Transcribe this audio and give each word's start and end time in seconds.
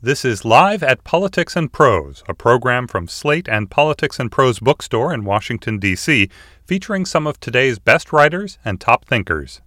This 0.00 0.24
is 0.24 0.44
Live 0.44 0.84
at 0.84 1.02
Politics 1.02 1.56
and 1.56 1.72
Prose, 1.72 2.22
a 2.28 2.34
program 2.34 2.86
from 2.86 3.08
Slate 3.08 3.48
and 3.48 3.68
Politics 3.68 4.20
and 4.20 4.30
Prose 4.30 4.60
bookstore 4.60 5.12
in 5.12 5.24
Washington, 5.24 5.80
D.C., 5.80 6.28
featuring 6.64 7.04
some 7.04 7.26
of 7.26 7.40
today's 7.40 7.80
best 7.80 8.12
writers 8.12 8.58
and 8.64 8.80
top 8.80 9.06
thinkers. 9.06 9.60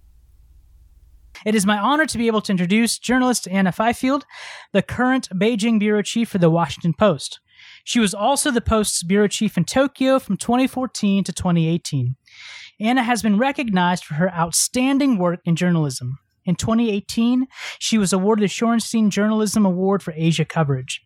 It 1.44 1.54
is 1.54 1.66
my 1.66 1.76
honor 1.76 2.06
to 2.06 2.16
be 2.16 2.28
able 2.28 2.40
to 2.40 2.50
introduce 2.50 2.98
journalist 2.98 3.46
Anna 3.46 3.72
Fifield, 3.72 4.24
the 4.72 4.80
current 4.80 5.28
Beijing 5.34 5.78
bureau 5.78 6.00
chief 6.00 6.30
for 6.30 6.38
the 6.38 6.48
Washington 6.48 6.94
Post. 6.94 7.38
She 7.84 8.00
was 8.00 8.14
also 8.14 8.50
the 8.50 8.62
Post's 8.62 9.02
bureau 9.02 9.28
chief 9.28 9.58
in 9.58 9.66
Tokyo 9.66 10.18
from 10.18 10.38
2014 10.38 11.24
to 11.24 11.32
2018. 11.34 12.16
Anna 12.80 13.02
has 13.02 13.20
been 13.20 13.36
recognized 13.36 14.04
for 14.04 14.14
her 14.14 14.32
outstanding 14.32 15.18
work 15.18 15.40
in 15.44 15.56
journalism. 15.56 16.18
In 16.44 16.56
2018, 16.56 17.46
she 17.78 17.98
was 17.98 18.12
awarded 18.12 18.42
the 18.42 18.48
Shorenstein 18.48 19.10
Journalism 19.10 19.64
Award 19.64 20.02
for 20.02 20.12
Asia 20.16 20.44
coverage. 20.44 21.04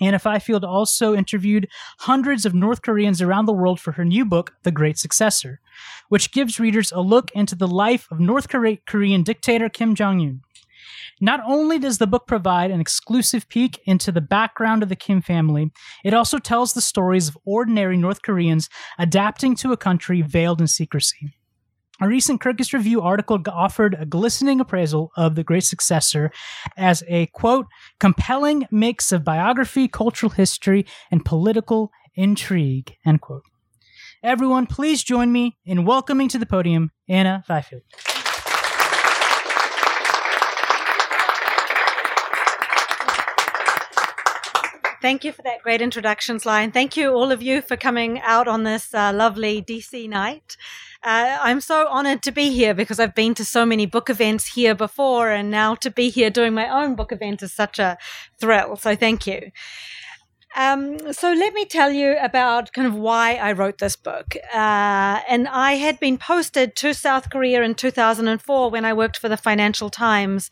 Anna 0.00 0.18
Fifield 0.18 0.64
also 0.64 1.14
interviewed 1.14 1.68
hundreds 2.00 2.46
of 2.46 2.54
North 2.54 2.82
Koreans 2.82 3.20
around 3.20 3.46
the 3.46 3.52
world 3.52 3.80
for 3.80 3.92
her 3.92 4.04
new 4.04 4.24
book, 4.24 4.54
The 4.62 4.70
Great 4.70 4.96
Successor, 4.96 5.60
which 6.08 6.30
gives 6.30 6.60
readers 6.60 6.92
a 6.92 7.00
look 7.00 7.30
into 7.32 7.56
the 7.56 7.66
life 7.66 8.06
of 8.10 8.20
North 8.20 8.48
Korean 8.48 9.22
dictator 9.24 9.68
Kim 9.68 9.96
Jong 9.96 10.20
un. 10.20 10.40
Not 11.20 11.40
only 11.44 11.80
does 11.80 11.98
the 11.98 12.06
book 12.06 12.28
provide 12.28 12.70
an 12.70 12.80
exclusive 12.80 13.48
peek 13.48 13.80
into 13.84 14.12
the 14.12 14.20
background 14.20 14.84
of 14.84 14.88
the 14.88 14.94
Kim 14.94 15.20
family, 15.20 15.72
it 16.04 16.14
also 16.14 16.38
tells 16.38 16.72
the 16.72 16.80
stories 16.80 17.28
of 17.28 17.38
ordinary 17.44 17.96
North 17.96 18.22
Koreans 18.22 18.68
adapting 18.98 19.56
to 19.56 19.72
a 19.72 19.76
country 19.76 20.22
veiled 20.22 20.60
in 20.60 20.68
secrecy. 20.68 21.37
A 22.00 22.06
recent 22.06 22.40
Kirkus 22.40 22.72
Review 22.72 23.00
article 23.00 23.42
offered 23.52 23.96
a 23.98 24.06
glistening 24.06 24.60
appraisal 24.60 25.10
of 25.16 25.34
the 25.34 25.42
great 25.42 25.64
successor 25.64 26.30
as 26.76 27.02
a 27.08 27.26
quote, 27.26 27.66
compelling 27.98 28.68
mix 28.70 29.10
of 29.10 29.24
biography, 29.24 29.88
cultural 29.88 30.30
history, 30.30 30.86
and 31.10 31.24
political 31.24 31.90
intrigue, 32.14 32.94
end 33.04 33.20
quote. 33.20 33.42
Everyone, 34.22 34.66
please 34.66 35.02
join 35.02 35.32
me 35.32 35.56
in 35.64 35.84
welcoming 35.84 36.28
to 36.28 36.38
the 36.38 36.46
podium 36.46 36.92
Anna 37.08 37.42
Fifield. 37.48 37.82
Thank 45.00 45.24
you 45.24 45.30
for 45.30 45.42
that 45.42 45.62
great 45.62 45.80
introductions 45.80 46.44
And 46.44 46.74
Thank 46.74 46.96
you, 46.96 47.12
all 47.12 47.30
of 47.30 47.40
you, 47.40 47.62
for 47.62 47.76
coming 47.76 48.20
out 48.20 48.48
on 48.48 48.64
this 48.64 48.92
uh, 48.92 49.12
lovely 49.12 49.62
DC 49.62 50.08
night. 50.08 50.56
Uh, 51.04 51.38
I'm 51.40 51.60
so 51.60 51.86
honored 51.86 52.20
to 52.24 52.32
be 52.32 52.50
here 52.50 52.74
because 52.74 52.98
I've 52.98 53.14
been 53.14 53.34
to 53.34 53.44
so 53.44 53.64
many 53.64 53.86
book 53.86 54.10
events 54.10 54.54
here 54.54 54.74
before, 54.74 55.30
and 55.30 55.52
now 55.52 55.76
to 55.76 55.90
be 55.90 56.10
here 56.10 56.30
doing 56.30 56.52
my 56.52 56.68
own 56.68 56.96
book 56.96 57.12
event 57.12 57.42
is 57.44 57.52
such 57.52 57.78
a 57.78 57.96
thrill. 58.40 58.74
So 58.74 58.96
thank 58.96 59.24
you. 59.24 59.52
Um, 60.56 61.12
so 61.12 61.32
let 61.32 61.52
me 61.52 61.64
tell 61.64 61.92
you 61.92 62.16
about 62.20 62.72
kind 62.72 62.86
of 62.86 62.94
why 62.94 63.34
I 63.34 63.52
wrote 63.52 63.78
this 63.78 63.96
book. 63.96 64.34
Uh, 64.52 65.20
and 65.28 65.46
I 65.48 65.74
had 65.74 66.00
been 66.00 66.18
posted 66.18 66.74
to 66.76 66.94
South 66.94 67.30
Korea 67.30 67.62
in 67.62 67.74
2004 67.74 68.70
when 68.70 68.84
I 68.84 68.92
worked 68.92 69.18
for 69.18 69.28
the 69.28 69.36
Financial 69.36 69.90
Times. 69.90 70.50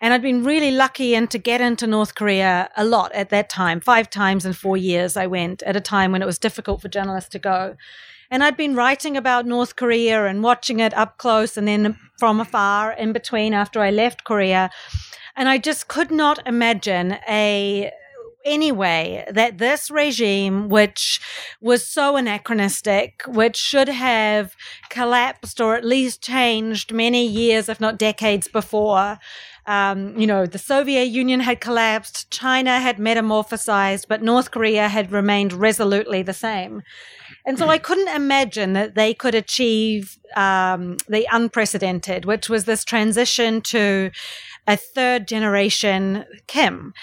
And 0.00 0.12
I'd 0.12 0.22
been 0.22 0.44
really 0.44 0.70
lucky 0.70 1.14
and 1.14 1.30
to 1.30 1.38
get 1.38 1.60
into 1.60 1.86
North 1.86 2.14
Korea 2.14 2.70
a 2.76 2.84
lot 2.84 3.10
at 3.12 3.30
that 3.30 3.48
time. 3.48 3.80
Five 3.80 4.10
times 4.10 4.44
in 4.44 4.52
four 4.52 4.76
years 4.76 5.16
I 5.16 5.26
went 5.26 5.62
at 5.62 5.76
a 5.76 5.80
time 5.80 6.12
when 6.12 6.22
it 6.22 6.26
was 6.26 6.38
difficult 6.38 6.82
for 6.82 6.88
journalists 6.88 7.30
to 7.30 7.38
go. 7.38 7.76
And 8.30 8.44
I'd 8.44 8.58
been 8.58 8.74
writing 8.74 9.16
about 9.16 9.46
North 9.46 9.76
Korea 9.76 10.26
and 10.26 10.42
watching 10.42 10.80
it 10.80 10.92
up 10.92 11.16
close 11.16 11.56
and 11.56 11.66
then 11.66 11.98
from 12.18 12.40
afar 12.40 12.92
in 12.92 13.12
between 13.12 13.54
after 13.54 13.80
I 13.80 13.90
left 13.90 14.24
Korea. 14.24 14.70
And 15.34 15.48
I 15.48 15.56
just 15.56 15.88
could 15.88 16.10
not 16.10 16.46
imagine 16.46 17.16
a 17.28 17.90
anyway 18.44 19.24
that 19.30 19.58
this 19.58 19.90
regime, 19.90 20.68
which 20.68 21.20
was 21.60 21.86
so 21.86 22.16
anachronistic, 22.16 23.22
which 23.26 23.56
should 23.56 23.88
have 23.88 24.54
collapsed 24.90 25.60
or 25.60 25.74
at 25.74 25.84
least 25.84 26.22
changed 26.22 26.92
many 26.92 27.26
years, 27.26 27.68
if 27.68 27.80
not 27.80 27.98
decades 27.98 28.48
before, 28.48 29.18
um, 29.68 30.18
you 30.18 30.26
know, 30.26 30.46
the 30.46 30.58
Soviet 30.58 31.04
Union 31.04 31.40
had 31.40 31.60
collapsed, 31.60 32.30
China 32.30 32.80
had 32.80 32.96
metamorphosized, 32.96 34.06
but 34.08 34.22
North 34.22 34.50
Korea 34.50 34.88
had 34.88 35.12
remained 35.12 35.52
resolutely 35.52 36.22
the 36.22 36.32
same. 36.32 36.82
And 37.44 37.58
so 37.58 37.68
I 37.68 37.76
couldn't 37.76 38.08
imagine 38.08 38.72
that 38.72 38.94
they 38.94 39.12
could 39.12 39.34
achieve 39.34 40.18
um, 40.36 40.96
the 41.06 41.26
unprecedented, 41.30 42.24
which 42.24 42.48
was 42.48 42.64
this 42.64 42.82
transition 42.82 43.60
to 43.62 44.10
a 44.66 44.76
third 44.76 45.28
generation 45.28 46.24
Kim. 46.46 46.94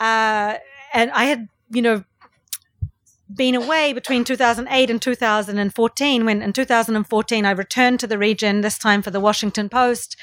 Uh, 0.00 0.54
and 0.92 1.10
I 1.12 1.24
had, 1.24 1.48
you 1.70 1.82
know, 1.82 2.04
been 3.34 3.54
away 3.54 3.92
between 3.92 4.24
2008 4.24 4.90
and 4.90 5.02
2014 5.02 6.24
when 6.24 6.42
in 6.42 6.52
2014 6.52 7.44
I 7.44 7.50
returned 7.50 8.00
to 8.00 8.06
the 8.06 8.18
region 8.18 8.60
this 8.60 8.78
time 8.78 9.02
for 9.02 9.10
the 9.10 9.20
Washington 9.20 9.68
Post 9.68 10.16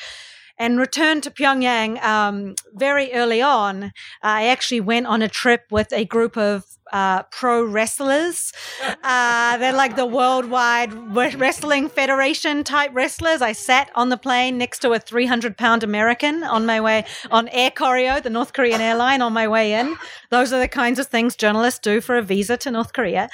and 0.57 0.79
returned 0.79 1.23
to 1.23 1.31
Pyongyang 1.31 2.01
um, 2.03 2.55
very 2.73 3.11
early 3.13 3.41
on. 3.41 3.91
I 4.21 4.47
actually 4.47 4.81
went 4.81 5.07
on 5.07 5.21
a 5.21 5.27
trip 5.27 5.63
with 5.71 5.91
a 5.91 6.05
group 6.05 6.37
of 6.37 6.65
uh, 6.93 7.23
pro 7.23 7.65
wrestlers. 7.65 8.53
Uh, 9.03 9.57
they're 9.57 9.73
like 9.73 9.95
the 9.95 10.05
worldwide 10.05 10.93
wrestling 11.13 11.89
federation 11.89 12.63
type 12.63 12.91
wrestlers. 12.93 13.41
I 13.41 13.51
sat 13.51 13.89
on 13.95 14.09
the 14.09 14.17
plane 14.17 14.57
next 14.57 14.79
to 14.79 14.91
a 14.91 14.99
300 14.99 15.57
pound 15.57 15.83
American 15.83 16.43
on 16.43 16.65
my 16.65 16.79
way 16.79 17.05
on 17.31 17.49
Air 17.49 17.71
Koryo, 17.71 18.21
the 18.21 18.29
North 18.29 18.53
Korean 18.53 18.79
airline, 18.79 19.21
on 19.21 19.33
my 19.33 19.47
way 19.47 19.73
in. 19.73 19.97
Those 20.29 20.53
are 20.53 20.59
the 20.59 20.67
kinds 20.67 20.99
of 20.99 21.07
things 21.07 21.35
journalists 21.35 21.79
do 21.79 21.99
for 21.99 22.15
a 22.15 22.21
visa 22.21 22.57
to 22.57 22.71
North 22.71 22.93
Korea. 22.93 23.29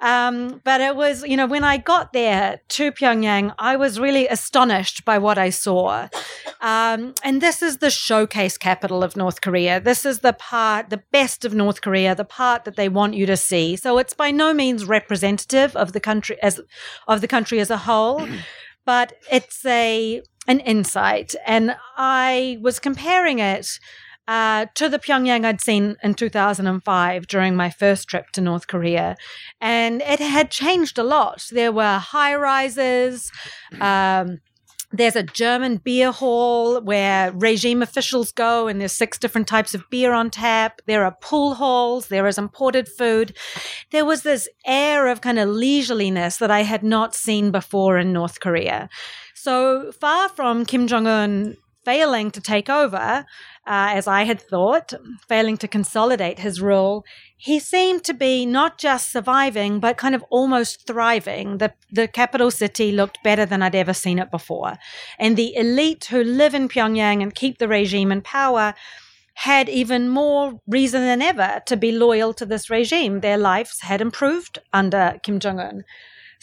Um, 0.00 0.60
but 0.64 0.80
it 0.80 0.96
was, 0.96 1.24
you 1.24 1.36
know, 1.36 1.46
when 1.46 1.64
I 1.64 1.76
got 1.78 2.12
there 2.12 2.60
to 2.70 2.92
Pyongyang, 2.92 3.54
I 3.58 3.76
was 3.76 4.00
really 4.00 4.26
astonished 4.26 5.04
by 5.04 5.18
what 5.18 5.38
I 5.38 5.50
saw. 5.50 6.08
Um, 6.60 7.14
and 7.22 7.40
this 7.40 7.62
is 7.62 7.78
the 7.78 7.90
showcase 7.90 8.58
capital 8.58 9.02
of 9.04 9.16
North 9.16 9.40
Korea. 9.40 9.80
This 9.80 10.04
is 10.04 10.18
the 10.18 10.32
part, 10.32 10.90
the 10.90 11.02
best 11.12 11.44
of 11.44 11.54
North 11.54 11.80
Korea, 11.80 12.14
the 12.14 12.24
part 12.24 12.64
that 12.64 12.76
they 12.76 12.88
want 12.88 13.03
want 13.04 13.14
you 13.14 13.26
to 13.26 13.36
see. 13.36 13.76
So 13.76 13.98
it's 13.98 14.14
by 14.14 14.30
no 14.30 14.54
means 14.54 14.86
representative 14.86 15.76
of 15.76 15.92
the 15.92 16.00
country 16.00 16.36
as 16.42 16.60
of 17.06 17.20
the 17.20 17.28
country 17.28 17.60
as 17.60 17.70
a 17.70 17.76
whole, 17.88 18.26
but 18.86 19.12
it's 19.30 19.64
a 19.66 20.22
an 20.46 20.60
insight. 20.60 21.34
And 21.46 21.76
I 21.96 22.58
was 22.62 22.78
comparing 22.80 23.38
it 23.40 23.66
uh, 24.26 24.66
to 24.74 24.88
the 24.88 24.98
Pyongyang 24.98 25.44
I'd 25.44 25.60
seen 25.60 25.96
in 26.02 26.14
2005 26.14 27.26
during 27.26 27.54
my 27.54 27.68
first 27.68 28.08
trip 28.08 28.26
to 28.32 28.40
North 28.40 28.66
Korea. 28.66 29.16
And 29.60 30.00
it 30.00 30.20
had 30.20 30.50
changed 30.50 30.96
a 30.98 31.04
lot. 31.04 31.46
There 31.50 31.72
were 31.72 31.98
high 31.98 32.34
rises. 32.34 33.30
Um, 33.80 34.38
there's 34.96 35.16
a 35.16 35.22
German 35.22 35.78
beer 35.78 36.12
hall 36.12 36.80
where 36.80 37.32
regime 37.32 37.82
officials 37.82 38.32
go, 38.32 38.68
and 38.68 38.80
there's 38.80 38.92
six 38.92 39.18
different 39.18 39.48
types 39.48 39.74
of 39.74 39.88
beer 39.90 40.12
on 40.12 40.30
tap. 40.30 40.80
There 40.86 41.04
are 41.04 41.16
pool 41.20 41.54
halls. 41.54 42.08
There 42.08 42.26
is 42.26 42.38
imported 42.38 42.88
food. 42.88 43.36
There 43.90 44.04
was 44.04 44.22
this 44.22 44.48
air 44.66 45.08
of 45.08 45.20
kind 45.20 45.38
of 45.38 45.48
leisureliness 45.48 46.38
that 46.38 46.50
I 46.50 46.62
had 46.62 46.82
not 46.82 47.14
seen 47.14 47.50
before 47.50 47.98
in 47.98 48.12
North 48.12 48.40
Korea. 48.40 48.88
So 49.34 49.92
far 49.92 50.28
from 50.30 50.64
Kim 50.64 50.86
Jong 50.86 51.06
un 51.06 51.56
failing 51.84 52.30
to 52.30 52.40
take 52.40 52.68
over, 52.68 52.96
uh, 52.96 53.24
as 53.66 54.06
I 54.06 54.24
had 54.24 54.40
thought, 54.40 54.92
failing 55.28 55.56
to 55.58 55.68
consolidate 55.68 56.38
his 56.38 56.60
rule, 56.60 57.04
he 57.36 57.58
seemed 57.58 58.04
to 58.04 58.14
be 58.14 58.46
not 58.46 58.78
just 58.78 59.12
surviving, 59.12 59.80
but 59.80 59.96
kind 59.96 60.14
of 60.14 60.24
almost 60.30 60.86
thriving. 60.86 61.58
The, 61.58 61.72
the 61.92 62.08
capital 62.08 62.50
city 62.50 62.92
looked 62.92 63.18
better 63.22 63.46
than 63.46 63.62
I'd 63.62 63.74
ever 63.74 63.94
seen 63.94 64.18
it 64.18 64.30
before. 64.30 64.78
And 65.18 65.36
the 65.36 65.54
elite 65.56 66.06
who 66.06 66.22
live 66.24 66.54
in 66.54 66.68
Pyongyang 66.68 67.22
and 67.22 67.34
keep 67.34 67.58
the 67.58 67.68
regime 67.68 68.10
in 68.10 68.22
power 68.22 68.74
had 69.34 69.68
even 69.68 70.08
more 70.08 70.60
reason 70.66 71.02
than 71.02 71.20
ever 71.20 71.62
to 71.66 71.76
be 71.76 71.92
loyal 71.92 72.32
to 72.34 72.46
this 72.46 72.70
regime. 72.70 73.20
Their 73.20 73.36
lives 73.36 73.80
had 73.80 74.00
improved 74.00 74.58
under 74.72 75.18
Kim 75.22 75.40
Jong 75.40 75.58
un. 75.58 75.84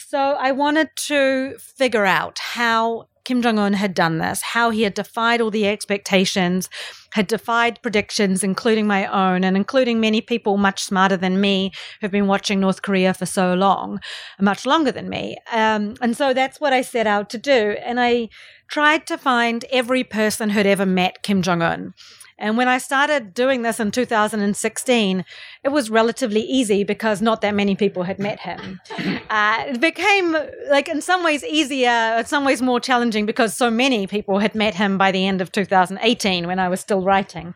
So 0.08 0.36
I 0.40 0.52
wanted 0.52 0.90
to 1.08 1.58
figure 1.58 2.06
out 2.06 2.40
how 2.40 3.08
Kim 3.24 3.42
Jong 3.42 3.60
un 3.60 3.74
had 3.74 3.94
done 3.94 4.18
this, 4.18 4.42
how 4.42 4.72
he 4.72 4.82
had 4.82 4.94
defied 4.94 5.42
all 5.42 5.52
the 5.52 5.68
expectations, 5.68 6.70
had 7.12 7.28
defied 7.28 7.82
predictions, 7.82 8.44
including 8.44 8.88
my 8.88 9.06
own, 9.06 9.44
and 9.44 9.56
including 9.56 10.00
many 10.00 10.22
people 10.22 10.58
much 10.58 10.84
smarter 10.84 11.18
than 11.18 11.40
me 11.40 11.72
who've 12.00 12.12
been 12.12 12.28
watching 12.28 12.60
North 12.60 12.82
Korea 12.82 13.14
for 13.14 13.26
so 13.26 13.54
long, 13.54 14.00
much 14.40 14.66
longer 14.66 14.92
than 14.92 15.08
me. 15.08 15.38
Um, 15.52 15.96
and 16.02 16.18
so 16.18 16.34
that's 16.34 16.60
what 16.60 16.74
I 16.74 16.82
set 16.82 17.06
out 17.08 17.30
to 17.30 17.38
do. 17.38 17.76
And 17.86 18.00
I 18.00 18.30
tried 18.68 19.06
to 19.08 19.18
find 19.18 19.66
every 19.72 20.04
person 20.04 20.50
who'd 20.50 20.66
ever 20.66 20.86
met 20.86 21.22
Kim 21.22 21.42
Jong 21.42 21.62
un. 21.62 21.94
And 22.42 22.58
when 22.58 22.68
I 22.68 22.80
started 22.80 23.36
doing 23.36 23.62
this 23.62 23.80
in 23.80 23.92
2016, 23.92 25.26
it 25.64 25.70
was 25.70 25.92
relatively 25.92 26.42
easy 26.42 26.84
because 26.84 27.22
not 27.22 27.42
that 27.42 27.54
many 27.54 27.76
people 27.76 28.04
had 28.04 28.20
met 28.20 28.42
him. 28.42 28.82
Uh, 29.32 29.64
it 29.66 29.80
became, 29.80 30.36
like, 30.70 30.90
in 30.90 31.02
some 31.02 31.24
ways 31.24 31.42
easier, 31.46 32.18
in 32.18 32.26
some 32.26 32.44
ways 32.44 32.62
more 32.62 32.82
challenging 32.82 33.26
because 33.26 33.56
so 33.56 33.72
many 33.72 34.06
people 34.06 34.40
had 34.40 34.54
met 34.54 34.76
him 34.76 34.98
by 34.98 35.10
the 35.10 35.26
end 35.26 35.40
of 35.40 35.54
2018 35.54 36.48
when 36.48 36.60
I 36.60 36.68
was 36.68 36.82
still 36.82 37.02
writing. 37.02 37.54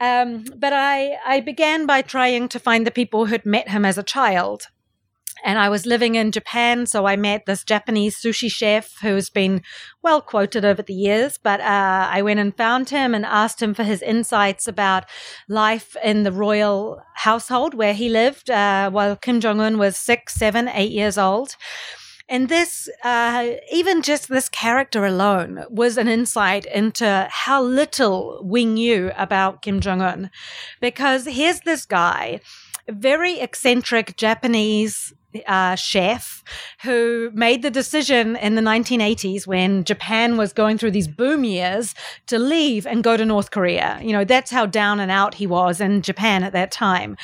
Um, 0.00 0.44
but 0.56 0.72
I, 0.72 1.16
I 1.24 1.40
began 1.40 1.86
by 1.86 2.02
trying 2.02 2.48
to 2.48 2.58
find 2.58 2.84
the 2.84 2.90
people 2.90 3.26
who'd 3.26 3.46
met 3.46 3.68
him 3.68 3.84
as 3.84 3.98
a 3.98 4.02
child. 4.02 4.66
And 5.44 5.58
I 5.58 5.68
was 5.68 5.86
living 5.86 6.14
in 6.14 6.32
Japan, 6.32 6.86
so 6.86 7.06
I 7.06 7.16
met 7.16 7.46
this 7.46 7.64
Japanese 7.64 8.20
sushi 8.20 8.50
chef 8.50 8.94
who's 9.00 9.30
been 9.30 9.62
well 10.02 10.20
quoted 10.20 10.64
over 10.64 10.82
the 10.82 10.94
years. 10.94 11.38
But 11.38 11.60
uh, 11.60 12.08
I 12.10 12.22
went 12.22 12.40
and 12.40 12.56
found 12.56 12.90
him 12.90 13.14
and 13.14 13.24
asked 13.24 13.62
him 13.62 13.74
for 13.74 13.84
his 13.84 14.02
insights 14.02 14.68
about 14.68 15.04
life 15.48 15.96
in 16.04 16.22
the 16.22 16.32
royal 16.32 17.02
household 17.14 17.74
where 17.74 17.94
he 17.94 18.08
lived 18.08 18.50
uh, 18.50 18.90
while 18.90 19.16
Kim 19.16 19.40
Jong 19.40 19.60
un 19.60 19.78
was 19.78 19.96
six, 19.96 20.34
seven, 20.34 20.68
eight 20.68 20.92
years 20.92 21.18
old. 21.18 21.56
And 22.28 22.48
this, 22.48 22.88
uh, 23.02 23.54
even 23.72 24.02
just 24.02 24.28
this 24.28 24.48
character 24.48 25.04
alone 25.04 25.64
was 25.68 25.98
an 25.98 26.06
insight 26.06 26.64
into 26.64 27.26
how 27.28 27.60
little 27.60 28.40
we 28.44 28.64
knew 28.64 29.10
about 29.16 29.62
Kim 29.62 29.80
Jong 29.80 30.00
un. 30.00 30.30
Because 30.80 31.26
here's 31.26 31.60
this 31.60 31.84
guy, 31.84 32.38
very 32.88 33.40
eccentric 33.40 34.16
Japanese 34.16 35.12
uh, 35.46 35.74
chef 35.74 36.42
who 36.82 37.30
made 37.34 37.62
the 37.62 37.70
decision 37.70 38.36
in 38.36 38.54
the 38.54 38.62
1980s 38.62 39.46
when 39.46 39.84
Japan 39.84 40.36
was 40.36 40.52
going 40.52 40.78
through 40.78 40.90
these 40.90 41.08
boom 41.08 41.44
years 41.44 41.94
to 42.26 42.38
leave 42.38 42.86
and 42.86 43.04
go 43.04 43.16
to 43.16 43.24
North 43.24 43.50
Korea. 43.50 43.98
You 44.02 44.12
know, 44.12 44.24
that's 44.24 44.50
how 44.50 44.66
down 44.66 45.00
and 45.00 45.10
out 45.10 45.34
he 45.34 45.46
was 45.46 45.80
in 45.80 46.02
Japan 46.02 46.42
at 46.42 46.52
that 46.52 46.72
time. 46.72 47.16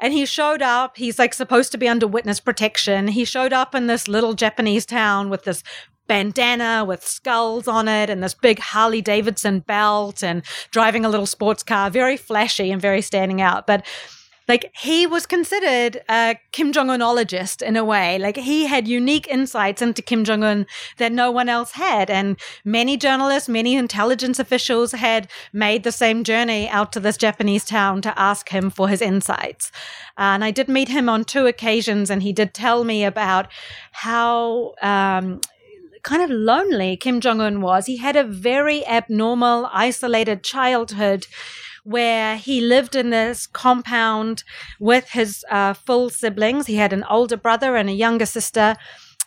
And 0.00 0.12
he 0.12 0.26
showed 0.26 0.62
up, 0.62 0.96
he's 0.96 1.18
like 1.18 1.34
supposed 1.34 1.72
to 1.72 1.78
be 1.78 1.88
under 1.88 2.06
witness 2.06 2.40
protection. 2.40 3.08
He 3.08 3.24
showed 3.24 3.52
up 3.52 3.74
in 3.74 3.86
this 3.86 4.08
little 4.08 4.34
Japanese 4.34 4.86
town 4.86 5.30
with 5.30 5.44
this 5.44 5.62
bandana 6.08 6.84
with 6.86 7.06
skulls 7.06 7.68
on 7.68 7.88
it 7.88 8.10
and 8.10 8.22
this 8.22 8.34
big 8.34 8.58
Harley 8.58 9.00
Davidson 9.00 9.60
belt 9.60 10.22
and 10.22 10.42
driving 10.70 11.04
a 11.04 11.08
little 11.08 11.26
sports 11.26 11.62
car, 11.62 11.90
very 11.90 12.16
flashy 12.16 12.70
and 12.70 12.82
very 12.82 13.00
standing 13.00 13.40
out. 13.40 13.66
But 13.66 13.86
like 14.52 14.70
he 14.76 15.06
was 15.06 15.24
considered 15.24 16.02
a 16.10 16.38
Kim 16.52 16.72
Jong 16.74 16.88
Unologist 16.88 17.62
in 17.62 17.74
a 17.74 17.82
way. 17.82 18.18
Like 18.18 18.36
he 18.36 18.66
had 18.66 18.86
unique 18.86 19.26
insights 19.26 19.80
into 19.80 20.02
Kim 20.02 20.24
Jong 20.24 20.44
Un 20.44 20.66
that 20.98 21.10
no 21.10 21.30
one 21.30 21.48
else 21.48 21.72
had, 21.72 22.10
and 22.10 22.36
many 22.62 22.98
journalists, 22.98 23.48
many 23.48 23.74
intelligence 23.74 24.38
officials 24.38 24.92
had 24.92 25.30
made 25.54 25.84
the 25.84 25.90
same 25.90 26.22
journey 26.22 26.68
out 26.68 26.92
to 26.92 27.00
this 27.00 27.16
Japanese 27.16 27.64
town 27.64 28.02
to 28.02 28.18
ask 28.18 28.50
him 28.50 28.68
for 28.68 28.90
his 28.90 29.00
insights. 29.00 29.72
Uh, 30.18 30.36
and 30.36 30.44
I 30.44 30.50
did 30.50 30.68
meet 30.68 30.88
him 30.88 31.08
on 31.08 31.24
two 31.24 31.46
occasions, 31.46 32.10
and 32.10 32.22
he 32.22 32.34
did 32.34 32.52
tell 32.52 32.84
me 32.84 33.04
about 33.04 33.48
how. 33.92 34.74
Um, 34.82 35.40
kind 36.02 36.20
of 36.20 36.30
lonely 36.30 36.96
Kim 36.96 37.20
Jong 37.20 37.40
un 37.40 37.60
was. 37.60 37.86
He 37.86 37.98
had 37.98 38.16
a 38.16 38.24
very 38.24 38.84
abnormal, 38.88 39.70
isolated 39.72 40.42
childhood 40.42 41.28
where 41.84 42.36
he 42.36 42.60
lived 42.60 42.94
in 42.94 43.10
this 43.10 43.46
compound 43.46 44.44
with 44.78 45.10
his 45.10 45.44
uh, 45.50 45.74
full 45.74 46.10
siblings. 46.10 46.66
He 46.66 46.76
had 46.76 46.92
an 46.92 47.04
older 47.04 47.36
brother 47.36 47.76
and 47.76 47.88
a 47.88 47.92
younger 47.92 48.26
sister, 48.26 48.76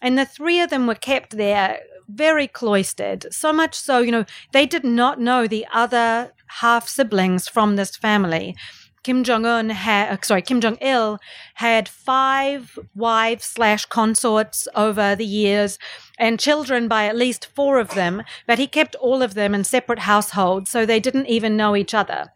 and 0.02 0.18
the 0.18 0.26
three 0.26 0.62
of 0.62 0.70
them 0.70 0.88
were 0.88 0.96
kept 0.96 1.38
there 1.38 1.80
very 2.08 2.48
cloistered. 2.48 3.26
So 3.34 3.52
much 3.52 3.76
so, 3.76 4.00
you 4.00 4.12
know, 4.12 4.26
they 4.52 4.66
did 4.66 4.84
not 4.84 5.20
know 5.20 5.48
the 5.48 5.66
other 5.74 6.34
half 6.48 6.88
siblings 6.88 7.48
from 7.48 7.76
this 7.76 7.96
family. 7.96 8.56
Kim 9.04 9.24
Jong 9.24 9.46
Un 9.46 9.70
had, 9.70 10.12
uh, 10.12 10.18
sorry, 10.24 10.42
Kim 10.42 10.60
Jong 10.60 10.78
Il 10.82 11.20
had 11.56 11.88
five 11.88 12.80
wives 12.96 13.46
slash 13.46 13.86
consorts 13.86 14.68
over 14.74 15.16
the 15.16 15.26
years, 15.26 15.78
and 16.18 16.40
children 16.40 16.88
by 16.88 17.06
at 17.06 17.16
least 17.16 17.46
four 17.54 17.80
of 17.80 17.94
them. 17.94 18.24
But 18.48 18.58
he 18.58 18.66
kept 18.66 18.96
all 18.96 19.22
of 19.22 19.36
them 19.36 19.54
in 19.54 19.64
separate 19.64 20.00
households, 20.00 20.72
so 20.72 20.86
they 20.86 21.00
didn't 21.00 21.28
even 21.28 21.56
know 21.56 21.76
each 21.76 21.94
other. 21.94 22.32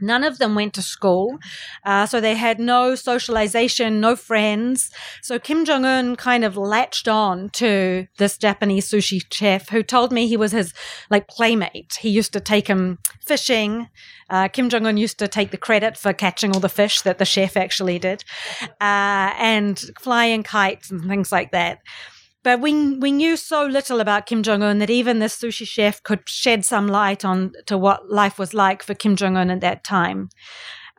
None 0.00 0.24
of 0.24 0.38
them 0.38 0.54
went 0.54 0.74
to 0.74 0.82
school, 0.82 1.38
uh, 1.84 2.06
so 2.06 2.20
they 2.20 2.34
had 2.34 2.58
no 2.58 2.94
socialization, 2.94 4.00
no 4.00 4.16
friends. 4.16 4.90
So 5.22 5.38
Kim 5.38 5.64
Jong 5.64 5.84
Un 5.84 6.16
kind 6.16 6.44
of 6.44 6.56
latched 6.56 7.08
on 7.08 7.50
to 7.50 8.06
this 8.18 8.36
Japanese 8.36 8.88
sushi 8.88 9.22
chef 9.32 9.68
who 9.68 9.82
told 9.82 10.12
me 10.12 10.26
he 10.26 10.36
was 10.36 10.52
his 10.52 10.72
like 11.10 11.28
playmate. 11.28 11.98
He 12.00 12.10
used 12.10 12.32
to 12.32 12.40
take 12.40 12.68
him 12.68 12.98
fishing. 13.24 13.88
Uh, 14.28 14.48
Kim 14.48 14.68
Jong 14.68 14.86
Un 14.86 14.96
used 14.96 15.18
to 15.18 15.28
take 15.28 15.50
the 15.50 15.56
credit 15.56 15.96
for 15.96 16.12
catching 16.12 16.52
all 16.52 16.60
the 16.60 16.68
fish 16.68 17.02
that 17.02 17.18
the 17.18 17.24
chef 17.24 17.56
actually 17.56 17.98
did, 17.98 18.24
uh, 18.80 19.32
and 19.38 19.78
flying 19.98 20.42
kites 20.42 20.90
and 20.90 21.06
things 21.06 21.32
like 21.32 21.52
that. 21.52 21.78
But 22.46 22.60
we 22.60 22.96
we 22.98 23.10
knew 23.10 23.36
so 23.36 23.66
little 23.66 24.00
about 24.00 24.26
Kim 24.26 24.44
Jong 24.44 24.62
Un 24.62 24.78
that 24.78 24.88
even 24.88 25.18
this 25.18 25.36
sushi 25.36 25.66
chef 25.66 26.00
could 26.04 26.28
shed 26.28 26.64
some 26.64 26.86
light 26.86 27.24
on 27.24 27.50
to 27.66 27.76
what 27.76 28.08
life 28.08 28.38
was 28.38 28.54
like 28.54 28.84
for 28.84 28.94
Kim 28.94 29.16
Jong 29.16 29.36
Un 29.36 29.50
at 29.50 29.60
that 29.62 29.82
time. 29.82 30.28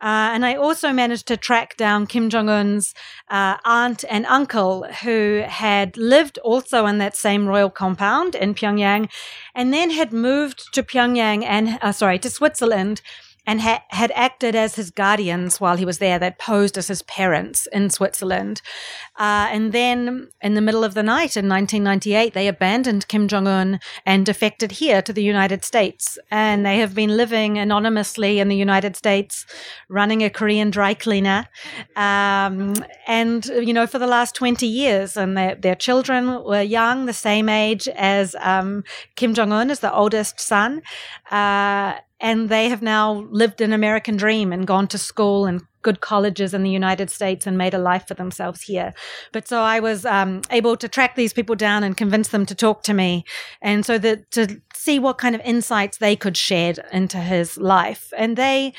Uh, 0.02 0.28
and 0.34 0.44
I 0.44 0.56
also 0.56 0.92
managed 0.92 1.26
to 1.28 1.38
track 1.38 1.78
down 1.78 2.06
Kim 2.06 2.28
Jong 2.28 2.50
Un's 2.50 2.92
uh, 3.30 3.56
aunt 3.64 4.04
and 4.10 4.26
uncle, 4.26 4.84
who 5.02 5.42
had 5.48 5.96
lived 5.96 6.36
also 6.44 6.84
in 6.84 6.98
that 6.98 7.16
same 7.16 7.46
royal 7.46 7.70
compound 7.70 8.34
in 8.34 8.54
Pyongyang, 8.54 9.08
and 9.54 9.72
then 9.72 9.88
had 9.88 10.12
moved 10.12 10.74
to 10.74 10.82
Pyongyang 10.82 11.46
and 11.46 11.78
uh, 11.80 11.92
sorry 11.92 12.18
to 12.18 12.28
Switzerland 12.28 13.00
and 13.48 13.62
ha- 13.62 13.82
had 13.88 14.12
acted 14.14 14.54
as 14.54 14.74
his 14.74 14.90
guardians 14.90 15.58
while 15.58 15.78
he 15.78 15.84
was 15.86 15.96
there, 15.98 16.18
that 16.18 16.38
posed 16.38 16.76
as 16.76 16.88
his 16.88 17.00
parents 17.00 17.66
in 17.72 17.88
Switzerland. 17.88 18.60
Uh, 19.16 19.48
and 19.50 19.72
then 19.72 20.28
in 20.42 20.52
the 20.52 20.60
middle 20.60 20.84
of 20.84 20.92
the 20.92 21.02
night 21.02 21.34
in 21.34 21.48
1998, 21.48 22.34
they 22.34 22.46
abandoned 22.46 23.08
Kim 23.08 23.26
Jong 23.26 23.46
un 23.46 23.80
and 24.04 24.26
defected 24.26 24.72
here 24.72 25.00
to 25.00 25.14
the 25.14 25.22
United 25.22 25.64
States. 25.64 26.18
And 26.30 26.66
they 26.66 26.76
have 26.76 26.94
been 26.94 27.16
living 27.16 27.56
anonymously 27.56 28.38
in 28.38 28.48
the 28.48 28.56
United 28.56 28.96
States, 28.96 29.46
running 29.88 30.22
a 30.22 30.28
Korean 30.28 30.68
dry 30.68 30.92
cleaner. 30.92 31.48
Um, 31.96 32.74
and, 33.06 33.46
you 33.46 33.72
know, 33.72 33.86
for 33.86 33.98
the 33.98 34.06
last 34.06 34.34
20 34.34 34.66
years, 34.66 35.16
and 35.16 35.38
their, 35.38 35.54
their 35.54 35.74
children 35.74 36.44
were 36.44 36.60
young, 36.60 37.06
the 37.06 37.14
same 37.14 37.48
age 37.48 37.88
as 37.88 38.36
um, 38.40 38.84
Kim 39.16 39.32
Jong 39.32 39.52
un, 39.52 39.70
is 39.70 39.80
the 39.80 39.94
oldest 39.94 40.38
son. 40.38 40.82
Uh, 41.30 41.94
and 42.20 42.48
they 42.48 42.68
have 42.68 42.82
now 42.82 43.26
lived 43.30 43.60
an 43.60 43.72
American 43.72 44.16
dream 44.16 44.52
and 44.52 44.66
gone 44.66 44.88
to 44.88 44.98
school 44.98 45.46
and 45.46 45.62
good 45.82 46.00
colleges 46.00 46.52
in 46.52 46.62
the 46.62 46.70
United 46.70 47.08
States 47.10 47.46
and 47.46 47.56
made 47.56 47.72
a 47.72 47.78
life 47.78 48.06
for 48.08 48.14
themselves 48.14 48.62
here. 48.62 48.92
But 49.32 49.46
so 49.46 49.60
I 49.62 49.80
was 49.80 50.04
um, 50.04 50.42
able 50.50 50.76
to 50.76 50.88
track 50.88 51.14
these 51.14 51.32
people 51.32 51.54
down 51.54 51.84
and 51.84 51.96
convince 51.96 52.28
them 52.28 52.44
to 52.46 52.54
talk 52.54 52.82
to 52.84 52.94
me, 52.94 53.24
and 53.62 53.86
so 53.86 53.98
that 53.98 54.30
to 54.32 54.60
see 54.74 54.98
what 54.98 55.18
kind 55.18 55.34
of 55.34 55.40
insights 55.42 55.98
they 55.98 56.16
could 56.16 56.36
shed 56.36 56.80
into 56.92 57.18
his 57.18 57.56
life, 57.56 58.12
and 58.16 58.36
they 58.36 58.74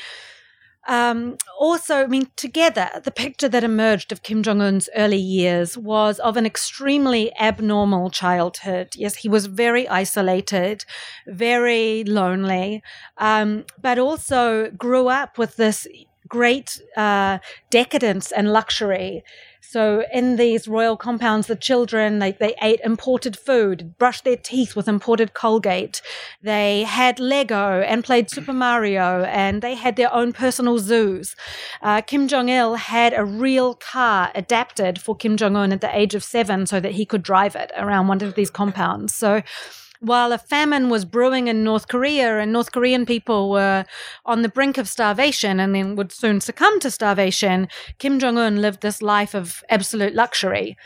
um, 0.88 1.36
also, 1.58 1.96
I 1.96 2.06
mean, 2.06 2.30
together, 2.36 2.88
the 3.04 3.10
picture 3.10 3.48
that 3.48 3.62
emerged 3.62 4.12
of 4.12 4.22
Kim 4.22 4.42
Jong 4.42 4.60
un's 4.60 4.88
early 4.96 5.18
years 5.18 5.76
was 5.76 6.18
of 6.20 6.36
an 6.36 6.46
extremely 6.46 7.32
abnormal 7.38 8.10
childhood. 8.10 8.94
Yes, 8.96 9.16
he 9.16 9.28
was 9.28 9.46
very 9.46 9.86
isolated, 9.88 10.84
very 11.26 12.04
lonely, 12.04 12.82
um, 13.18 13.64
but 13.80 13.98
also 13.98 14.70
grew 14.70 15.08
up 15.08 15.36
with 15.36 15.56
this 15.56 15.86
great 16.28 16.80
uh, 16.96 17.38
decadence 17.70 18.32
and 18.32 18.52
luxury. 18.52 19.22
So 19.60 20.04
in 20.12 20.36
these 20.36 20.66
royal 20.66 20.96
compounds, 20.96 21.46
the 21.46 21.56
children, 21.56 22.18
they, 22.18 22.32
they 22.32 22.54
ate 22.60 22.80
imported 22.82 23.36
food, 23.36 23.94
brushed 23.98 24.24
their 24.24 24.36
teeth 24.36 24.74
with 24.74 24.88
imported 24.88 25.34
Colgate. 25.34 26.02
They 26.42 26.82
had 26.84 27.20
Lego 27.20 27.80
and 27.80 28.02
played 28.02 28.30
Super 28.30 28.52
Mario 28.52 29.24
and 29.24 29.62
they 29.62 29.74
had 29.74 29.96
their 29.96 30.12
own 30.12 30.32
personal 30.32 30.78
zoos. 30.78 31.36
Uh, 31.82 32.00
Kim 32.00 32.26
Jong-il 32.26 32.74
had 32.74 33.12
a 33.16 33.24
real 33.24 33.74
car 33.74 34.30
adapted 34.34 35.00
for 35.00 35.14
Kim 35.14 35.36
Jong-un 35.36 35.72
at 35.72 35.80
the 35.80 35.96
age 35.96 36.14
of 36.14 36.24
seven 36.24 36.66
so 36.66 36.80
that 36.80 36.92
he 36.92 37.04
could 37.04 37.22
drive 37.22 37.54
it 37.54 37.70
around 37.76 38.08
one 38.08 38.22
of 38.22 38.34
these 38.34 38.50
compounds. 38.50 39.14
So 39.14 39.42
while 40.00 40.32
a 40.32 40.38
famine 40.38 40.88
was 40.88 41.04
brewing 41.04 41.48
in 41.48 41.62
North 41.62 41.88
Korea 41.88 42.38
and 42.38 42.52
North 42.52 42.72
Korean 42.72 43.06
people 43.06 43.50
were 43.50 43.84
on 44.24 44.42
the 44.42 44.48
brink 44.48 44.78
of 44.78 44.88
starvation 44.88 45.60
and 45.60 45.74
then 45.74 45.94
would 45.96 46.10
soon 46.10 46.40
succumb 46.40 46.80
to 46.80 46.90
starvation, 46.90 47.68
Kim 47.98 48.18
Jong 48.18 48.38
un 48.38 48.60
lived 48.60 48.80
this 48.80 49.02
life 49.02 49.34
of 49.34 49.62
absolute 49.68 50.14
luxury. 50.14 50.76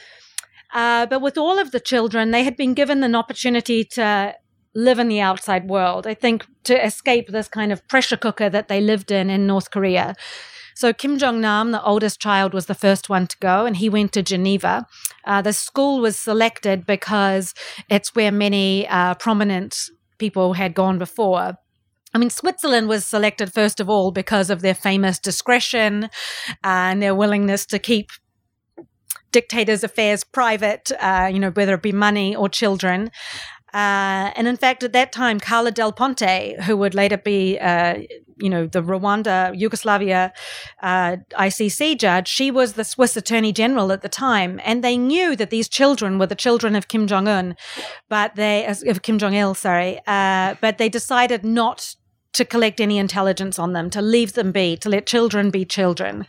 Uh, 0.75 1.07
but 1.07 1.23
with 1.23 1.39
all 1.39 1.59
of 1.59 1.71
the 1.71 1.81
children, 1.81 2.33
they 2.33 2.43
had 2.43 2.57
been 2.57 2.75
given 2.75 3.05
an 3.05 3.15
opportunity 3.15 3.85
to 3.85 4.35
live 4.75 4.99
in 4.99 5.07
the 5.09 5.21
outside 5.21 5.69
world. 5.69 6.07
I 6.07 6.15
think 6.15 6.45
to 6.65 6.85
escape 6.85 7.29
this 7.29 7.47
kind 7.47 7.71
of 7.73 7.87
pressure 7.87 8.17
cooker 8.17 8.51
that 8.51 8.67
they 8.67 8.81
lived 8.81 9.13
in 9.13 9.31
in 9.31 9.47
North 9.47 9.71
Korea. 9.71 10.15
So 10.75 10.93
Kim 10.93 11.19
Jong 11.19 11.41
Nam, 11.41 11.71
the 11.71 11.83
oldest 11.85 12.21
child, 12.21 12.53
was 12.53 12.67
the 12.67 12.75
first 12.75 13.09
one 13.09 13.29
to 13.29 13.37
go, 13.39 13.65
and 13.65 13.77
he 13.77 13.89
went 13.89 14.13
to 14.15 14.23
Geneva. 14.23 14.89
Uh, 15.27 15.43
the 15.43 15.53
school 15.53 16.01
was 16.01 16.19
selected 16.19 16.87
because 16.87 17.55
it's 17.89 18.15
where 18.15 18.33
many 18.33 18.87
uh, 18.89 19.15
prominent 19.15 19.91
people 20.19 20.55
had 20.55 20.75
gone 20.75 20.99
before. 20.99 21.57
I 22.15 22.19
mean, 22.19 22.31
Switzerland 22.31 22.89
was 22.89 23.05
selected 23.05 23.53
first 23.53 23.81
of 23.81 23.91
all 23.91 24.13
because 24.13 24.49
of 24.49 24.63
their 24.63 24.75
famous 24.75 25.19
discretion 25.19 26.09
and 26.63 27.03
their 27.03 27.15
willingness 27.15 27.67
to 27.67 27.79
keep 27.79 28.11
dictators' 29.33 29.83
affairs 29.83 30.23
private, 30.23 30.93
uh, 31.01 31.29
you 31.31 31.41
know, 31.41 31.51
whether 31.51 31.75
it 31.75 31.83
be 31.83 31.93
money 31.93 32.37
or 32.37 32.49
children. 32.49 33.11
Uh, 33.75 34.31
and 34.37 34.47
in 34.47 34.57
fact, 34.57 34.85
at 34.85 34.93
that 34.93 35.11
time, 35.11 35.41
Carla 35.41 35.73
Del 35.73 35.91
Ponte, 35.91 36.61
who 36.63 36.77
would 36.77 36.95
later 36.95 37.19
be 37.19 37.59
uh, 37.59 37.97
you 38.39 38.51
know, 38.51 38.67
the 38.67 38.83
Rwanda, 38.83 39.59
Yugoslavia 39.59 40.33
uh, 40.83 41.17
ICC 41.33 41.99
judge, 41.99 42.29
she 42.29 42.51
was 42.51 42.75
the 42.75 42.85
Swiss 42.85 43.17
Attorney 43.17 43.53
General 43.53 43.93
at 43.93 44.03
the 44.03 44.09
time, 44.09 44.61
and 44.65 44.83
they 44.83 44.97
knew 44.97 45.37
that 45.37 45.51
these 45.51 45.69
children 45.69 46.19
were 46.19 46.27
the 46.27 46.35
children 46.35 46.75
of 46.75 46.89
Kim 46.89 47.07
Jong 47.07 47.29
Un, 47.29 47.57
but 48.09 48.35
they 48.37 48.67
of 48.67 49.03
Kim 49.03 49.19
Jong 49.19 49.35
Il, 49.35 49.55
sorry, 49.55 50.01
uh, 50.07 50.55
but 50.61 50.79
they 50.79 50.89
decided 50.89 51.45
not 51.45 51.95
to 52.33 52.45
collect 52.45 52.81
any 52.81 52.99
intelligence 52.99 53.59
on 53.59 53.73
them, 53.73 53.89
to 53.91 54.03
leave 54.03 54.33
them 54.33 54.53
be, 54.53 54.77
to 54.77 54.89
let 54.89 55.07
children 55.07 55.51
be 55.51 55.65
children. 55.65 56.27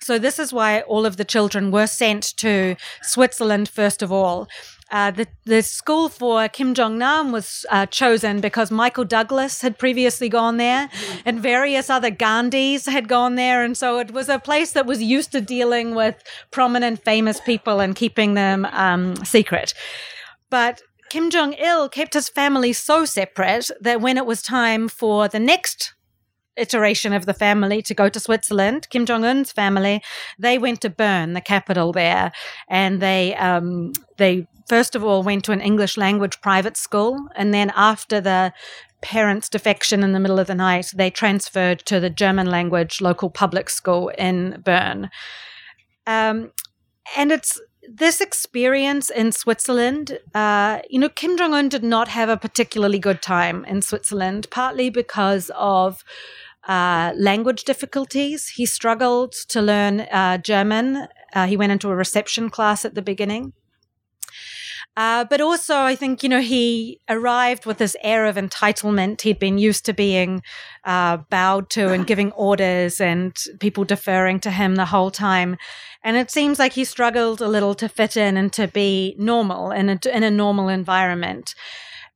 So 0.00 0.18
this 0.18 0.40
is 0.40 0.52
why 0.52 0.80
all 0.80 1.06
of 1.06 1.16
the 1.16 1.24
children 1.24 1.70
were 1.70 1.86
sent 1.86 2.36
to 2.38 2.74
Switzerland 3.02 3.68
first 3.68 4.02
of 4.02 4.10
all. 4.10 4.48
Uh, 4.92 5.10
the, 5.10 5.26
the 5.46 5.62
school 5.62 6.10
for 6.10 6.46
Kim 6.50 6.74
Jong 6.74 6.98
Nam 6.98 7.32
was 7.32 7.64
uh, 7.70 7.86
chosen 7.86 8.42
because 8.42 8.70
Michael 8.70 9.04
Douglas 9.04 9.62
had 9.62 9.78
previously 9.78 10.28
gone 10.28 10.58
there 10.58 10.90
and 11.24 11.40
various 11.40 11.88
other 11.88 12.10
Gandhis 12.10 12.86
had 12.86 13.08
gone 13.08 13.36
there. 13.36 13.64
And 13.64 13.74
so 13.74 13.98
it 13.98 14.10
was 14.10 14.28
a 14.28 14.38
place 14.38 14.72
that 14.72 14.84
was 14.84 15.02
used 15.02 15.32
to 15.32 15.40
dealing 15.40 15.94
with 15.94 16.22
prominent, 16.50 17.02
famous 17.02 17.40
people 17.40 17.80
and 17.80 17.96
keeping 17.96 18.34
them 18.34 18.66
um, 18.66 19.16
secret. 19.24 19.72
But 20.50 20.82
Kim 21.08 21.30
Jong 21.30 21.54
il 21.54 21.88
kept 21.88 22.12
his 22.12 22.28
family 22.28 22.74
so 22.74 23.06
separate 23.06 23.70
that 23.80 24.02
when 24.02 24.18
it 24.18 24.26
was 24.26 24.42
time 24.42 24.88
for 24.88 25.26
the 25.26 25.40
next 25.40 25.94
iteration 26.56 27.14
of 27.14 27.24
the 27.24 27.34
family 27.34 27.80
to 27.82 27.94
go 27.94 28.08
to 28.08 28.20
Switzerland, 28.20 28.86
Kim 28.90 29.06
Jong 29.06 29.24
Un's 29.24 29.52
family, 29.52 30.02
they 30.38 30.58
went 30.58 30.82
to 30.82 30.90
Bern, 30.90 31.32
the 31.32 31.40
capital 31.40 31.92
there, 31.92 32.32
and 32.68 33.00
they 33.00 33.34
um, 33.36 33.92
they 34.18 34.46
first 34.72 34.94
of 34.94 35.04
all 35.04 35.22
went 35.22 35.44
to 35.44 35.52
an 35.52 35.60
English 35.60 35.98
language 35.98 36.40
private 36.40 36.78
school. 36.78 37.28
And 37.36 37.52
then 37.52 37.70
after 37.76 38.22
the 38.22 38.54
parents' 39.02 39.50
defection 39.50 40.02
in 40.02 40.12
the 40.12 40.18
middle 40.18 40.38
of 40.38 40.46
the 40.46 40.54
night, 40.54 40.92
they 40.94 41.10
transferred 41.10 41.80
to 41.80 42.00
the 42.00 42.08
German 42.08 42.46
language 42.46 43.02
local 43.02 43.28
public 43.28 43.68
school 43.68 44.08
in 44.16 44.62
Bern. 44.64 45.10
Um, 46.06 46.52
and 47.18 47.30
it's 47.30 47.60
this 47.86 48.22
experience 48.22 49.10
in 49.10 49.32
Switzerland, 49.32 50.18
uh, 50.34 50.78
you 50.88 50.98
know, 50.98 51.10
Kim 51.10 51.36
Jong 51.36 51.52
un 51.52 51.68
did 51.68 51.84
not 51.84 52.08
have 52.08 52.30
a 52.30 52.38
particularly 52.38 52.98
good 52.98 53.20
time 53.20 53.66
in 53.66 53.82
Switzerland, 53.82 54.46
partly 54.50 54.88
because 54.88 55.50
of 55.54 56.02
uh, 56.66 57.12
language 57.14 57.64
difficulties. 57.64 58.48
He 58.56 58.64
struggled 58.64 59.32
to 59.50 59.60
learn 59.60 60.00
uh, 60.00 60.38
German. 60.38 61.08
Uh, 61.34 61.46
he 61.46 61.58
went 61.58 61.72
into 61.72 61.90
a 61.90 61.94
reception 61.94 62.48
class 62.48 62.86
at 62.86 62.94
the 62.94 63.02
beginning. 63.02 63.52
Uh, 64.94 65.24
but 65.24 65.40
also, 65.40 65.74
I 65.74 65.94
think, 65.94 66.22
you 66.22 66.28
know, 66.28 66.42
he 66.42 67.00
arrived 67.08 67.64
with 67.64 67.78
this 67.78 67.96
air 68.02 68.26
of 68.26 68.36
entitlement. 68.36 69.22
He'd 69.22 69.38
been 69.38 69.56
used 69.56 69.86
to 69.86 69.94
being 69.94 70.42
uh, 70.84 71.18
bowed 71.30 71.70
to 71.70 71.92
and 71.92 72.06
giving 72.12 72.30
orders 72.32 73.00
and 73.00 73.34
people 73.58 73.84
deferring 73.84 74.38
to 74.40 74.50
him 74.50 74.74
the 74.74 74.84
whole 74.86 75.10
time. 75.10 75.56
And 76.04 76.16
it 76.18 76.30
seems 76.30 76.58
like 76.58 76.74
he 76.74 76.84
struggled 76.84 77.40
a 77.40 77.48
little 77.48 77.74
to 77.76 77.88
fit 77.88 78.16
in 78.18 78.36
and 78.36 78.52
to 78.52 78.68
be 78.68 79.14
normal 79.18 79.70
in 79.70 79.88
a, 79.88 79.98
in 80.12 80.22
a 80.22 80.30
normal 80.30 80.68
environment. 80.68 81.54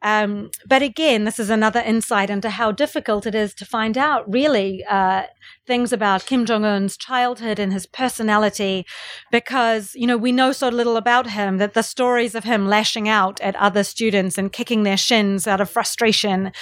Um, 0.03 0.51
but 0.69 0.83
again, 0.83 1.25
this 1.25 1.39
is 1.39 1.49
another 1.49 1.81
insight 1.81 2.29
into 2.29 2.51
how 2.51 2.73
difficult 2.73 3.27
it 3.27 3.35
is 3.35 3.55
to 3.55 3.65
find 3.65 3.97
out 3.97 4.31
really 4.31 4.85
uh, 4.85 5.25
things 5.67 5.93
about 5.93 6.27
Kim 6.27 6.47
Jong 6.47 6.65
Un's 6.65 6.97
childhood 6.97 7.59
and 7.59 7.73
his 7.73 7.87
personality, 7.87 8.87
because 9.31 9.95
you 9.95 10.07
know 10.07 10.17
we 10.17 10.33
know 10.33 10.53
so 10.53 10.69
little 10.69 10.97
about 10.97 11.31
him 11.31 11.59
that 11.59 11.75
the 11.75 11.83
stories 11.83 12.35
of 12.35 12.45
him 12.45 12.67
lashing 12.67 13.09
out 13.09 13.41
at 13.41 13.57
other 13.57 13.85
students 13.85 14.39
and 14.39 14.53
kicking 14.53 14.83
their 14.83 14.97
shins 14.97 15.47
out 15.47 15.61
of 15.61 15.71
frustration, 15.71 16.53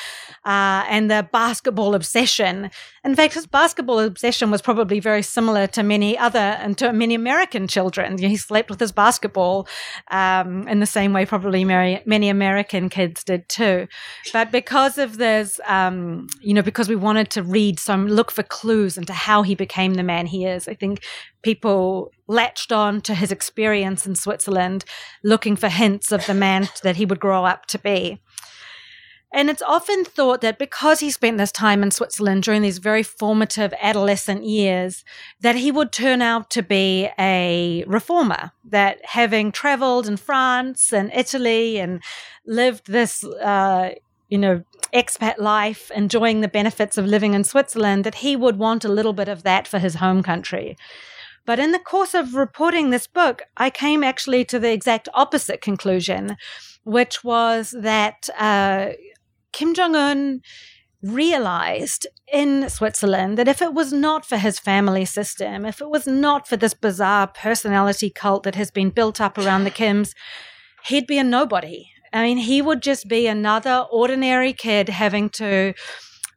uh, 0.44 0.84
and 0.88 1.10
the 1.10 1.28
basketball 1.32 1.94
obsession. 1.94 2.70
In 3.04 3.14
fact, 3.14 3.34
his 3.34 3.46
basketball 3.46 4.00
obsession 4.00 4.50
was 4.50 4.62
probably 4.62 4.98
very 4.98 5.22
similar 5.22 5.66
to 5.68 5.82
many 5.82 6.16
other 6.16 6.38
and 6.38 6.78
to 6.78 6.92
many 6.92 7.14
American 7.14 7.68
children. 7.68 8.16
He 8.16 8.36
slept 8.36 8.70
with 8.70 8.80
his 8.80 8.92
basketball 8.92 9.68
um, 10.10 10.66
in 10.68 10.80
the 10.80 10.86
same 10.86 11.12
way 11.12 11.26
probably 11.26 11.64
many, 11.64 12.02
many 12.06 12.30
American 12.30 12.88
kids 12.88 13.22
did 13.22 13.48
too. 13.48 13.86
But 14.32 14.50
because 14.50 14.96
of 14.96 15.18
this, 15.18 15.60
um, 15.66 16.28
you 16.40 16.54
know, 16.54 16.62
because 16.62 16.88
we 16.88 16.96
wanted 16.96 17.30
to 17.30 17.42
read 17.42 17.78
some, 17.78 18.06
look 18.06 18.30
for 18.30 18.42
clues 18.42 18.93
into 18.98 19.12
how 19.12 19.42
he 19.42 19.54
became 19.54 19.94
the 19.94 20.02
man 20.02 20.26
he 20.26 20.44
is, 20.44 20.68
I 20.68 20.74
think 20.74 21.02
people 21.42 22.10
latched 22.26 22.72
on 22.72 23.00
to 23.02 23.14
his 23.14 23.30
experience 23.32 24.06
in 24.06 24.14
Switzerland, 24.14 24.84
looking 25.22 25.56
for 25.56 25.68
hints 25.68 26.12
of 26.12 26.26
the 26.26 26.34
man 26.34 26.68
that 26.82 26.96
he 26.96 27.06
would 27.06 27.20
grow 27.20 27.44
up 27.44 27.66
to 27.66 27.78
be. 27.78 28.20
And 29.34 29.50
it's 29.50 29.62
often 29.62 30.04
thought 30.04 30.42
that 30.42 30.60
because 30.60 31.00
he 31.00 31.10
spent 31.10 31.38
this 31.38 31.50
time 31.50 31.82
in 31.82 31.90
Switzerland 31.90 32.44
during 32.44 32.62
these 32.62 32.78
very 32.78 33.02
formative 33.02 33.74
adolescent 33.80 34.44
years, 34.44 35.04
that 35.40 35.56
he 35.56 35.72
would 35.72 35.90
turn 35.90 36.22
out 36.22 36.50
to 36.50 36.62
be 36.62 37.08
a 37.18 37.82
reformer, 37.88 38.52
that 38.64 39.04
having 39.04 39.50
traveled 39.50 40.06
in 40.06 40.16
France 40.16 40.92
and 40.92 41.10
Italy 41.12 41.78
and 41.78 42.00
lived 42.46 42.86
this, 42.86 43.24
uh, 43.24 43.90
you 44.34 44.38
know, 44.38 44.64
expat 44.92 45.38
life, 45.38 45.92
enjoying 45.94 46.40
the 46.40 46.48
benefits 46.48 46.98
of 46.98 47.06
living 47.06 47.34
in 47.34 47.44
Switzerland, 47.44 48.02
that 48.02 48.16
he 48.16 48.34
would 48.34 48.58
want 48.58 48.84
a 48.84 48.88
little 48.88 49.12
bit 49.12 49.28
of 49.28 49.44
that 49.44 49.68
for 49.68 49.78
his 49.78 49.94
home 49.94 50.24
country. 50.24 50.76
But 51.46 51.60
in 51.60 51.70
the 51.70 51.78
course 51.78 52.14
of 52.14 52.34
reporting 52.34 52.90
this 52.90 53.06
book, 53.06 53.42
I 53.56 53.70
came 53.70 54.02
actually 54.02 54.44
to 54.46 54.58
the 54.58 54.72
exact 54.72 55.08
opposite 55.14 55.60
conclusion, 55.60 56.36
which 56.82 57.22
was 57.22 57.76
that 57.78 58.28
uh, 58.36 58.94
Kim 59.52 59.72
Jong 59.72 59.94
un 59.94 60.40
realized 61.00 62.08
in 62.32 62.68
Switzerland 62.68 63.38
that 63.38 63.46
if 63.46 63.62
it 63.62 63.72
was 63.72 63.92
not 63.92 64.26
for 64.26 64.38
his 64.38 64.58
family 64.58 65.04
system, 65.04 65.64
if 65.64 65.80
it 65.80 65.90
was 65.90 66.08
not 66.08 66.48
for 66.48 66.56
this 66.56 66.74
bizarre 66.74 67.28
personality 67.28 68.10
cult 68.10 68.42
that 68.42 68.56
has 68.56 68.72
been 68.72 68.90
built 68.90 69.20
up 69.20 69.38
around 69.38 69.62
the 69.62 69.70
Kims, 69.70 70.12
he'd 70.86 71.06
be 71.06 71.18
a 71.18 71.22
nobody. 71.22 71.93
I 72.14 72.22
mean, 72.22 72.38
he 72.38 72.62
would 72.62 72.80
just 72.80 73.08
be 73.08 73.26
another 73.26 73.86
ordinary 73.90 74.52
kid 74.52 74.88
having 74.88 75.28
to 75.30 75.74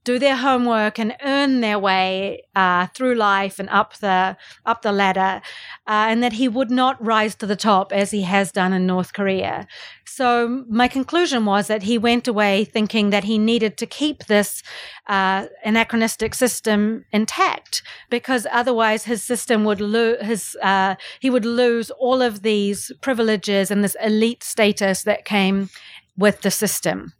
do 0.07 0.17
their 0.17 0.37
homework 0.37 0.97
and 0.97 1.13
earn 1.21 1.59
their 1.59 1.77
way 1.77 2.41
uh, 2.55 2.87
through 2.95 3.13
life 3.15 3.59
and 3.59 3.69
up 3.69 3.97
the 3.97 4.37
up 4.65 4.81
the 4.81 4.93
ladder, 4.93 5.41
uh, 5.85 6.05
and 6.09 6.23
that 6.23 6.33
he 6.33 6.47
would 6.47 6.71
not 6.71 6.95
rise 7.05 7.35
to 7.35 7.45
the 7.45 7.57
top 7.57 7.91
as 7.91 8.11
he 8.11 8.21
has 8.21 8.53
done 8.53 8.71
in 8.71 8.87
North 8.87 9.11
Korea. 9.11 9.67
So 10.05 10.63
my 10.69 10.87
conclusion 10.87 11.43
was 11.43 11.67
that 11.67 11.83
he 11.83 11.97
went 11.97 12.25
away 12.25 12.63
thinking 12.63 13.09
that 13.09 13.25
he 13.25 13.37
needed 13.37 13.77
to 13.77 13.85
keep 13.85 14.17
this 14.27 14.63
uh, 15.07 15.47
anachronistic 15.65 16.33
system 16.35 17.03
intact 17.11 17.83
because 18.09 18.47
otherwise 18.49 19.03
his 19.03 19.21
system 19.21 19.65
would 19.65 19.81
lose 19.81 20.17
his 20.21 20.57
uh, 20.63 20.95
he 21.19 21.29
would 21.29 21.45
lose 21.63 21.91
all 21.91 22.21
of 22.21 22.43
these 22.43 22.93
privileges 23.01 23.71
and 23.71 23.83
this 23.83 23.97
elite 24.01 24.43
status 24.43 25.03
that 25.03 25.25
came 25.25 25.69
with 26.17 26.37
the 26.43 26.51
system. 26.51 27.11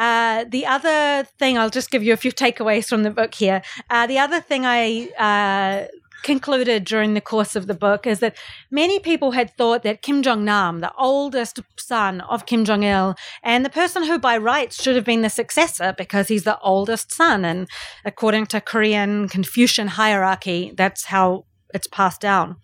Uh, 0.00 0.44
the 0.48 0.64
other 0.64 1.24
thing, 1.38 1.58
I'll 1.58 1.68
just 1.68 1.90
give 1.90 2.02
you 2.02 2.14
a 2.14 2.16
few 2.16 2.32
takeaways 2.32 2.86
from 2.86 3.02
the 3.02 3.10
book 3.10 3.34
here. 3.34 3.60
Uh, 3.90 4.06
the 4.06 4.18
other 4.18 4.40
thing 4.40 4.64
I 4.64 5.10
uh, 5.18 5.88
concluded 6.22 6.84
during 6.84 7.12
the 7.12 7.20
course 7.20 7.54
of 7.54 7.66
the 7.66 7.74
book 7.74 8.06
is 8.06 8.20
that 8.20 8.34
many 8.70 8.98
people 8.98 9.32
had 9.32 9.54
thought 9.58 9.82
that 9.82 10.00
Kim 10.00 10.22
Jong 10.22 10.42
Nam, 10.42 10.80
the 10.80 10.92
oldest 10.94 11.60
son 11.76 12.22
of 12.22 12.46
Kim 12.46 12.64
Jong 12.64 12.82
il, 12.82 13.14
and 13.42 13.62
the 13.62 13.68
person 13.70 14.04
who 14.04 14.18
by 14.18 14.38
rights 14.38 14.82
should 14.82 14.96
have 14.96 15.04
been 15.04 15.20
the 15.20 15.28
successor 15.28 15.94
because 15.98 16.28
he's 16.28 16.44
the 16.44 16.58
oldest 16.60 17.12
son, 17.12 17.44
and 17.44 17.68
according 18.02 18.46
to 18.46 18.60
Korean 18.62 19.28
Confucian 19.28 19.88
hierarchy, 19.88 20.72
that's 20.74 21.04
how 21.04 21.44
it's 21.74 21.88
passed 21.88 22.22
down. 22.22 22.56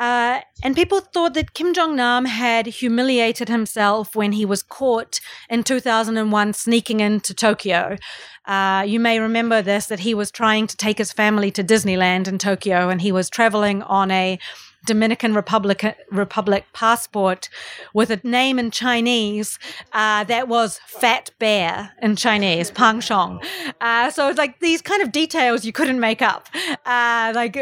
Uh, 0.00 0.40
and 0.62 0.74
people 0.74 1.00
thought 1.00 1.34
that 1.34 1.52
Kim 1.52 1.74
Jong 1.74 1.94
Nam 1.94 2.24
had 2.24 2.66
humiliated 2.66 3.48
himself 3.48 4.16
when 4.16 4.32
he 4.32 4.46
was 4.46 4.62
caught 4.62 5.20
in 5.50 5.62
2001 5.62 6.54
sneaking 6.54 7.00
into 7.00 7.34
Tokyo. 7.34 7.98
Uh, 8.46 8.82
you 8.86 8.98
may 8.98 9.20
remember 9.20 9.60
this 9.60 9.86
that 9.86 10.00
he 10.00 10.14
was 10.14 10.30
trying 10.30 10.66
to 10.66 10.76
take 10.76 10.96
his 10.96 11.12
family 11.12 11.50
to 11.50 11.62
Disneyland 11.62 12.26
in 12.26 12.38
Tokyo 12.38 12.88
and 12.88 13.02
he 13.02 13.12
was 13.12 13.28
traveling 13.28 13.82
on 13.82 14.10
a 14.10 14.38
Dominican 14.86 15.34
Republic 15.34 15.84
Republic 16.10 16.64
passport 16.72 17.50
with 17.92 18.10
a 18.10 18.18
name 18.24 18.58
in 18.58 18.70
Chinese 18.70 19.58
uh, 19.92 20.24
that 20.24 20.48
was 20.48 20.80
Fat 20.86 21.30
Bear 21.38 21.92
in 22.00 22.16
Chinese, 22.16 22.70
Pang 22.70 23.00
Xiong. 23.00 23.44
Uh, 23.82 24.10
so 24.10 24.28
it's 24.28 24.38
like 24.38 24.60
these 24.60 24.80
kind 24.80 25.02
of 25.02 25.12
details 25.12 25.66
you 25.66 25.72
couldn't 25.72 26.00
make 26.00 26.22
up. 26.22 26.48
Uh, 26.86 27.32
like 27.34 27.58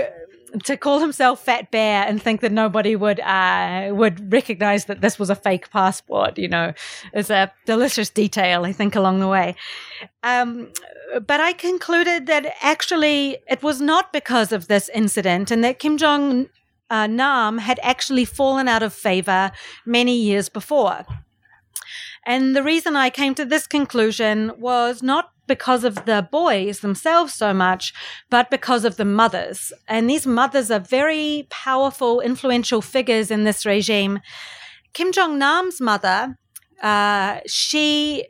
to 0.65 0.77
call 0.77 1.01
himself 1.01 1.45
Fat 1.45 1.71
Bear 1.71 2.05
and 2.07 2.23
think 2.23 2.41
that 2.41 2.53
nobody 2.53 2.97
would 2.97 3.21
uh, 3.21 3.91
would 3.93 4.33
recognize 4.33 4.87
that 4.87 5.01
this 5.01 5.19
was 5.19 5.31
a 5.31 5.35
fake 5.35 5.71
passport, 5.71 6.39
you 6.39 6.49
know, 6.49 6.73
is 7.13 7.31
a 7.31 7.53
delicious 7.67 8.11
detail, 8.11 8.65
I 8.65 8.73
think, 8.73 8.97
along 8.97 9.21
the 9.21 9.29
way. 9.29 9.55
Um, 10.23 10.73
but 11.27 11.41
I 11.41 11.53
concluded 11.53 12.27
that 12.27 12.55
actually 12.63 13.39
it 13.49 13.63
was 13.63 13.81
not 13.81 14.13
because 14.13 14.53
of 14.53 14.69
this 14.69 14.89
incident 14.95 15.51
and 15.51 15.65
that 15.65 15.79
Kim 15.79 15.97
Jong 15.97 16.49
uh, 16.91 17.07
Nam 17.07 17.59
had 17.59 17.79
actually 17.83 18.25
fallen 18.25 18.69
out 18.69 18.83
of 18.83 18.93
favor 18.93 19.51
many 19.85 20.17
years 20.17 20.49
before. 20.49 21.05
And 22.27 22.55
the 22.55 22.63
reason 22.63 22.95
I 22.97 23.11
came 23.11 23.35
to 23.37 23.45
this 23.45 23.67
conclusion 23.67 24.53
was 24.59 25.03
not 25.03 25.33
because 25.49 25.83
of 25.83 26.05
the 26.05 26.29
boys 26.31 26.81
themselves 26.81 27.35
so 27.35 27.53
much, 27.53 27.93
but 28.31 28.51
because 28.51 28.85
of 28.85 28.97
the 28.97 29.05
mothers. 29.05 29.73
And 29.89 30.09
these 30.09 30.27
mothers 30.27 30.71
are 30.71 30.79
very 30.79 31.49
powerful, 31.51 32.21
influential 32.21 32.81
figures 32.83 33.31
in 33.31 33.45
this 33.45 33.67
regime. 33.67 34.21
Kim 34.93 35.11
Jong 35.11 35.39
Nam's 35.39 35.81
mother, 35.81 36.37
uh, 36.83 37.41
she 37.47 38.27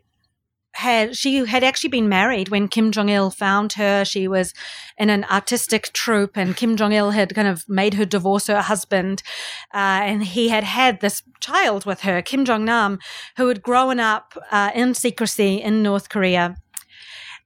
had 0.79 1.17
she 1.17 1.45
had 1.45 1.65
actually 1.65 1.91
been 1.91 2.09
married 2.09 2.51
when 2.51 2.69
Kim 2.69 2.93
Jong 2.93 3.09
Il 3.09 3.31
found 3.31 3.73
her. 3.75 4.05
She 4.05 4.29
was 4.29 4.55
in 4.97 5.11
an 5.11 5.25
artistic 5.25 5.93
troupe, 5.93 6.37
and 6.37 6.57
Kim 6.57 6.77
Jong 6.77 6.93
Il 6.93 7.11
had 7.11 7.35
kind 7.35 7.49
of 7.49 7.65
made 7.69 7.95
her 7.95 8.05
divorce 8.05 8.47
her 8.47 8.63
husband, 8.63 9.23
uh, 9.75 10.07
and 10.07 10.23
he 10.23 10.51
had 10.51 10.65
had 10.65 11.01
this 11.01 11.23
child 11.41 11.85
with 11.85 12.03
her, 12.03 12.23
Kim 12.23 12.45
Jong 12.45 12.65
Nam, 12.65 13.01
who 13.37 13.49
had 13.49 13.63
grown 13.63 13.99
up 13.99 14.35
uh, 14.53 14.71
in 14.73 14.95
secrecy 14.95 15.57
in 15.61 15.83
North 15.83 16.09
Korea. 16.09 16.55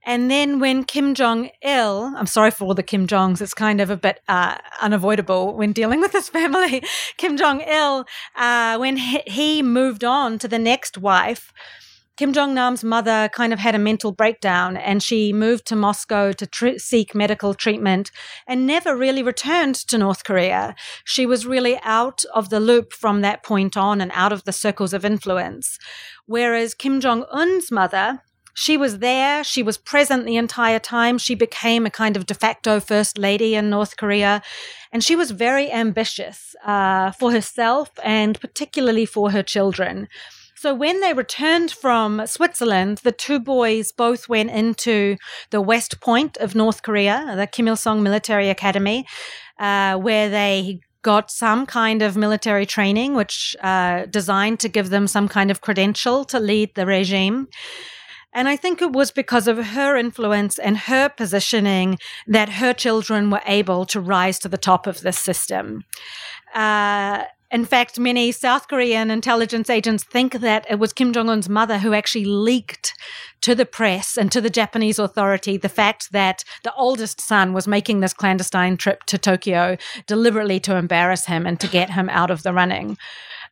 And 0.04 0.30
then 0.30 0.59
when 0.59 0.85
Kim 0.85 1.14
Jong 1.14 1.50
Il, 1.62 2.12
I'm 2.16 2.26
sorry 2.26 2.50
for 2.50 2.64
all 2.64 2.75
the 2.75 2.82
Kim 2.82 3.06
Jongs, 3.06 3.40
it's 3.40 3.54
kind 3.54 3.80
of 3.80 3.88
a 3.88 3.97
bit 3.97 4.21
uh, 4.28 4.59
unavoidable 4.80 5.54
when 5.54 5.73
dealing 5.73 6.00
with 6.00 6.12
this 6.12 6.28
family. 6.28 6.82
Kim 7.18 7.37
Jong 7.37 7.61
Il, 7.61 8.04
uh, 8.37 8.76
when 8.78 8.97
he, 8.97 9.62
moved 9.62 10.02
on 10.02 10.38
to 10.38 10.49
the 10.49 10.59
next 10.59 10.99
wife, 10.99 11.52
Kim 12.16 12.32
Jong 12.32 12.52
Nam's 12.54 12.85
mother 12.85 13.30
kind 13.32 13.52
of 13.52 13.59
had 13.59 13.75
a 13.75 13.78
mental 13.78 14.12
breakdown 14.12 14.76
and 14.76 15.02
she 15.02 15.32
moved 15.32 15.66
to 15.66 15.76
Moscow 15.76 16.32
to 16.32 16.47
tr- 16.47 16.78
seek 16.78 17.14
medical 17.14 17.54
treatment 17.54 18.11
and 18.47 18.66
never 18.66 18.97
really 18.97 19.23
returned 19.23 19.76
to 19.76 19.99
North 19.99 20.25
Korea. 20.25 20.75
She 21.04 21.26
was 21.26 21.47
really 21.47 21.78
out 21.82 22.25
of 22.35 22.50
the 22.50 22.61
loop 22.61 22.92
from 22.92 23.23
that 23.23 23.42
point 23.42 23.76
on 23.76 24.00
and 24.00 24.11
out 24.14 24.32
of 24.32 24.44
the 24.44 24.52
circles 24.52 24.92
of 24.92 25.04
influence. 25.04 25.78
Whereas 26.26 26.75
Kim 26.75 27.00
Jong 27.00 27.25
un's 27.30 27.71
mother, 27.71 28.21
she 28.54 28.76
was 28.76 28.99
there. 28.99 29.42
She 29.44 29.62
was 29.62 29.78
present 29.78 30.26
the 30.26 30.37
entire 30.37 30.78
time. 30.78 31.18
She 31.18 31.35
became 31.35 31.87
a 31.87 31.90
kind 31.90 32.16
of 32.16 32.26
de 32.26 32.35
facto 32.35 32.80
first 32.80 33.18
lady 33.18 33.54
in 33.54 33.71
North 33.71 33.97
Korea. 33.97 34.42
And 34.92 35.02
she 35.02 35.16
was 35.16 35.30
very 35.30 35.73
ambitious 35.73 36.54
uh, 36.64 37.12
for 37.12 37.32
herself 37.32 37.90
and 38.04 38.38
particularly 38.40 39.06
for 39.06 39.30
her 39.30 39.42
children. 39.42 40.09
So 40.62 40.73
when 40.75 41.00
they 41.00 41.12
returned 41.12 41.73
from 41.73 42.25
Switzerland, 42.26 42.99
the 42.99 43.11
two 43.11 43.40
boys 43.40 43.90
both 43.90 44.28
went 44.28 44.52
into 44.52 45.16
the 45.50 45.61
West 45.61 46.00
Point 46.00 46.37
of 46.37 46.54
North 46.54 46.82
Korea, 46.82 47.35
the 47.35 47.49
Kim 47.49 47.66
Il 47.66 47.75
Sung 47.75 48.00
Military 48.00 48.49
Academy, 48.49 49.04
uh, 49.59 49.97
where 49.97 50.28
they 50.28 50.78
got 51.02 51.32
some 51.32 51.66
kind 51.66 52.00
of 52.00 52.16
military 52.16 52.64
training, 52.64 53.14
which 53.14 53.56
uh, 53.61 54.06
designed 54.06 54.61
to 54.61 54.68
give 54.68 54.90
them 54.90 55.09
some 55.09 55.26
kind 55.26 55.50
of 55.50 55.62
credential 55.62 56.25
to 56.26 56.38
lead 56.38 56.73
the 56.76 56.87
regime. 56.87 57.49
And 58.35 58.49
I 58.49 58.57
think 58.57 58.81
it 58.81 58.93
was 58.93 59.11
because 59.11 59.47
of 59.47 59.59
her 59.59 59.97
influence 59.97 60.59
and 60.59 60.77
her 60.77 61.09
positioning 61.09 61.99
that 62.27 62.49
her 62.49 62.73
children 62.73 63.31
were 63.31 63.43
able 63.47 63.85
to 63.87 64.01
rise 64.01 64.39
to 64.41 64.49
the 64.49 64.57
top 64.57 64.87
of 64.87 65.03
this 65.03 65.19
system. 65.19 65.85
Uh, 66.55 67.25
in 67.53 67.67
fact, 67.67 67.99
many 67.99 68.33
South 68.33 68.67
Korean 68.67 69.11
intelligence 69.11 69.69
agents 69.69 70.05
think 70.05 70.41
that 70.41 70.65
it 70.71 70.79
was 70.79 70.95
Kim 70.95 71.12
Jong 71.12 71.29
un's 71.29 71.51
mother 71.51 71.79
who 71.79 71.93
actually 71.93 72.25
leaked 72.25 72.95
to 73.43 73.55
the 73.55 73.67
press 73.67 74.17
and 74.17 74.33
to 74.33 74.41
the 74.41 74.49
Japanese 74.49 74.99
authority 74.99 75.59
the 75.59 75.69
fact 75.69 76.12
that 76.12 76.45
the 76.65 76.75
oldest 76.75 77.21
son 77.21 77.53
was 77.53 77.69
making 77.69 78.01
this 78.01 78.15
clandestine 78.15 78.79
trip 78.79 79.05
to 79.05 79.19
Tokyo 79.19 79.77
deliberately 80.07 80.61
to 80.61 80.77
embarrass 80.77 81.27
him 81.27 81.47
and 81.47 81.61
to 81.61 81.69
get 81.69 81.91
him 81.91 82.09
out 82.09 82.31
of 82.31 82.43
the 82.43 82.55
running. 82.55 82.97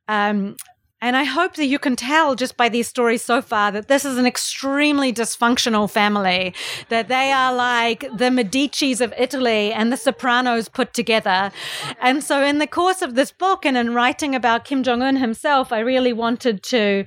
Um, 0.09 0.57
and 1.03 1.17
I 1.17 1.25
hope 1.25 1.55
that 1.55 1.67
you 1.67 1.79
can 1.79 1.97
tell 1.97 2.35
just 2.35 2.57
by 2.57 2.69
these 2.69 2.87
stories 2.87 3.23
so 3.23 3.41
far 3.41 3.73
that 3.73 3.89
this 3.89 4.05
is 4.05 4.19
an 4.19 4.27
extremely 4.27 5.13
dysfunctional 5.13 5.91
family, 5.91 6.55
that 6.91 7.09
they 7.09 7.33
are 7.33 7.55
like 7.55 8.01
the 8.01 8.31
Medicis 8.31 9.01
of 9.01 9.15
Italy 9.17 9.73
and 9.73 9.91
the 9.91 9.97
Sopranos 9.97 10.69
put 10.69 10.93
together. 10.93 11.53
And 12.01 12.23
so, 12.23 12.43
in 12.43 12.59
the 12.59 12.67
course 12.67 13.01
of 13.01 13.15
this 13.15 13.33
book 13.33 13.65
and 13.65 13.77
in 13.79 13.95
writing 13.95 14.35
about 14.35 14.67
Kim 14.67 14.83
Jong 14.83 15.03
un 15.03 15.17
himself, 15.17 15.73
I 15.73 15.79
really 15.79 16.13
wanted 16.13 16.63
to 16.65 17.05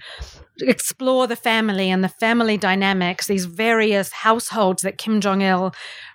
explore 0.61 1.27
the 1.27 1.35
family 1.35 1.91
and 1.91 2.03
the 2.03 2.09
family 2.09 2.57
dynamics, 2.57 3.27
these 3.27 3.45
various 3.45 4.11
households 4.11 4.81
that 4.81 4.97
Kim 4.97 5.21
Jong 5.21 5.41
il 5.41 5.73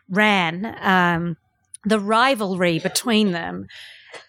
ran, 0.08 0.76
um, 0.80 1.36
the 1.84 2.00
rivalry 2.00 2.80
between 2.80 3.30
them 3.32 3.66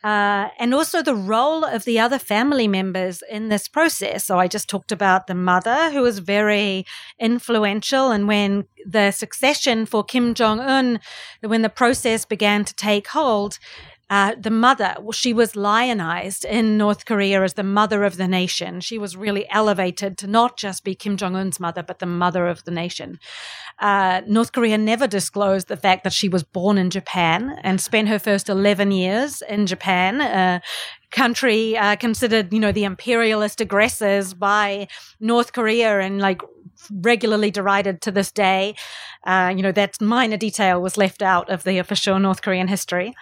uh, 0.04 0.50
and 0.60 0.74
also 0.74 1.02
the 1.02 1.15
role 1.15 1.63
of 1.63 1.86
the 1.86 2.00
other 2.00 2.20
family 2.20 2.68
members 2.68 3.22
in 3.30 3.50
this 3.50 3.68
process. 3.68 4.26
So 4.26 4.39
I 4.39 4.48
just 4.48 4.70
talked 4.70 4.92
about 4.92 5.28
the 5.28 5.36
mother, 5.36 5.92
who 5.92 6.02
was 6.02 6.20
very 6.20 6.86
influential, 7.20 8.12
and 8.12 8.28
when 8.28 8.65
the 8.86 9.12
succession 9.12 9.86
for 9.86 10.04
Kim 10.04 10.34
Jong 10.34 10.60
Un, 10.60 11.00
when 11.42 11.62
the 11.62 11.70
process 11.70 12.26
began 12.26 12.65
to 12.65 12.74
take 12.76 13.08
hold, 13.08 13.60
uh, 14.10 14.34
the 14.39 14.50
mother, 14.50 14.95
she 15.13 15.34
was 15.34 15.56
lionized 15.56 16.43
in 16.43 16.78
North 16.78 17.06
Korea 17.06 17.43
as 17.43 17.54
the 17.54 17.63
mother 17.63 18.04
of 18.04 18.17
the 18.17 18.28
nation. 18.28 18.82
She 18.82 18.98
was 18.98 19.15
really 19.15 19.48
elevated 19.52 20.17
to 20.19 20.28
not 20.28 20.58
just 20.58 20.84
be 20.84 20.95
Kim 20.95 21.15
Jong 21.15 21.36
un's 21.36 21.60
mother, 21.60 21.84
but 21.84 22.00
the 22.00 22.08
mother 22.08 22.48
of 22.48 22.63
the 22.63 22.72
nation. 22.72 23.19
Uh, 23.78 24.22
North 24.28 24.52
Korea 24.52 24.78
never 24.80 25.06
disclosed 25.06 25.67
the 25.67 25.78
fact 25.78 26.04
that 26.04 26.13
she 26.13 26.28
was 26.28 26.43
born 26.43 26.80
in 26.80 26.89
Japan 26.89 27.60
and 27.62 27.80
spent 27.80 28.08
her 28.08 28.17
first 28.17 28.50
11 28.50 28.91
years 28.91 29.43
in 29.43 29.67
Japan, 29.67 30.22
a 30.22 30.62
country 31.12 31.78
uh, 31.78 31.95
considered, 31.95 32.52
you 32.52 32.60
know, 32.60 32.72
the 32.72 32.84
imperialist 32.86 33.62
aggressors 33.62 34.34
by 34.34 34.88
North 35.19 35.54
Korea 35.54 36.00
and 36.00 36.19
like 36.19 36.41
regularly 36.91 37.52
derided 37.52 38.02
to 38.02 38.12
this 38.12 38.32
day. 38.32 38.76
Uh, 39.24 39.54
you 39.56 39.62
know, 39.62 39.72
that 39.72 40.02
minor 40.02 40.38
detail 40.38 40.82
was 40.82 40.98
left 40.98 41.22
out 41.22 41.50
of 41.50 41.63
the 41.63 41.78
official 41.78 42.17
North 42.19 42.41
Korean 42.41 42.67
history. 42.67 43.13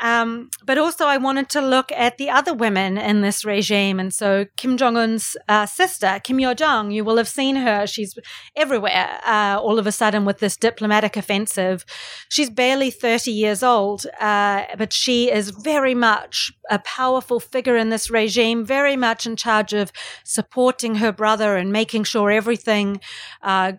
Um, 0.00 0.50
but 0.64 0.78
also, 0.78 1.04
I 1.06 1.18
wanted 1.18 1.48
to 1.50 1.60
look 1.60 1.92
at 1.92 2.16
the 2.16 2.30
other 2.30 2.54
women 2.54 2.96
in 2.96 3.20
this 3.20 3.44
regime. 3.44 4.00
And 4.00 4.12
so, 4.12 4.46
Kim 4.56 4.76
Jong 4.76 4.96
un's 4.96 5.36
uh, 5.48 5.66
sister, 5.66 6.20
Kim 6.24 6.40
Yo 6.40 6.54
Jong, 6.54 6.90
you 6.90 7.04
will 7.04 7.16
have 7.18 7.28
seen 7.28 7.56
her. 7.56 7.86
She's 7.86 8.18
everywhere 8.56 9.20
uh, 9.26 9.58
all 9.60 9.78
of 9.78 9.86
a 9.86 9.92
sudden 9.92 10.24
with 10.24 10.38
this 10.38 10.56
diplomatic 10.56 11.16
offensive. 11.16 11.84
She's 12.28 12.50
barely 12.50 12.90
30 12.90 13.30
years 13.30 13.62
old, 13.62 14.06
uh, 14.20 14.64
but 14.78 14.92
she 14.92 15.30
is 15.30 15.50
very 15.50 15.94
much 15.94 16.52
a 16.70 16.78
powerful 16.78 17.40
figure 17.40 17.76
in 17.76 17.90
this 17.90 18.10
regime, 18.10 18.64
very 18.64 18.96
much 18.96 19.26
in 19.26 19.36
charge 19.36 19.72
of 19.72 19.92
supporting 20.24 20.96
her 20.96 21.12
brother 21.12 21.56
and 21.56 21.72
making 21.72 22.04
sure 22.04 22.30
everything 22.30 23.00
uh, 23.42 23.72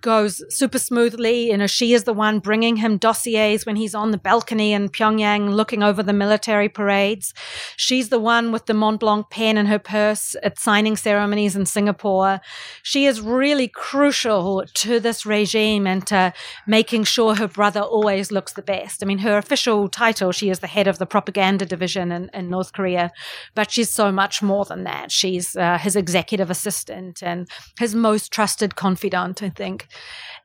goes 0.00 0.42
super 0.54 0.78
smoothly. 0.78 1.50
You 1.50 1.56
know, 1.56 1.66
she 1.66 1.94
is 1.94 2.04
the 2.04 2.12
one 2.12 2.38
bringing 2.38 2.76
him 2.76 2.98
dossiers 2.98 3.64
when 3.64 3.76
he's 3.76 3.94
on 3.94 4.10
the 4.10 4.18
balcony 4.18 4.72
in 4.72 4.88
Pyongyang 4.88 5.50
looking 5.50 5.82
over 5.82 6.02
the 6.02 6.12
military 6.12 6.68
parades. 6.68 7.32
She's 7.76 8.08
the 8.08 8.18
one 8.18 8.52
with 8.52 8.66
the 8.66 8.74
Mont 8.74 9.00
Blanc 9.00 9.30
pen 9.30 9.56
in 9.56 9.66
her 9.66 9.78
purse 9.78 10.36
at 10.42 10.58
signing 10.58 10.96
ceremonies 10.96 11.56
in 11.56 11.66
Singapore. 11.66 12.40
She 12.82 13.06
is 13.06 13.20
really 13.20 13.68
crucial 13.68 14.64
to 14.74 15.00
this 15.00 15.24
regime 15.24 15.86
and 15.86 16.06
to 16.08 16.32
making 16.66 17.04
sure 17.04 17.34
her 17.36 17.48
brother 17.48 17.80
always 17.80 18.30
looks 18.30 18.52
the 18.52 18.62
best. 18.62 19.02
I 19.02 19.06
mean, 19.06 19.18
her 19.18 19.38
official 19.38 19.88
title, 19.88 20.32
she 20.32 20.50
is 20.50 20.58
the 20.58 20.66
head 20.66 20.86
of 20.86 20.98
the 20.98 21.06
propaganda 21.06 21.64
division 21.64 22.12
in, 22.12 22.30
in 22.34 22.50
North 22.50 22.72
Korea, 22.72 23.10
but 23.54 23.70
she's 23.70 23.90
so 23.90 24.12
much 24.12 24.42
more 24.42 24.64
than 24.64 24.84
that. 24.84 25.10
She's 25.10 25.56
uh, 25.56 25.78
his 25.78 25.96
executive 25.96 26.50
assistant 26.50 27.22
and 27.22 27.48
his 27.78 27.94
most 27.94 28.32
trusted 28.32 28.76
confidant, 28.76 29.42
I 29.42 29.48
think 29.48 29.77
think. 29.78 29.90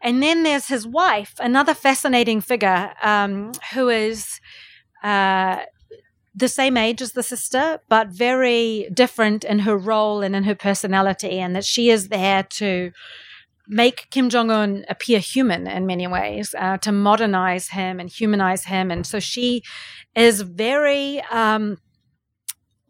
And 0.02 0.22
then 0.22 0.44
there's 0.44 0.68
his 0.68 0.86
wife, 0.86 1.34
another 1.40 1.74
fascinating 1.74 2.42
figure 2.42 2.94
um, 3.02 3.52
who 3.74 3.90
is 3.90 4.40
uh, 5.04 5.60
the 6.36 6.48
same 6.48 6.78
age 6.78 7.02
as 7.02 7.14
the 7.14 7.24
sister, 7.24 7.80
but 7.90 8.08
very 8.10 8.90
different 8.94 9.44
in 9.44 9.60
her 9.60 9.78
role 9.78 10.22
and 10.22 10.36
in 10.36 10.44
her 10.44 10.56
personality, 10.56 11.40
and 11.40 11.56
that 11.56 11.66
she 11.66 11.90
is 11.90 12.10
there 12.10 12.44
to 12.44 12.92
make 13.68 14.10
Kim 14.10 14.30
Jong 14.30 14.52
un 14.52 14.84
appear 14.90 15.20
human 15.20 15.68
in 15.68 15.86
many 15.86 16.08
ways, 16.08 16.54
uh, 16.58 16.78
to 16.80 16.92
modernize 16.92 17.70
him 17.70 18.00
and 18.00 18.10
humanize 18.10 18.66
him. 18.66 18.92
And 18.92 19.08
so 19.08 19.20
she 19.20 19.64
is 20.16 20.42
very. 20.42 21.22
Um, 21.32 21.78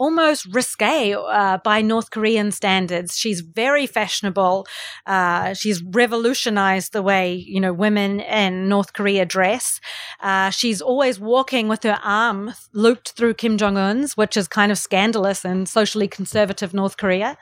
almost 0.03 0.45
risque 0.51 1.13
uh, 1.13 1.57
by 1.63 1.81
North 1.81 2.09
Korean 2.11 2.51
standards. 2.51 3.17
She's 3.17 3.39
very 3.39 3.87
fashionable. 3.87 4.67
Uh, 5.05 5.53
she's 5.53 5.81
revolutionized 5.81 6.91
the 6.91 7.01
way, 7.01 7.33
you 7.35 7.61
know, 7.61 7.71
women 7.71 8.19
in 8.19 8.67
North 8.67 8.91
Korea 8.91 9.25
dress. 9.25 9.79
Uh, 10.19 10.49
she's 10.49 10.81
always 10.81 11.19
walking 11.19 11.69
with 11.69 11.83
her 11.83 11.99
arm 12.03 12.53
looped 12.73 13.13
through 13.15 13.35
Kim 13.35 13.57
Jong 13.57 13.77
un's, 13.77 14.17
which 14.17 14.35
is 14.35 14.47
kind 14.47 14.71
of 14.73 14.77
scandalous 14.77 15.45
in 15.45 15.65
socially 15.65 16.09
conservative 16.09 16.73
North 16.73 16.97
Korea. 16.97 17.37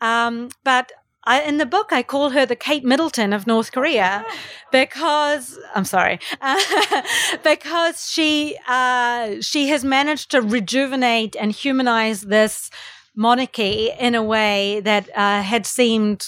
Um, 0.00 0.50
but 0.64 0.92
I, 1.24 1.42
in 1.42 1.58
the 1.58 1.66
book, 1.66 1.92
I 1.92 2.02
call 2.02 2.30
her 2.30 2.46
the 2.46 2.56
Kate 2.56 2.84
Middleton 2.84 3.32
of 3.32 3.46
North 3.46 3.72
Korea 3.72 4.24
because 4.72 5.58
I'm 5.74 5.84
sorry, 5.84 6.20
uh, 6.40 6.58
because 7.44 8.10
she 8.10 8.56
uh, 8.66 9.36
she 9.40 9.68
has 9.68 9.84
managed 9.84 10.30
to 10.30 10.40
rejuvenate 10.40 11.36
and 11.36 11.52
humanize 11.52 12.22
this 12.22 12.70
monarchy 13.14 13.90
in 13.98 14.14
a 14.14 14.22
way 14.22 14.80
that 14.80 15.08
uh, 15.14 15.42
had 15.42 15.66
seemed 15.66 16.26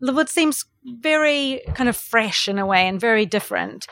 what 0.00 0.28
seems 0.28 0.64
very 0.84 1.62
kind 1.74 1.88
of 1.88 1.96
fresh 1.96 2.48
in 2.48 2.58
a 2.58 2.66
way 2.66 2.86
and 2.88 3.00
very 3.00 3.26
different. 3.26 3.86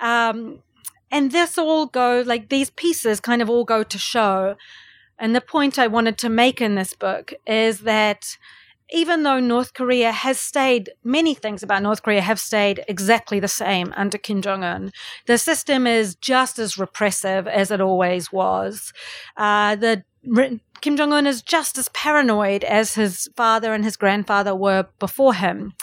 Um, 0.00 0.62
and 1.10 1.32
this 1.32 1.58
all 1.58 1.86
go 1.86 2.22
like 2.26 2.48
these 2.48 2.70
pieces 2.70 3.20
kind 3.20 3.42
of 3.42 3.50
all 3.50 3.64
go 3.64 3.82
to 3.82 3.98
show. 3.98 4.56
And 5.18 5.34
the 5.34 5.40
point 5.40 5.78
I 5.78 5.86
wanted 5.86 6.16
to 6.18 6.28
make 6.28 6.60
in 6.60 6.74
this 6.74 6.94
book 6.94 7.32
is 7.46 7.80
that 7.80 8.36
even 8.90 9.22
though 9.22 9.40
North 9.40 9.74
Korea 9.74 10.12
has 10.12 10.38
stayed, 10.38 10.90
many 11.04 11.34
things 11.34 11.62
about 11.62 11.82
North 11.82 12.02
Korea 12.02 12.20
have 12.20 12.40
stayed 12.40 12.84
exactly 12.88 13.40
the 13.40 13.48
same 13.48 13.92
under 13.96 14.18
Kim 14.18 14.40
Jong 14.40 14.64
un. 14.64 14.92
The 15.26 15.38
system 15.38 15.86
is 15.86 16.14
just 16.14 16.58
as 16.58 16.78
repressive 16.78 17.46
as 17.46 17.70
it 17.70 17.80
always 17.80 18.32
was. 18.32 18.92
Uh, 19.36 19.76
the 19.76 20.04
Kim 20.80 20.96
Jong 20.96 21.12
un 21.12 21.26
is 21.26 21.42
just 21.42 21.78
as 21.78 21.88
paranoid 21.90 22.64
as 22.64 22.94
his 22.94 23.28
father 23.36 23.74
and 23.74 23.84
his 23.84 23.96
grandfather 23.96 24.54
were 24.54 24.86
before 24.98 25.34
him 25.34 25.74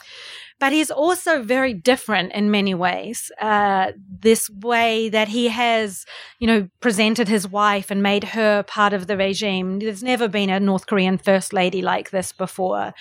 but 0.60 0.72
he's 0.72 0.92
also 0.92 1.44
very 1.44 1.74
different 1.74 2.32
in 2.34 2.50
many 2.50 2.74
ways. 2.74 3.32
Uh, 3.42 3.92
this 4.22 4.50
way 4.50 5.10
that 5.10 5.28
he 5.28 5.50
has, 5.50 6.06
you 6.40 6.48
know, 6.48 6.70
presented 6.80 7.28
his 7.28 7.48
wife 7.48 7.92
and 7.92 8.02
made 8.02 8.24
her 8.24 8.64
part 8.64 8.94
of 8.94 9.08
the 9.08 9.18
regime. 9.18 9.80
There's 9.80 10.04
never 10.04 10.28
been 10.28 10.50
a 10.50 10.60
North 10.60 10.88
Korean 10.88 11.18
first 11.18 11.54
lady 11.54 11.82
like 11.82 12.12
this 12.12 12.32
before. 12.32 12.94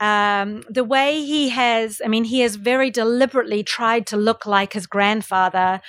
Um, 0.00 0.64
the 0.68 0.82
way 0.82 1.24
he 1.24 1.50
has, 1.50 2.02
I 2.04 2.08
mean, 2.08 2.24
he 2.24 2.40
has 2.40 2.56
very 2.56 2.90
deliberately 2.90 3.62
tried 3.62 4.04
to 4.08 4.16
look 4.16 4.46
like 4.46 4.72
his 4.72 4.88
grandfather 4.88 5.80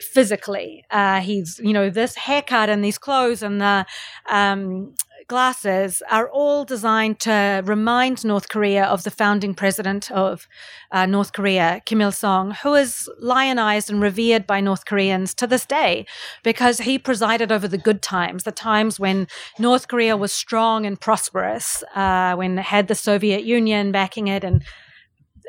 physically. 0.00 0.86
Uh, 0.90 1.20
he's, 1.20 1.60
you 1.62 1.74
know, 1.74 1.90
this 1.90 2.14
haircut 2.14 2.70
and 2.70 2.82
these 2.82 2.96
clothes 2.96 3.42
and 3.42 3.60
the, 3.60 3.84
um, 4.30 4.94
glasses 5.28 6.02
are 6.10 6.28
all 6.30 6.64
designed 6.64 7.20
to 7.20 7.62
remind 7.64 8.24
North 8.24 8.48
Korea 8.48 8.84
of 8.84 9.04
the 9.04 9.10
founding 9.10 9.54
president 9.54 10.10
of 10.10 10.48
uh, 10.90 11.06
North 11.06 11.32
Korea, 11.32 11.82
Kim 11.84 12.00
Il 12.00 12.10
sung, 12.12 12.52
who 12.62 12.74
is 12.74 13.08
lionized 13.20 13.90
and 13.90 14.00
revered 14.00 14.46
by 14.46 14.60
North 14.60 14.86
Koreans 14.86 15.34
to 15.34 15.46
this 15.46 15.66
day 15.66 16.06
because 16.42 16.78
he 16.78 16.98
presided 16.98 17.52
over 17.52 17.68
the 17.68 17.78
good 17.78 18.00
times, 18.02 18.44
the 18.44 18.52
times 18.52 18.98
when 18.98 19.28
North 19.58 19.86
Korea 19.86 20.16
was 20.16 20.32
strong 20.32 20.86
and 20.86 20.98
prosperous, 21.00 21.84
uh, 21.94 22.34
when 22.34 22.58
it 22.58 22.64
had 22.64 22.88
the 22.88 22.94
Soviet 22.94 23.44
Union 23.44 23.92
backing 23.92 24.28
it 24.28 24.42
and 24.42 24.64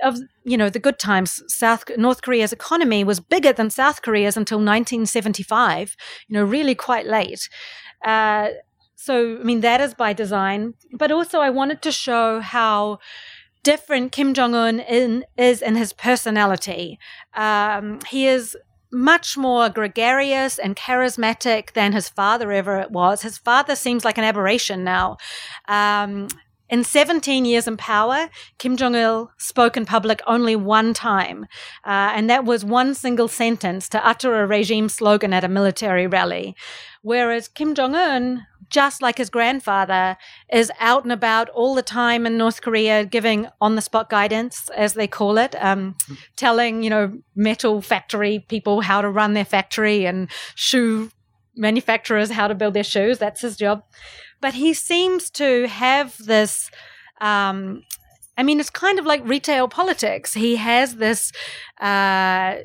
of 0.04 0.18
you 0.44 0.58
know 0.58 0.70
the 0.70 0.80
good 0.80 1.00
times. 1.00 1.44
South 1.48 1.84
north 1.98 2.22
korea's 2.22 2.54
economy 2.54 3.04
was 3.04 3.20
bigger 3.20 3.52
than 3.52 3.70
south 3.70 4.02
korea's 4.02 4.38
until 4.38 4.58
1975 4.58 5.98
you 6.28 6.34
know 6.36 6.44
really 6.44 6.74
quite 6.74 7.06
late. 7.06 7.50
Uh, 8.06 8.50
so, 9.02 9.38
I 9.40 9.44
mean, 9.44 9.62
that 9.62 9.80
is 9.80 9.94
by 9.94 10.12
design. 10.12 10.74
But 10.92 11.10
also, 11.10 11.40
I 11.40 11.50
wanted 11.50 11.82
to 11.84 11.92
show 11.92 12.42
how 12.42 13.00
different 13.64 14.12
Kim 14.12 14.34
Jong 14.34 14.54
un 14.54 15.24
is 15.38 15.62
in 15.62 15.78
his 15.78 15.94
personality. 15.94 17.00
Um, 17.34 18.00
he 18.10 18.28
is 18.28 18.58
much 18.92 19.38
more 19.38 19.70
gregarious 19.70 20.60
and 20.60 20.76
charismatic 20.76 21.72
than 21.72 21.94
his 21.94 22.10
father 22.10 22.52
ever 22.52 22.88
was. 22.90 23.22
His 23.22 23.38
father 23.38 23.74
seems 23.74 24.04
like 24.04 24.18
an 24.18 24.26
aberration 24.26 24.84
now. 24.84 25.16
Um, 25.70 26.28
in 26.68 26.84
17 26.84 27.46
years 27.46 27.70
in 27.70 27.78
power, 27.78 28.30
Kim 28.58 28.76
Jong 28.76 28.96
il 28.96 29.32
spoke 29.38 29.78
in 29.78 29.86
public 29.86 30.22
only 30.28 30.58
one 30.58 30.94
time, 30.94 31.46
uh, 31.86 32.12
and 32.14 32.30
that 32.30 32.44
was 32.44 32.66
one 32.66 32.94
single 32.94 33.30
sentence 33.30 33.88
to 33.90 34.06
utter 34.06 34.42
a 34.42 34.46
regime 34.46 34.90
slogan 34.90 35.32
at 35.32 35.46
a 35.46 35.48
military 35.48 36.06
rally. 36.06 36.54
Whereas 37.02 37.48
Kim 37.48 37.74
Jong 37.74 37.96
un, 37.96 38.46
just 38.70 39.02
like 39.02 39.18
his 39.18 39.30
grandfather, 39.30 40.18
is 40.52 40.72
out 40.80 41.04
and 41.04 41.12
about 41.12 41.50
all 41.50 41.76
the 41.76 41.82
time 41.82 42.26
in 42.26 42.38
North 42.38 42.62
Korea, 42.62 43.06
giving 43.06 43.48
on 43.60 43.76
the 43.76 43.82
spot 43.82 44.10
guidance, 44.10 44.70
as 44.76 44.94
they 44.94 45.08
call 45.08 45.38
it, 45.38 45.56
um, 45.64 45.96
telling, 46.36 46.84
you 46.84 46.90
know, 46.90 47.18
metal 47.36 47.82
factory 47.82 48.40
people 48.48 48.82
how 48.82 49.02
to 49.02 49.10
run 49.10 49.34
their 49.34 49.46
factory 49.46 50.06
and 50.06 50.30
shoe 50.56 51.12
manufacturers 51.56 52.32
how 52.32 52.48
to 52.48 52.56
build 52.56 52.74
their 52.74 52.84
shoes. 52.84 53.18
That's 53.18 53.42
his 53.42 53.58
job 53.58 53.84
but 54.42 54.54
he 54.54 54.74
seems 54.74 55.30
to 55.32 55.68
have 55.68 56.18
this. 56.18 56.70
Um, 57.22 57.84
I 58.38 58.44
mean, 58.44 58.60
it's 58.60 58.70
kind 58.70 59.00
of 59.00 59.06
like 59.06 59.22
retail 59.26 59.68
politics. 59.68 60.34
He 60.34 60.56
has 60.56 60.96
this. 60.96 61.32
Uh, 61.80 62.56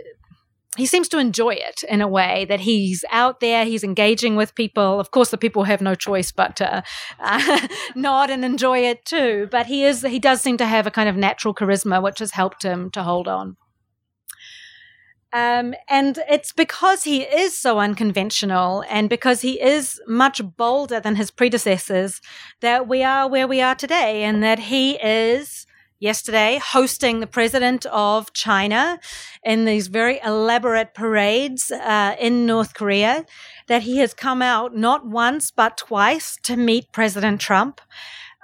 he 0.77 0.87
seems 0.87 1.09
to 1.09 1.19
enjoy 1.19 1.55
it 1.55 1.83
in 1.85 2.01
a 2.01 2.09
way 2.09 2.45
that 2.47 2.61
he's 2.61 3.05
out 3.11 3.41
there, 3.41 3.65
he's 3.65 3.85
engaging 3.85 4.37
with 4.37 4.55
people. 4.55 5.01
Of 5.01 5.11
course, 5.11 5.31
the 5.31 5.39
people 5.39 5.65
have 5.65 5.81
no 5.81 5.95
choice 5.95 6.33
but 6.33 6.57
to 6.57 6.83
uh, 7.21 7.69
nod 7.95 8.31
and 8.31 8.45
enjoy 8.45 8.81
it 8.81 9.05
too. 9.05 9.49
But 9.51 9.67
he 9.67 9.85
is, 9.85 10.03
he 10.03 10.19
does 10.19 10.41
seem 10.41 10.57
to 10.59 10.67
have 10.67 10.87
a 10.87 10.91
kind 10.91 11.09
of 11.09 11.17
natural 11.17 11.55
charisma, 11.55 12.03
which 12.03 12.19
has 12.19 12.33
helped 12.33 12.63
him 12.63 12.91
to 12.91 13.03
hold 13.03 13.29
on. 13.29 13.57
Um, 15.35 15.75
and 15.89 16.21
it's 16.31 16.53
because 16.53 17.03
he 17.03 17.23
is 17.23 17.59
so 17.59 17.81
unconventional 17.81 18.85
and 18.89 19.11
because 19.11 19.41
he 19.41 19.61
is 19.61 20.01
much 20.07 20.41
bolder 20.57 21.01
than 21.01 21.17
his 21.17 21.33
predecessors 21.33 22.21
that 22.61 22.87
we 22.87 23.03
are 23.03 23.29
where 23.29 23.49
we 23.49 23.61
are 23.61 23.75
today 23.75 24.23
and 24.23 24.45
that 24.45 24.61
he 24.61 24.93
is 24.93 25.67
yesterday 25.99 26.61
hosting 26.63 27.21
the 27.21 27.27
president 27.27 27.87
of 27.87 28.33
China 28.33 28.99
in 29.45 29.65
these 29.65 29.89
very 29.89 30.21
elaborate 30.25 30.95
parades 30.95 31.71
uh, 31.71 32.17
in 32.19 32.47
North 32.47 32.75
Korea, 32.75 33.25
that 33.69 33.83
he 33.83 33.99
has 33.99 34.15
come 34.15 34.43
out 34.43 34.77
not 34.77 35.07
once 35.07 35.51
but 35.51 35.77
twice 35.77 36.37
to 36.43 36.57
meet 36.57 36.93
President 36.93 37.41
Trump. 37.41 37.81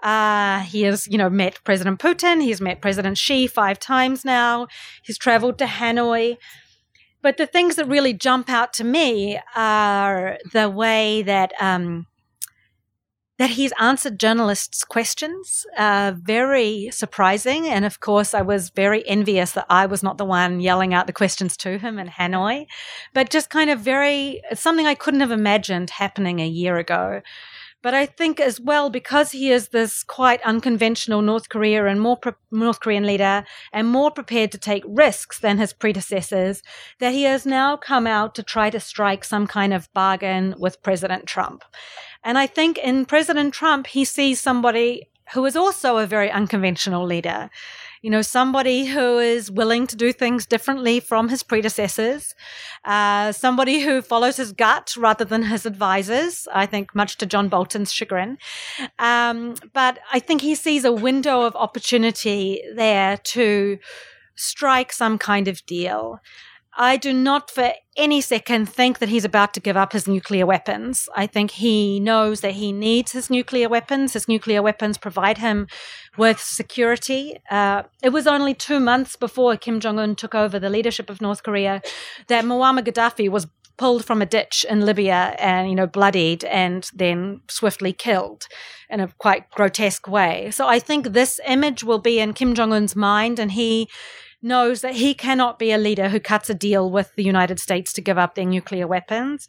Uh, 0.03 0.61
he 0.61 0.83
has, 0.83 1.07
you 1.09 1.19
know, 1.19 1.29
met 1.29 1.63
President 1.65 2.01
Putin. 2.01 2.43
He's 2.43 2.61
met 2.61 2.81
President 2.81 3.19
Xi 3.19 3.47
five 3.47 3.79
times 3.79 4.25
now. 4.25 4.67
He's 5.03 5.19
traveled 5.19 5.59
to 5.59 5.67
Hanoi. 5.67 6.39
But 7.23 7.37
the 7.37 7.47
things 7.47 7.77
that 7.77 7.87
really 7.87 8.15
jump 8.15 8.49
out 8.49 8.73
to 8.75 8.85
me 8.85 9.39
are 9.55 10.39
the 10.53 10.71
way 10.71 11.23
that 11.23 11.53
um, 11.61 12.07
that 13.41 13.49
he's 13.49 13.73
answered 13.81 14.21
journalists' 14.21 14.85
questions. 14.85 15.65
Uh, 15.79 16.13
very 16.15 16.91
surprising, 16.93 17.67
and 17.67 17.87
of 17.87 17.99
course, 17.99 18.35
I 18.35 18.43
was 18.43 18.69
very 18.69 19.03
envious 19.09 19.53
that 19.53 19.65
I 19.71 19.87
was 19.87 20.03
not 20.03 20.19
the 20.19 20.27
one 20.27 20.61
yelling 20.61 20.93
out 20.93 21.07
the 21.07 21.15
questions 21.15 21.57
to 21.57 21.79
him 21.79 21.99
in 21.99 22.09
Hanoi. 22.09 22.67
But 23.15 23.31
just 23.31 23.49
kind 23.49 23.71
of 23.71 23.81
very 23.81 24.43
something 24.53 24.87
I 24.87 24.95
couldn't 24.95 25.21
have 25.21 25.31
imagined 25.31 25.89
happening 25.89 26.39
a 26.39 26.47
year 26.47 26.77
ago. 26.77 27.23
But 27.83 27.95
I 27.95 28.05
think 28.05 28.41
as 28.41 28.61
well, 28.61 28.91
because 28.91 29.33
he 29.33 29.51
is 29.51 29.69
this 29.69 30.03
quite 30.03 30.43
unconventional 30.43 31.23
North 31.23 31.49
Korea 31.49 31.87
and 31.87 31.99
more 31.99 32.19
pre- 32.19 32.33
North 32.51 32.81
Korean 32.81 33.07
leader 33.07 33.45
and 33.73 33.89
more 33.89 34.11
prepared 34.11 34.53
to 34.53 34.59
take 34.59 34.85
risks 34.87 35.39
than 35.39 35.57
his 35.57 35.73
predecessors, 35.73 36.63
that 36.99 37.15
he 37.15 37.23
has 37.23 37.47
now 37.47 37.79
come 37.79 38.07
out 38.07 38.35
to 38.35 38.43
try 38.43 38.69
to 38.69 38.81
strike 38.81 39.25
some 39.25 39.47
kind 39.47 39.73
of 39.73 39.91
bargain 39.95 40.55
with 40.59 40.83
President 40.83 41.25
Trump. 41.25 41.65
And 42.25 42.39
I 42.39 42.47
think 42.47 42.79
in 42.79 43.07
President 43.07 43.55
Trump, 43.55 43.87
he 43.87 44.05
sees 44.05 44.41
somebody 44.41 45.09
who 45.33 45.45
is 45.45 45.57
also 45.57 45.99
a 45.99 46.07
very 46.07 46.31
unconventional 46.31 47.05
leader 47.05 47.51
you 48.03 48.09
know, 48.09 48.23
somebody 48.23 48.87
who 48.87 49.19
is 49.19 49.51
willing 49.51 49.87
to 49.87 49.97
do 49.97 50.13
things 50.13 50.47
differently 50.47 51.01
from 51.01 51.29
his 51.29 51.43
predecessors, 51.43 52.35
uh, 52.85 53.31
somebody 53.33 53.81
who 53.81 54.01
follows 54.01 54.37
his 54.37 54.53
gut 54.53 54.95
rather 54.97 55.25
than 55.25 55.43
his 55.43 55.67
advisors, 55.67 56.49
I 56.53 56.65
think, 56.65 56.95
much 56.95 57.19
to 57.19 57.27
John 57.27 57.49
Bolton's 57.49 57.93
chagrin. 57.93 58.39
Um, 58.99 59.55
but 59.75 59.99
I 60.13 60.19
think 60.19 60.41
he 60.41 60.55
sees 60.55 60.85
a 60.85 60.93
window 60.93 61.43
of 61.43 61.55
opportunity 61.57 62.63
there 62.75 63.19
to 63.19 63.79
strike 64.35 64.93
some 64.93 65.19
kind 65.19 65.47
of 65.47 65.65
deal. 65.67 66.21
I 66.77 66.97
do 66.97 67.13
not 67.13 67.51
for 67.51 67.73
any 67.97 68.21
second 68.21 68.67
think 68.67 68.99
that 69.01 69.09
he's 69.09 69.25
about 69.25 69.53
to 69.55 69.61
give 69.61 69.77
up 69.77 69.93
his 69.93 70.07
nuclear 70.07 70.47
weapons. 70.47 71.09
I 71.15 71.27
think 71.27 71.51
he 71.53 72.01
knows 72.01 72.41
that 72.41 72.53
he 72.53 72.73
needs 72.73 73.13
his 73.13 73.29
nuclear 73.29 73.69
weapons. 73.69 74.13
His 74.13 74.29
nuclear 74.29 74.63
weapons 74.63 74.97
provide 74.97 75.39
him 75.39 75.67
with 76.17 76.41
security. 76.41 77.37
Uh, 77.51 77.83
it 78.03 78.11
was 78.11 78.27
only 78.27 78.55
two 78.55 78.81
months 78.81 79.17
before 79.17 79.57
Kim 79.57 79.81
Jong 79.81 79.99
un 79.99 80.15
took 80.15 80.35
over 80.35 80.59
the 80.59 80.71
leadership 80.71 81.11
of 81.11 81.21
North 81.21 81.43
Korea 81.43 81.83
that 82.29 82.45
Muammar 82.45 82.83
Gaddafi 82.83 83.29
was 83.29 83.49
pulled 83.77 84.05
from 84.05 84.21
a 84.21 84.27
ditch 84.27 84.65
in 84.69 84.85
Libya 84.85 85.35
and, 85.39 85.71
you 85.71 85.75
know, 85.75 85.87
bloodied 85.87 86.45
and 86.45 86.91
then 86.95 87.41
swiftly 87.49 87.95
killed 87.95 88.47
in 88.91 89.01
a 89.01 89.09
quite 89.19 89.51
grotesque 89.51 90.07
way. 90.07 90.51
So 90.51 90.69
I 90.69 90.79
think 90.79 91.09
this 91.09 91.41
image 91.47 91.83
will 91.83 91.99
be 91.99 92.21
in 92.21 92.35
Kim 92.35 92.55
Jong 92.55 92.75
un's 92.75 92.95
mind 92.95 93.39
and 93.39 93.53
he 93.53 93.89
knows 94.43 94.81
that 94.81 94.95
he 94.95 95.15
cannot 95.15 95.59
be 95.59 95.73
a 95.73 95.79
leader 95.79 96.09
who 96.09 96.21
cuts 96.21 96.51
a 96.51 96.55
deal 96.55 96.91
with 96.91 97.15
the 97.17 97.25
United 97.25 97.61
States 97.61 97.93
to 97.95 98.01
give 98.01 98.19
up 98.19 98.35
their 98.35 98.47
nuclear 98.47 98.87
weapons. 98.87 99.49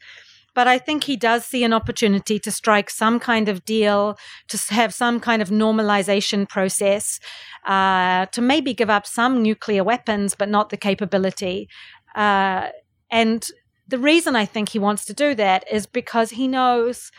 But 0.53 0.67
I 0.67 0.79
think 0.79 1.05
he 1.05 1.15
does 1.15 1.45
see 1.45 1.63
an 1.63 1.71
opportunity 1.71 2.37
to 2.39 2.51
strike 2.51 2.89
some 2.89 3.19
kind 3.19 3.47
of 3.47 3.63
deal, 3.63 4.17
to 4.49 4.57
have 4.73 4.93
some 4.93 5.19
kind 5.19 5.41
of 5.41 5.49
normalization 5.49 6.47
process, 6.47 7.19
uh, 7.65 8.25
to 8.27 8.41
maybe 8.41 8.73
give 8.73 8.89
up 8.89 9.05
some 9.05 9.41
nuclear 9.41 9.83
weapons, 9.83 10.35
but 10.35 10.49
not 10.49 10.69
the 10.69 10.77
capability. 10.77 11.69
Uh, 12.15 12.67
and 13.09 13.47
the 13.87 13.97
reason 13.97 14.35
I 14.35 14.45
think 14.45 14.69
he 14.69 14.79
wants 14.79 15.05
to 15.05 15.13
do 15.13 15.35
that 15.35 15.63
is 15.71 15.85
because 15.85 16.31
he 16.31 16.47
knows 16.47 17.11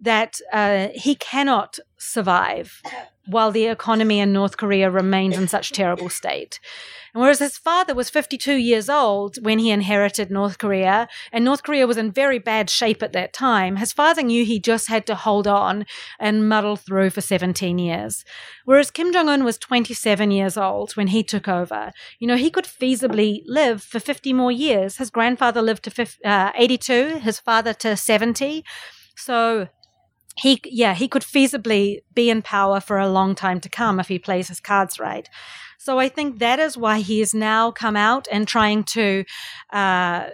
that 0.00 0.40
uh, 0.52 0.88
he 0.94 1.14
cannot 1.14 1.78
survive 1.98 2.82
while 3.26 3.52
the 3.52 3.66
economy 3.66 4.18
in 4.18 4.32
North 4.32 4.56
Korea 4.56 4.90
remains 4.90 5.36
in 5.36 5.46
such 5.46 5.72
terrible 5.72 6.08
state. 6.08 6.58
And 7.14 7.20
whereas 7.20 7.38
his 7.38 7.58
father 7.58 7.94
was 7.94 8.10
52 8.10 8.54
years 8.54 8.88
old 8.88 9.36
when 9.44 9.58
he 9.58 9.70
inherited 9.70 10.30
North 10.30 10.58
Korea, 10.58 11.08
and 11.32 11.44
North 11.44 11.62
Korea 11.62 11.86
was 11.86 11.96
in 11.96 12.10
very 12.10 12.38
bad 12.38 12.70
shape 12.70 13.02
at 13.02 13.12
that 13.12 13.32
time, 13.32 13.76
his 13.76 13.92
father 13.92 14.22
knew 14.22 14.44
he 14.44 14.58
just 14.58 14.88
had 14.88 15.06
to 15.06 15.14
hold 15.14 15.46
on 15.46 15.86
and 16.18 16.48
muddle 16.48 16.76
through 16.76 17.10
for 17.10 17.20
17 17.20 17.78
years. 17.78 18.24
Whereas 18.64 18.90
Kim 18.90 19.12
Jong 19.12 19.28
un 19.28 19.44
was 19.44 19.58
27 19.58 20.30
years 20.30 20.56
old 20.56 20.92
when 20.92 21.08
he 21.08 21.22
took 21.22 21.46
over. 21.48 21.92
You 22.18 22.26
know, 22.26 22.36
he 22.36 22.50
could 22.50 22.64
feasibly 22.64 23.42
live 23.46 23.82
for 23.82 24.00
50 24.00 24.32
more 24.32 24.52
years. 24.52 24.96
His 24.96 25.10
grandfather 25.10 25.62
lived 25.62 25.84
to 25.84 25.90
50, 25.90 26.24
uh, 26.24 26.52
82, 26.54 27.18
his 27.18 27.38
father 27.38 27.74
to 27.74 27.96
70. 27.96 28.64
So 29.16 29.68
he 30.36 30.60
yeah 30.64 30.94
he 30.94 31.08
could 31.08 31.22
feasibly 31.22 32.02
be 32.14 32.30
in 32.30 32.42
power 32.42 32.80
for 32.80 32.98
a 32.98 33.08
long 33.08 33.34
time 33.34 33.60
to 33.60 33.68
come 33.68 34.00
if 34.00 34.08
he 34.08 34.18
plays 34.18 34.48
his 34.48 34.60
cards 34.60 34.98
right. 34.98 35.28
So 35.78 35.98
i 35.98 36.08
think 36.08 36.38
that 36.40 36.58
is 36.58 36.76
why 36.76 37.00
he 37.00 37.20
has 37.20 37.34
now 37.34 37.70
come 37.70 37.96
out 37.96 38.28
and 38.30 38.46
trying 38.46 38.84
to 38.84 39.24
uh, 39.72 40.28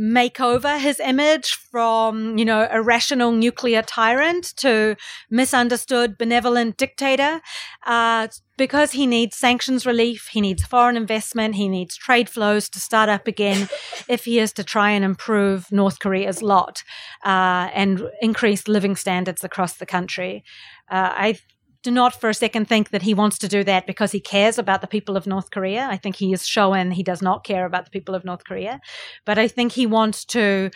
make 0.00 0.40
over 0.40 0.78
his 0.78 0.98
image 0.98 1.52
from, 1.52 2.38
you 2.38 2.44
know, 2.44 2.66
a 2.70 2.80
rational 2.80 3.32
nuclear 3.32 3.82
tyrant 3.82 4.56
to 4.56 4.96
misunderstood 5.28 6.16
benevolent 6.16 6.78
dictator. 6.78 7.42
Uh, 7.84 8.26
because 8.56 8.92
he 8.92 9.06
needs 9.06 9.36
sanctions 9.36 9.84
relief, 9.84 10.28
he 10.32 10.40
needs 10.40 10.64
foreign 10.64 10.96
investment, 10.96 11.54
he 11.54 11.68
needs 11.68 11.98
trade 11.98 12.30
flows 12.30 12.70
to 12.70 12.80
start 12.80 13.10
up 13.10 13.26
again 13.26 13.68
if 14.08 14.24
he 14.24 14.38
is 14.38 14.54
to 14.54 14.64
try 14.64 14.90
and 14.90 15.04
improve 15.04 15.70
North 15.70 15.98
Korea's 15.98 16.42
lot 16.42 16.82
uh, 17.22 17.68
and 17.74 18.02
increase 18.22 18.68
living 18.68 18.96
standards 18.96 19.44
across 19.44 19.74
the 19.74 19.86
country. 19.86 20.44
Uh, 20.90 21.12
I 21.12 21.38
do 21.82 21.90
not 21.90 22.18
for 22.18 22.28
a 22.28 22.34
second 22.34 22.68
think 22.68 22.90
that 22.90 23.02
he 23.02 23.14
wants 23.14 23.38
to 23.38 23.48
do 23.48 23.64
that 23.64 23.86
because 23.86 24.12
he 24.12 24.20
cares 24.20 24.58
about 24.58 24.80
the 24.80 24.86
people 24.86 25.16
of 25.16 25.26
North 25.26 25.50
Korea. 25.50 25.88
I 25.90 25.96
think 25.96 26.16
he 26.16 26.32
is 26.32 26.46
shown 26.46 26.90
he 26.90 27.02
does 27.02 27.22
not 27.22 27.44
care 27.44 27.64
about 27.64 27.84
the 27.84 27.90
people 27.90 28.14
of 28.14 28.24
North 28.24 28.44
Korea. 28.44 28.80
But 29.24 29.38
I 29.38 29.48
think 29.48 29.72
he 29.72 29.86
wants 29.86 30.24
to 30.26 30.70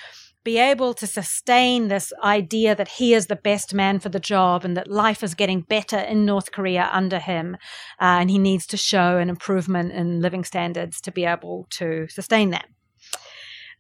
be 0.45 0.59
able 0.59 0.93
to 0.93 1.07
sustain 1.07 1.89
this 1.89 2.13
idea 2.23 2.75
that 2.75 2.89
he 2.89 3.15
is 3.15 3.27
the 3.27 3.37
best 3.37 3.73
man 3.73 3.99
for 3.99 4.11
the 4.11 4.21
job 4.21 4.65
and 4.65 4.77
that 4.77 4.91
life 4.91 5.23
is 5.23 5.35
getting 5.35 5.63
better 5.63 5.99
in 5.99 6.27
North 6.27 6.53
Korea 6.53 6.91
under 6.93 7.19
him. 7.19 7.57
Uh, 8.01 8.21
and 8.21 8.31
he 8.31 8.39
needs 8.39 8.67
to 8.67 8.77
show 8.77 9.17
an 9.17 9.31
improvement 9.31 9.93
in 9.93 10.21
living 10.21 10.45
standards 10.45 11.01
to 11.01 11.11
be 11.11 11.25
able 11.25 11.67
to 11.71 12.07
sustain 12.09 12.51
that. 12.51 12.67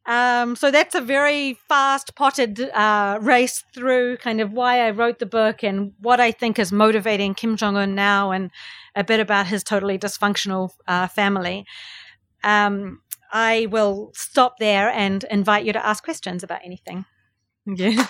Um, 0.07 0.55
so 0.55 0.71
that's 0.71 0.95
a 0.95 1.01
very 1.01 1.59
fast 1.69 2.15
potted 2.15 2.61
uh, 2.61 3.19
race 3.23 3.65
through 3.75 4.19
kind 4.19 4.41
of 4.41 4.53
why 4.53 4.87
I 4.87 4.91
wrote 4.91 5.19
the 5.19 5.27
book 5.27 5.65
and 5.65 5.93
what 5.99 6.21
I 6.21 6.31
think 6.31 6.59
is 6.59 6.71
motivating 6.71 7.35
Kim 7.35 7.57
Jong 7.57 7.77
un 7.77 7.95
now 7.95 8.31
and 8.31 8.51
a 8.95 9.03
bit 9.03 9.19
about 9.19 9.47
his 9.47 9.65
totally 9.65 9.99
dysfunctional 9.99 10.71
uh, 10.87 11.07
family. 11.09 11.65
Um, 12.43 13.01
I 13.33 13.67
will 13.71 14.13
stop 14.15 14.59
there 14.59 14.91
and 14.91 15.25
invite 15.31 15.65
you 15.65 15.73
to 15.73 15.85
ask 15.85 16.05
questions 16.05 16.43
about 16.43 16.61
anything. 16.65 17.07
Yeah. 17.67 18.07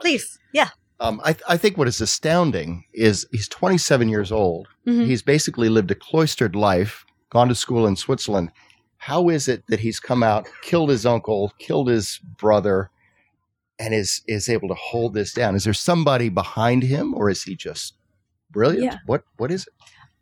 Please, 0.00 0.38
yeah. 0.54 0.70
Um, 1.00 1.20
I, 1.24 1.34
I, 1.48 1.56
think 1.56 1.78
what 1.78 1.88
is 1.88 2.00
astounding 2.02 2.84
is 2.92 3.26
he's 3.32 3.48
27 3.48 4.10
years 4.10 4.30
old. 4.30 4.68
Mm-hmm. 4.86 5.06
He's 5.06 5.22
basically 5.22 5.70
lived 5.70 5.90
a 5.90 5.94
cloistered 5.94 6.54
life, 6.54 7.06
gone 7.30 7.48
to 7.48 7.54
school 7.54 7.86
in 7.86 7.96
Switzerland. 7.96 8.50
How 8.98 9.30
is 9.30 9.48
it 9.48 9.64
that 9.68 9.80
he's 9.80 9.98
come 9.98 10.22
out, 10.22 10.46
killed 10.60 10.90
his 10.90 11.06
uncle, 11.06 11.54
killed 11.58 11.88
his 11.88 12.18
brother, 12.18 12.90
and 13.78 13.94
is 13.94 14.20
is 14.28 14.50
able 14.50 14.68
to 14.68 14.74
hold 14.74 15.14
this 15.14 15.32
down? 15.32 15.56
Is 15.56 15.64
there 15.64 15.72
somebody 15.72 16.28
behind 16.28 16.82
him, 16.82 17.14
or 17.14 17.30
is 17.30 17.44
he 17.44 17.56
just 17.56 17.94
brilliant? 18.50 18.84
Yeah. 18.84 18.98
What 19.06 19.24
what 19.38 19.50
is 19.50 19.66
it? 19.66 19.72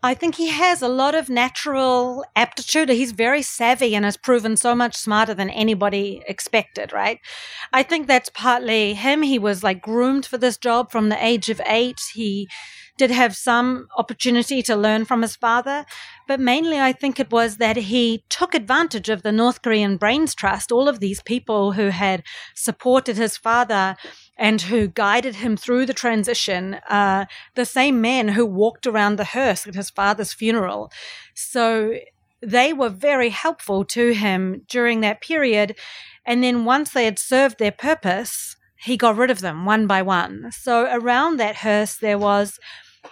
I 0.01 0.15
think 0.15 0.37
he 0.37 0.49
has 0.49 0.81
a 0.81 0.89
lot 0.89 1.17
of 1.17 1.29
natural 1.29 2.25
aptitude. 2.37 2.89
He's 2.89 3.11
very 3.11 3.43
savvy 3.43 3.97
and 3.97 4.05
has 4.05 4.17
proven 4.17 4.57
so 4.57 4.77
much 4.77 4.95
smarter 4.95 5.35
than 5.35 5.51
anybody 5.51 6.23
expected, 6.29 6.93
right? 6.93 7.19
I 7.73 7.83
think 7.83 8.07
that's 8.07 8.31
partly 8.33 8.95
him. 8.95 9.23
He 9.23 9.41
was 9.41 9.65
like 9.65 9.83
groomed 9.83 10.25
for 10.25 10.39
this 10.39 10.57
job 10.57 10.93
from 10.93 11.09
the 11.09 11.25
age 11.25 11.51
of 11.51 11.61
eight. 11.67 11.99
He 12.15 12.49
did 12.97 13.11
have 13.11 13.35
some 13.35 13.89
opportunity 13.97 14.63
to 14.63 14.77
learn 14.77 15.05
from 15.05 15.23
his 15.23 15.37
father, 15.37 15.85
but 16.27 16.41
mainly 16.41 16.81
I 16.81 16.93
think 16.93 17.19
it 17.19 17.33
was 17.33 17.57
that 17.57 17.77
he 17.77 18.25
took 18.29 18.55
advantage 18.55 19.09
of 19.09 19.23
the 19.23 19.33
North 19.33 19.63
Korean 19.63 19.97
Brains 19.97 20.35
Trust, 20.35 20.71
all 20.71 20.89
of 20.89 21.01
these 21.01 21.23
people 21.23 21.73
who 21.73 21.89
had 21.89 22.25
supported 22.55 23.17
his 23.17 23.37
father 23.37 23.97
and 24.39 24.63
who 24.63 24.87
guided 24.89 25.37
him 25.37 25.57
through 25.57 25.85
the 25.85 25.93
transition, 25.93 26.75
uh, 26.89 27.27
the 27.57 27.67
same 27.67 28.01
men 28.01 28.29
who 28.29 28.47
walked 28.47 28.87
around 28.87 29.17
the 29.17 29.25
hearse 29.25 29.67
at 29.67 29.75
his 29.75 29.91
father's 29.91 30.33
funeral. 30.33 30.93
So 31.35 31.99
they 32.41 32.73
were 32.73 32.89
very 32.89 33.31
helpful 33.31 33.85
to 33.87 34.15
him 34.15 34.63
during 34.69 35.01
that 35.01 35.21
period. 35.21 35.77
And 36.25 36.43
then 36.43 36.65
once 36.65 36.91
they 36.91 37.05
had 37.05 37.19
served 37.19 37.59
their 37.59 37.73
purpose, 37.73 38.57
he 38.77 38.97
got 38.97 39.17
rid 39.17 39.31
of 39.31 39.41
them 39.41 39.65
one 39.65 39.89
by 39.89 40.03
one. 40.03 40.53
So 40.53 40.89
around 40.91 41.39
that 41.39 41.57
hearse, 41.57 41.97
there 41.97 42.19
was 42.19 42.61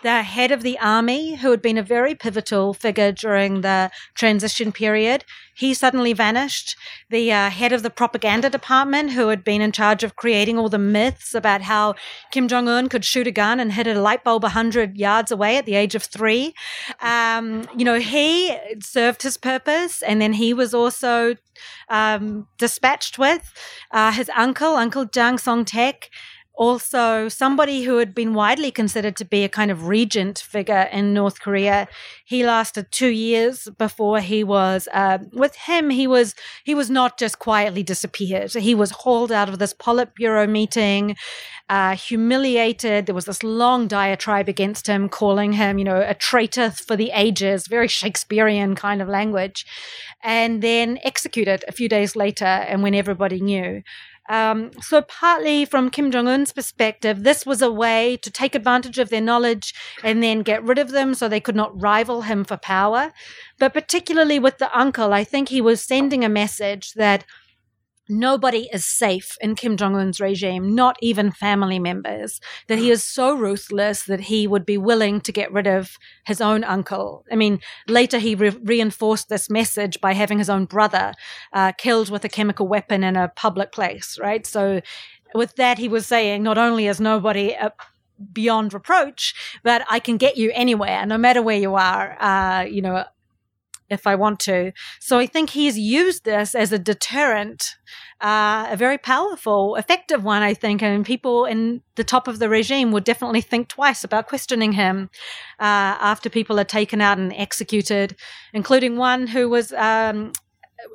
the 0.03 0.23
head 0.23 0.51
of 0.51 0.63
the 0.63 0.79
army, 0.79 1.37
who 1.37 1.51
had 1.51 1.63
been 1.63 1.79
a 1.79 1.83
very 1.83 2.15
pivotal 2.15 2.75
figure 2.75 3.13
during 3.13 3.61
the 3.61 3.91
transition 4.15 4.73
period, 4.73 5.25
he 5.55 5.73
suddenly 5.73 6.13
vanished. 6.13 6.77
The 7.09 7.33
uh, 7.33 7.51
head 7.51 7.73
of 7.73 7.83
the 7.83 7.91
propaganda 7.91 8.51
department, 8.51 9.13
who 9.13 9.29
had 9.29 9.43
been 9.43 9.63
in 9.63 9.73
charge 9.73 10.05
of 10.05 10.15
creating 10.15 10.59
all 10.59 10.69
the 10.69 10.79
myths 10.79 11.35
about 11.35 11.63
how 11.63 11.95
Kim 12.31 12.47
Jong 12.47 12.69
un 12.69 12.89
could 12.89 13.05
shoot 13.05 13.27
a 13.27 13.31
gun 13.31 13.59
and 13.59 13.73
hit 13.73 13.87
a 13.87 13.99
light 13.99 14.23
bulb 14.23 14.43
100 14.43 14.97
yards 14.97 15.31
away 15.31 15.57
at 15.57 15.65
the 15.65 15.75
age 15.75 15.95
of 15.95 16.03
three, 16.03 16.55
um, 17.01 17.67
you 17.77 17.85
know, 17.85 17.99
he 17.99 18.57
served 18.81 19.23
his 19.23 19.39
purpose. 19.39 20.03
And 20.03 20.21
then 20.21 20.35
he 20.35 20.53
was 20.53 20.75
also 20.75 21.37
um, 21.89 22.47
dispatched 22.59 23.19
with 23.19 23.53
uh, 23.93 24.13
his 24.13 24.31
uncle, 24.37 24.75
Uncle 24.75 25.07
Jang 25.07 25.39
Song 25.39 25.65
Taek 25.65 26.09
also 26.57 27.29
somebody 27.29 27.83
who 27.83 27.99
had 27.99 28.15
been 28.15 28.35
widely 28.35 28.71
considered 28.71 29.17
to 29.17 29.25
be 29.25 29.45
a 29.45 29.49
kind 29.49 29.71
of 29.71 29.87
regent 29.87 30.39
figure 30.39 30.89
in 30.91 31.13
North 31.13 31.41
Korea. 31.41 31.87
He 32.25 32.45
lasted 32.45 32.91
two 32.91 33.09
years 33.09 33.69
before 33.79 34.21
he 34.21 34.43
was 34.43 34.89
uh, 34.93 35.19
with 35.33 35.55
him. 35.55 35.91
He 35.91 36.07
was 36.07 36.35
he 36.65 36.75
was 36.75 36.91
not 36.91 37.19
just 37.19 37.39
quietly 37.39 37.83
disappeared. 37.83 38.53
He 38.55 38.75
was 38.75 38.91
hauled 38.91 39.31
out 39.31 39.49
of 39.49 39.59
this 39.59 39.75
Politburo 39.75 40.49
meeting, 40.49 41.17
uh, 41.69 41.95
humiliated. 41.95 43.07
There 43.07 43.15
was 43.15 43.27
this 43.27 43.43
long 43.43 43.87
diatribe 43.87 44.49
against 44.49 44.87
him, 44.87 45.09
calling 45.09 45.53
him, 45.53 45.79
you 45.79 45.85
know, 45.85 46.03
a 46.07 46.15
traitor 46.15 46.71
for 46.71 46.97
the 46.97 47.11
ages, 47.13 47.67
very 47.67 47.89
Shakespearean 47.89 48.75
kind 48.77 49.03
of 49.03 49.09
language, 49.09 49.67
and 50.23 50.63
then 50.63 50.99
executed 51.05 51.65
a 51.69 51.73
few 51.73 51.89
days 51.89 52.17
later, 52.17 52.45
and 52.45 52.83
when 52.83 52.95
everybody 52.95 53.41
knew. 53.41 53.83
Um, 54.29 54.71
so, 54.81 55.03
partly 55.03 55.65
from 55.65 55.91
Kim 55.91 56.11
Jong 56.11 56.29
un's 56.29 56.53
perspective, 56.53 57.23
this 57.23 57.47
was 57.47 57.63
a 57.63 57.71
way 57.71 58.17
to 58.19 58.31
take 58.31 58.55
advantage 58.55 58.99
of 58.99 59.09
their 59.09 59.21
knowledge 59.21 59.75
and 60.03 60.23
then 60.23 60.41
get 60.43 60.65
rid 60.65 60.79
of 60.79 60.91
them 60.91 61.15
so 61.15 61.29
they 61.29 61.41
could 61.41 61.57
not 61.57 61.81
rival 61.81 62.23
him 62.23 62.45
for 62.45 62.57
power. 62.57 63.13
But 63.59 63.73
particularly 63.73 64.39
with 64.39 64.59
the 64.59 64.77
uncle, 64.77 65.13
I 65.13 65.25
think 65.25 65.49
he 65.49 65.61
was 65.61 65.81
sending 65.81 66.25
a 66.25 66.29
message 66.29 66.93
that 66.95 67.25
nobody 68.09 68.69
is 68.73 68.85
safe 68.85 69.37
in 69.41 69.55
Kim 69.55 69.77
Jong 69.77 69.97
un's 69.97 70.21
regime, 70.21 70.75
not 70.75 70.97
even 71.01 71.31
family 71.31 71.79
members. 71.79 72.41
That 72.69 72.79
he 72.79 72.91
is 72.91 73.05
so 73.05 73.35
ruthless 73.35 74.05
that 74.05 74.23
he 74.23 74.47
would 74.47 74.67
be 74.67 74.79
willing 74.79 75.21
to 75.23 75.33
get 75.33 75.53
rid 75.53 75.67
of 75.67 75.99
his 76.25 76.41
own 76.41 76.65
uncle. 76.65 77.25
I 77.31 77.37
mean, 77.37 77.61
later 77.89 78.19
he 78.19 78.35
re- 78.35 78.51
reinforced 78.63 79.29
this 79.29 79.51
message 79.51 80.01
by 80.01 80.13
having 80.15 80.39
his 80.39 80.51
own 80.51 80.67
brother 80.67 81.13
uh, 81.53 81.73
killed 81.73 82.11
with 82.11 82.25
a 82.25 82.29
chemical 82.29 82.69
weapon 82.69 83.05
in 83.05 83.17
a 83.17 83.29
public 83.29 83.73
place, 83.73 84.19
right? 84.21 84.47
So, 84.47 84.81
with 85.35 85.57
that, 85.57 85.79
he 85.79 85.89
was 85.89 86.07
saying 86.07 86.43
not 86.43 86.57
only 86.57 86.87
is 86.87 87.01
nobody 87.01 87.55
uh, 87.55 87.71
beyond 88.33 88.73
reproach, 88.73 89.35
but 89.63 89.85
I 89.91 89.99
can 89.99 90.17
get 90.17 90.37
you 90.37 90.51
anywhere, 90.55 91.05
no 91.05 91.19
matter 91.19 91.43
where 91.43 91.59
you 91.59 91.75
are. 91.75 92.17
Uh, 92.21 92.63
you 92.63 92.81
know, 92.81 93.05
if 93.89 94.07
I 94.07 94.15
want 94.15 94.41
to. 94.41 94.73
So 95.01 95.19
I 95.19 95.27
think 95.27 95.51
he's 95.51 95.79
used 95.79 96.25
this 96.25 96.55
as 96.55 96.73
a 96.73 96.79
deterrent, 96.79 97.77
uh, 98.21 98.69
a 98.71 98.77
very 98.77 98.99
powerful, 98.99 99.77
effective 99.77 100.25
one, 100.25 100.43
I 100.43 100.55
think. 100.55 100.83
And 100.83 101.05
people 101.05 101.45
in 101.45 101.83
the 101.95 102.05
top 102.05 102.29
of 102.29 102.39
the 102.39 102.49
regime 102.49 102.93
would 102.93 103.05
definitely 103.05 103.41
think 103.41 103.69
twice 103.69 104.05
about 104.05 104.29
questioning 104.29 104.73
him 104.73 105.11
uh, 105.61 105.97
after 106.01 106.29
people 106.29 106.59
are 106.59 106.65
taken 106.65 107.01
out 107.01 107.19
and 107.19 107.33
executed, 107.35 108.17
including 108.53 108.97
one 108.97 109.27
who 109.27 109.49
was. 109.49 109.73
Um, 109.73 110.33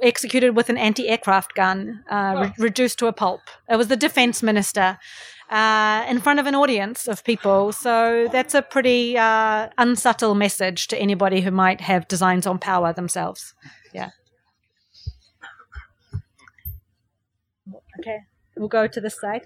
executed 0.03 0.55
with 0.55 0.69
an 0.69 0.77
anti-aircraft 0.77 1.55
gun, 1.55 2.03
uh, 2.09 2.33
oh. 2.35 2.41
re- 2.41 2.53
reduced 2.59 2.99
to 2.99 3.07
a 3.07 3.13
pulp. 3.13 3.41
It 3.67 3.77
was 3.77 3.87
the 3.87 3.97
defense 3.97 4.43
minister 4.43 4.99
uh, 5.51 6.05
in 6.09 6.19
front 6.19 6.39
of 6.39 6.47
an 6.47 6.55
audience 6.55 7.07
of 7.07 7.23
people. 7.23 7.71
So 7.73 8.27
that's 8.31 8.53
a 8.55 8.61
pretty 8.61 9.17
uh, 9.17 9.69
unsubtle 9.77 10.33
message 10.33 10.87
to 10.87 10.97
anybody 10.97 11.41
who 11.41 11.51
might 11.51 11.81
have 11.81 12.07
designs 12.07 12.47
on 12.47 12.57
power 12.57 12.93
themselves. 12.93 13.53
Yeah. 13.93 14.09
Okay, 17.99 18.17
we'll 18.57 18.67
go 18.67 18.87
to 18.87 19.01
this 19.01 19.19
side. 19.19 19.45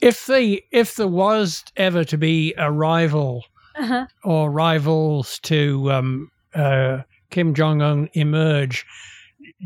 If 0.00 0.26
the 0.26 0.62
if 0.70 0.96
there 0.96 1.08
was 1.08 1.64
ever 1.76 2.04
to 2.04 2.18
be 2.18 2.54
a 2.58 2.70
rival 2.70 3.44
Uh-huh. 3.76 4.06
or 4.22 4.50
rivals 4.50 5.38
to 5.40 5.90
um, 5.90 6.30
uh, 6.54 7.02
Kim 7.30 7.54
Jong 7.54 7.82
Un 7.82 8.08
emerge, 8.12 8.84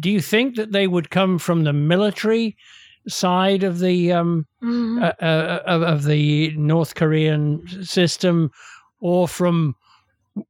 do 0.00 0.11
you 0.11 0.20
think 0.20 0.56
that 0.56 0.72
they 0.72 0.87
would 0.87 1.11
come 1.11 1.38
from 1.38 1.64
the 1.64 1.72
military 1.72 2.56
side 3.09 3.62
of 3.62 3.79
the 3.79 4.12
um, 4.12 4.47
Mhm. 4.62 5.03
uh, 5.03 5.12
uh, 5.25 5.62
of, 5.66 5.83
of 5.83 6.05
the 6.05 6.55
North 6.57 6.94
Korean 6.94 7.62
system, 7.85 8.51
or 9.01 9.29
from 9.29 9.75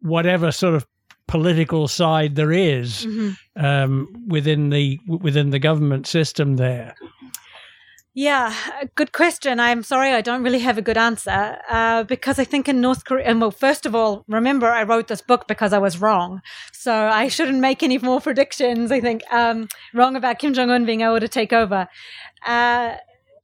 whatever 0.01 0.51
sort 0.53 0.75
of 0.75 0.87
political 1.27 1.88
side 1.88 2.35
there 2.37 2.53
is 2.53 3.07
Mhm. 3.07 3.37
um, 3.57 4.09
within 4.29 4.71
the 4.71 4.99
within 5.07 5.51
the 5.51 5.59
government 5.59 6.07
system 6.07 6.57
there? 6.57 6.94
Yeah, 8.20 8.52
good 8.96 9.12
question. 9.12 9.61
I'm 9.61 9.85
sorry, 9.85 10.11
I 10.12 10.22
don't 10.22 10.42
really 10.42 10.59
have 10.59 10.76
a 10.76 10.83
good 10.83 10.96
answer 10.96 11.57
uh, 11.70 12.02
because 12.02 12.40
I 12.40 12.42
think 12.42 12.68
in 12.68 12.81
North 12.81 13.04
Korea, 13.04 13.33
well, 13.37 13.52
first 13.52 13.87
of 13.87 13.94
all, 13.94 14.24
remember 14.26 14.66
I 14.66 14.83
wrote 14.83 15.07
this 15.07 15.22
book 15.22 15.46
because 15.46 15.72
I 15.72 15.78
was 15.78 16.00
wrong, 16.00 16.40
so 16.72 16.92
I 16.92 17.28
shouldn't 17.28 17.61
make 17.61 17.81
any 17.85 17.96
more 17.98 18.20
predictions. 18.20 18.90
I 18.90 19.00
think 19.00 19.22
um, 19.33 19.68
wrong 19.94 20.16
about 20.16 20.40
Kim 20.40 20.52
Jong 20.52 20.68
Un 20.68 20.85
being 20.85 21.02
able 21.02 21.20
to 21.20 21.28
take 21.28 21.52
over. 21.52 21.87
Uh, 22.44 22.96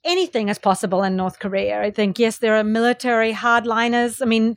anything 0.03 0.49
is 0.49 0.59
possible 0.59 1.05
in 1.05 1.15
North 1.15 1.39
Korea. 1.39 1.81
I 1.81 1.93
think 1.93 2.19
yes, 2.19 2.39
there 2.39 2.57
are 2.57 2.65
military 2.65 3.33
hardliners. 3.33 4.21
I 4.21 4.25
mean. 4.25 4.57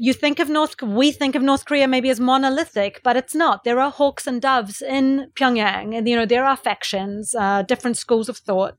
You 0.00 0.12
think 0.12 0.38
of 0.38 0.48
North, 0.48 0.80
we 0.80 1.10
think 1.10 1.34
of 1.34 1.42
North 1.42 1.64
Korea 1.64 1.88
maybe 1.88 2.08
as 2.08 2.20
monolithic, 2.20 3.00
but 3.02 3.16
it's 3.16 3.34
not. 3.34 3.64
There 3.64 3.80
are 3.80 3.90
hawks 3.90 4.28
and 4.28 4.40
doves 4.40 4.80
in 4.80 5.32
Pyongyang, 5.34 5.92
and 5.92 6.08
you 6.08 6.14
know 6.14 6.24
there 6.24 6.44
are 6.44 6.56
factions, 6.56 7.34
uh, 7.34 7.62
different 7.62 7.96
schools 7.96 8.28
of 8.28 8.36
thought. 8.36 8.76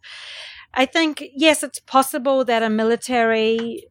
I 0.73 0.85
think 0.85 1.23
yes, 1.35 1.63
it's 1.63 1.79
possible 1.79 2.45
that 2.45 2.63
a 2.63 2.69
military 2.69 3.87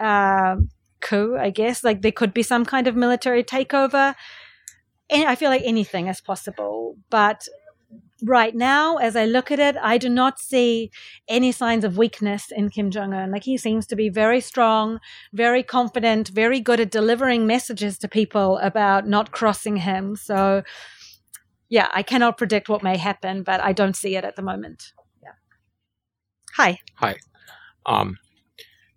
uh, 0.00 0.56
coup, 1.00 1.36
I 1.36 1.50
guess, 1.50 1.84
like 1.84 2.02
there 2.02 2.12
could 2.12 2.34
be 2.34 2.42
some 2.42 2.64
kind 2.64 2.86
of 2.86 2.96
military 2.96 3.44
takeover. 3.44 4.14
And 5.08 5.28
I 5.28 5.36
feel 5.36 5.50
like 5.50 5.62
anything 5.64 6.08
is 6.08 6.20
possible, 6.20 6.96
but 7.10 7.46
right 8.22 8.54
now, 8.54 8.96
as 8.96 9.14
I 9.14 9.24
look 9.24 9.50
at 9.50 9.60
it, 9.60 9.76
I 9.80 9.98
do 9.98 10.08
not 10.08 10.40
see 10.40 10.90
any 11.28 11.52
signs 11.52 11.84
of 11.84 11.96
weakness 11.96 12.50
in 12.50 12.70
Kim 12.70 12.90
Jong 12.90 13.14
Un. 13.14 13.30
Like 13.30 13.44
he 13.44 13.56
seems 13.56 13.86
to 13.86 13.96
be 13.96 14.08
very 14.08 14.40
strong, 14.40 14.98
very 15.32 15.62
confident, 15.62 16.28
very 16.28 16.60
good 16.60 16.80
at 16.80 16.90
delivering 16.90 17.46
messages 17.46 17.98
to 17.98 18.08
people 18.08 18.58
about 18.58 19.06
not 19.06 19.30
crossing 19.30 19.76
him. 19.76 20.16
So, 20.16 20.62
yeah, 21.68 21.88
I 21.92 22.02
cannot 22.02 22.38
predict 22.38 22.68
what 22.68 22.82
may 22.82 22.96
happen, 22.96 23.42
but 23.42 23.60
I 23.60 23.72
don't 23.72 23.96
see 23.96 24.16
it 24.16 24.24
at 24.24 24.36
the 24.36 24.42
moment. 24.42 24.92
Hi. 26.56 26.78
Hi. 26.94 27.16
Um, 27.84 28.16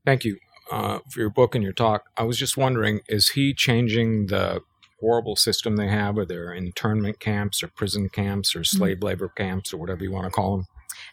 thank 0.05 0.23
you 0.23 0.37
uh, 0.71 0.99
for 1.09 1.19
your 1.19 1.29
book 1.29 1.55
and 1.55 1.63
your 1.63 1.73
talk. 1.73 2.05
I 2.15 2.23
was 2.23 2.37
just 2.37 2.55
wondering, 2.55 3.01
is 3.09 3.29
he 3.31 3.53
changing 3.53 4.27
the 4.27 4.61
horrible 5.01 5.35
system 5.35 5.75
they 5.75 5.89
have, 5.89 6.17
or 6.17 6.25
their 6.25 6.53
internment 6.53 7.19
camps, 7.19 7.61
or 7.61 7.67
prison 7.67 8.07
camps, 8.07 8.55
or 8.55 8.63
slave 8.63 9.03
labor 9.03 9.27
camps, 9.27 9.73
or 9.73 9.77
whatever 9.77 10.05
you 10.05 10.11
want 10.11 10.25
to 10.25 10.31
call 10.31 10.55
them? 10.55 10.67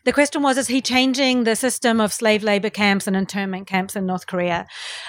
The 0.05 0.13
question 0.13 0.43
was 0.43 0.57
Is 0.57 0.69
he 0.69 0.81
changing 0.81 1.45
the 1.45 1.57
system 1.57 2.01
of 2.01 2.13
slave 2.13 2.43
labor 2.43 2.71
camps 2.71 3.07
and 3.07 3.17
internment 3.17 3.67
camps 3.67 3.97
in 3.97 4.07
North 4.07 4.27
Korea? 4.27 4.67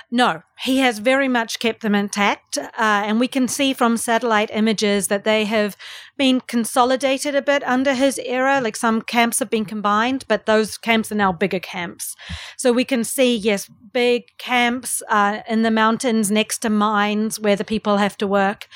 No, 0.09 0.41
he 0.59 0.79
has 0.79 0.99
very 0.99 1.27
much 1.27 1.59
kept 1.59 1.81
them 1.81 1.93
intact. 1.93 2.57
Uh, 2.57 2.67
and 2.77 3.19
we 3.19 3.27
can 3.27 3.47
see 3.47 3.73
from 3.73 3.97
satellite 3.97 4.49
images 4.51 5.07
that 5.07 5.23
they 5.23 5.45
have 5.45 5.77
been 6.17 6.41
consolidated 6.41 7.35
a 7.35 7.41
bit 7.41 7.63
under 7.63 7.93
his 7.93 8.19
era. 8.19 8.59
Like 8.59 8.75
some 8.75 9.01
camps 9.01 9.39
have 9.39 9.49
been 9.49 9.65
combined, 9.65 10.25
but 10.27 10.45
those 10.45 10.77
camps 10.77 11.11
are 11.11 11.15
now 11.15 11.31
bigger 11.31 11.59
camps. 11.59 12.15
So 12.57 12.71
we 12.71 12.83
can 12.83 13.03
see, 13.03 13.35
yes, 13.35 13.69
big 13.93 14.23
camps 14.37 15.03
uh, 15.09 15.39
in 15.47 15.61
the 15.61 15.71
mountains 15.71 16.31
next 16.31 16.59
to 16.59 16.69
mines 16.69 17.39
where 17.39 17.55
the 17.55 17.65
people 17.65 17.97
have 17.97 18.17
to 18.17 18.27
work. 18.27 18.67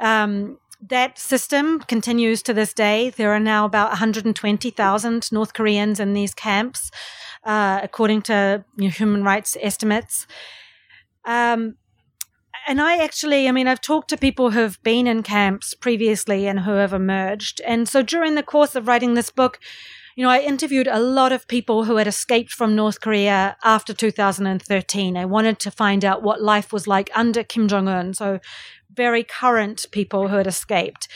Um, 0.00 0.58
that 0.88 1.18
system 1.18 1.80
continues 1.80 2.42
to 2.42 2.54
this 2.54 2.72
day. 2.72 3.10
There 3.10 3.32
are 3.32 3.40
now 3.40 3.64
about 3.64 3.90
120,000 3.90 5.32
North 5.32 5.52
Koreans 5.52 6.00
in 6.00 6.14
these 6.14 6.34
camps, 6.34 6.90
uh, 7.44 7.80
according 7.82 8.22
to 8.22 8.64
you 8.76 8.84
know, 8.84 8.90
human 8.90 9.22
rights 9.22 9.56
estimates. 9.60 10.26
Um, 11.24 11.76
and 12.66 12.80
I 12.80 13.02
actually, 13.02 13.48
I 13.48 13.52
mean, 13.52 13.68
I've 13.68 13.80
talked 13.80 14.08
to 14.10 14.16
people 14.16 14.50
who've 14.50 14.82
been 14.82 15.06
in 15.06 15.22
camps 15.22 15.74
previously 15.74 16.46
and 16.46 16.60
who 16.60 16.72
have 16.72 16.92
emerged. 16.92 17.60
And 17.66 17.88
so 17.88 18.02
during 18.02 18.34
the 18.34 18.42
course 18.42 18.74
of 18.74 18.86
writing 18.86 19.14
this 19.14 19.30
book, 19.30 19.58
you 20.16 20.24
know, 20.24 20.30
I 20.30 20.40
interviewed 20.40 20.86
a 20.86 21.00
lot 21.00 21.32
of 21.32 21.48
people 21.48 21.84
who 21.84 21.96
had 21.96 22.06
escaped 22.06 22.50
from 22.50 22.74
North 22.74 23.00
Korea 23.00 23.56
after 23.64 23.94
2013. 23.94 25.16
I 25.16 25.24
wanted 25.24 25.58
to 25.60 25.70
find 25.70 26.04
out 26.04 26.22
what 26.22 26.42
life 26.42 26.72
was 26.72 26.86
like 26.86 27.10
under 27.14 27.42
Kim 27.42 27.68
Jong 27.68 27.88
un. 27.88 28.12
So, 28.12 28.40
very 28.94 29.22
current 29.24 29.86
people 29.92 30.28
who 30.28 30.36
had 30.36 30.46
escaped. 30.46 31.08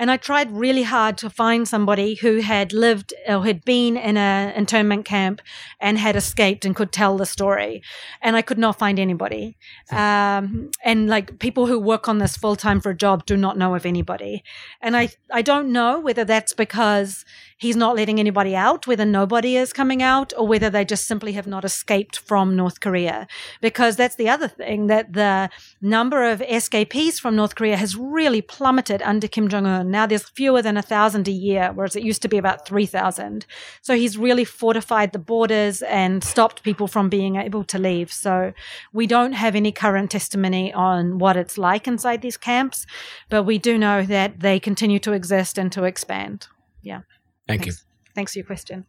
And 0.00 0.10
I 0.10 0.16
tried 0.16 0.50
really 0.50 0.82
hard 0.82 1.18
to 1.18 1.28
find 1.28 1.68
somebody 1.68 2.14
who 2.14 2.40
had 2.40 2.72
lived 2.72 3.12
or 3.28 3.44
had 3.44 3.66
been 3.66 3.98
in 3.98 4.16
an 4.16 4.54
internment 4.54 5.04
camp 5.04 5.42
and 5.78 5.98
had 5.98 6.16
escaped 6.16 6.64
and 6.64 6.74
could 6.74 6.90
tell 6.90 7.18
the 7.18 7.26
story. 7.26 7.82
And 8.22 8.34
I 8.34 8.40
could 8.40 8.56
not 8.56 8.78
find 8.78 8.98
anybody. 8.98 9.58
Um, 9.92 10.70
and 10.82 11.08
like 11.08 11.38
people 11.38 11.66
who 11.66 11.78
work 11.78 12.08
on 12.08 12.16
this 12.16 12.34
full 12.34 12.56
time 12.56 12.80
for 12.80 12.88
a 12.88 12.96
job 12.96 13.26
do 13.26 13.36
not 13.36 13.58
know 13.58 13.74
of 13.74 13.84
anybody. 13.84 14.42
And 14.80 14.96
I, 14.96 15.10
I 15.30 15.42
don't 15.42 15.70
know 15.70 16.00
whether 16.00 16.24
that's 16.24 16.54
because 16.54 17.26
he's 17.58 17.76
not 17.76 17.94
letting 17.94 18.18
anybody 18.18 18.56
out, 18.56 18.86
whether 18.86 19.04
nobody 19.04 19.54
is 19.54 19.70
coming 19.70 20.02
out, 20.02 20.32
or 20.38 20.48
whether 20.48 20.70
they 20.70 20.82
just 20.82 21.06
simply 21.06 21.32
have 21.32 21.46
not 21.46 21.62
escaped 21.62 22.18
from 22.18 22.56
North 22.56 22.80
Korea. 22.80 23.28
Because 23.60 23.96
that's 23.96 24.14
the 24.14 24.30
other 24.30 24.48
thing 24.48 24.86
that 24.86 25.12
the 25.12 25.50
number 25.82 26.24
of 26.24 26.40
escapees 26.40 27.20
from 27.20 27.36
North 27.36 27.54
Korea 27.54 27.76
has 27.76 27.96
really 27.96 28.40
plummeted 28.40 29.02
under 29.02 29.28
Kim 29.28 29.46
Jong 29.48 29.66
un. 29.66 29.89
Now 29.90 30.06
there's 30.06 30.28
fewer 30.28 30.62
than 30.62 30.76
a 30.76 30.82
thousand 30.82 31.28
a 31.28 31.32
year, 31.32 31.72
whereas 31.74 31.96
it 31.96 32.02
used 32.02 32.22
to 32.22 32.28
be 32.28 32.38
about 32.38 32.66
3,000. 32.66 33.46
So 33.82 33.94
he's 33.94 34.16
really 34.16 34.44
fortified 34.44 35.12
the 35.12 35.18
borders 35.18 35.82
and 35.82 36.22
stopped 36.22 36.62
people 36.62 36.86
from 36.86 37.08
being 37.08 37.36
able 37.36 37.64
to 37.64 37.78
leave. 37.78 38.12
So 38.12 38.52
we 38.92 39.06
don't 39.06 39.32
have 39.32 39.54
any 39.54 39.72
current 39.72 40.10
testimony 40.10 40.72
on 40.72 41.18
what 41.18 41.36
it's 41.36 41.58
like 41.58 41.86
inside 41.86 42.22
these 42.22 42.36
camps, 42.36 42.86
but 43.28 43.44
we 43.44 43.58
do 43.58 43.78
know 43.78 44.04
that 44.04 44.40
they 44.40 44.60
continue 44.60 44.98
to 45.00 45.12
exist 45.12 45.58
and 45.58 45.70
to 45.72 45.84
expand. 45.84 46.48
Yeah. 46.82 47.00
Thank 47.46 47.62
Thanks. 47.62 47.84
Thanks 48.14 48.32
for 48.32 48.38
your 48.38 48.46
question. 48.46 48.86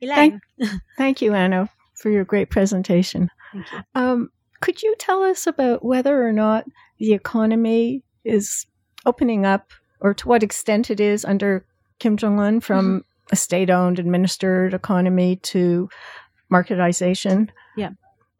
Thank- 0.00 0.40
Elaine. 0.58 0.80
Thank 0.98 1.22
you, 1.22 1.34
Anna, 1.34 1.70
for 1.94 2.10
your 2.10 2.24
great 2.24 2.50
presentation. 2.50 3.30
Thank 3.52 3.72
you. 3.72 3.78
Um, 3.94 4.30
could 4.60 4.82
you 4.82 4.94
tell 4.98 5.22
us 5.22 5.46
about 5.46 5.84
whether 5.84 6.26
or 6.26 6.32
not 6.32 6.64
the 6.98 7.12
economy 7.12 8.02
is 8.24 8.66
opening 9.06 9.46
up, 9.46 9.72
or 10.00 10.12
to 10.12 10.28
what 10.28 10.42
extent 10.42 10.90
it 10.90 11.00
is 11.00 11.24
under 11.24 11.64
Kim 11.98 12.16
Jong 12.16 12.38
Un 12.38 12.60
from 12.60 12.86
mm-hmm. 12.86 13.32
a 13.32 13.36
state 13.36 13.70
owned, 13.70 13.98
administered 13.98 14.74
economy 14.74 15.36
to 15.36 15.88
marketization? 16.52 17.48
Yeah. 17.76 17.90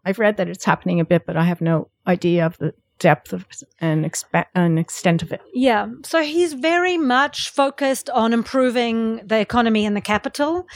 I've 0.05 0.19
read 0.19 0.37
that 0.37 0.49
it's 0.49 0.65
happening 0.65 1.01
a 1.01 1.05
bit, 1.05 1.27
but 1.27 1.37
I 1.37 1.45
have 1.45 1.61
no 1.61 1.89
idea 2.07 2.47
of 2.47 2.59
the 2.59 2.75
depth 2.99 3.33
of 3.33 3.45
and, 3.81 4.05
expa- 4.05 4.47
and 4.55 4.79
extent 4.79 5.23
of 5.23 5.33
it. 5.33 5.41
Yeah. 5.53 5.89
So 6.05 6.23
he's 6.23 6.53
very 6.53 6.97
much 6.97 7.51
focused 7.51 8.09
on 8.11 8.33
improving 8.33 9.21
the 9.27 9.39
economy 9.39 9.85
in 9.85 9.95
the 9.95 10.01
capital. 10.01 10.67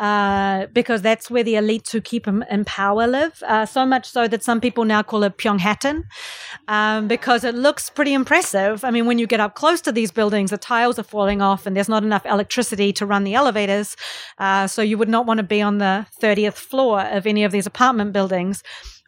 Uh, 0.00 0.64
because 0.72 1.02
that's 1.02 1.30
where 1.30 1.42
the 1.42 1.52
elites 1.52 1.90
who 1.92 2.00
keep 2.00 2.24
them 2.24 2.42
in 2.50 2.64
power 2.64 3.06
live. 3.06 3.42
Uh, 3.46 3.66
so 3.66 3.84
much 3.84 4.08
so 4.08 4.26
that 4.26 4.42
some 4.42 4.58
people 4.58 4.86
now 4.86 5.02
call 5.02 5.22
it 5.24 5.36
Pyonghattan, 5.36 6.04
um, 6.68 7.06
because 7.06 7.44
it 7.44 7.54
looks 7.54 7.90
pretty 7.90 8.14
impressive. 8.14 8.82
I 8.82 8.90
mean, 8.90 9.04
when 9.04 9.18
you 9.18 9.26
get 9.26 9.40
up 9.40 9.54
close 9.54 9.82
to 9.82 9.92
these 9.92 10.10
buildings, 10.10 10.52
the 10.52 10.56
tiles 10.56 10.98
are 10.98 11.02
falling 11.02 11.42
off, 11.42 11.66
and 11.66 11.76
there's 11.76 11.88
not 11.90 12.02
enough 12.02 12.24
electricity 12.24 12.94
to 12.94 13.04
run 13.04 13.24
the 13.24 13.34
elevators. 13.34 13.94
Uh, 14.38 14.66
so 14.66 14.80
you 14.80 14.96
would 14.96 15.10
not 15.10 15.26
want 15.26 15.36
to 15.36 15.44
be 15.44 15.60
on 15.60 15.76
the 15.76 16.06
30th 16.22 16.54
floor 16.54 17.02
of 17.02 17.26
any 17.26 17.44
of 17.44 17.52
these 17.52 17.66
apartment 17.66 18.14
buildings 18.14 18.62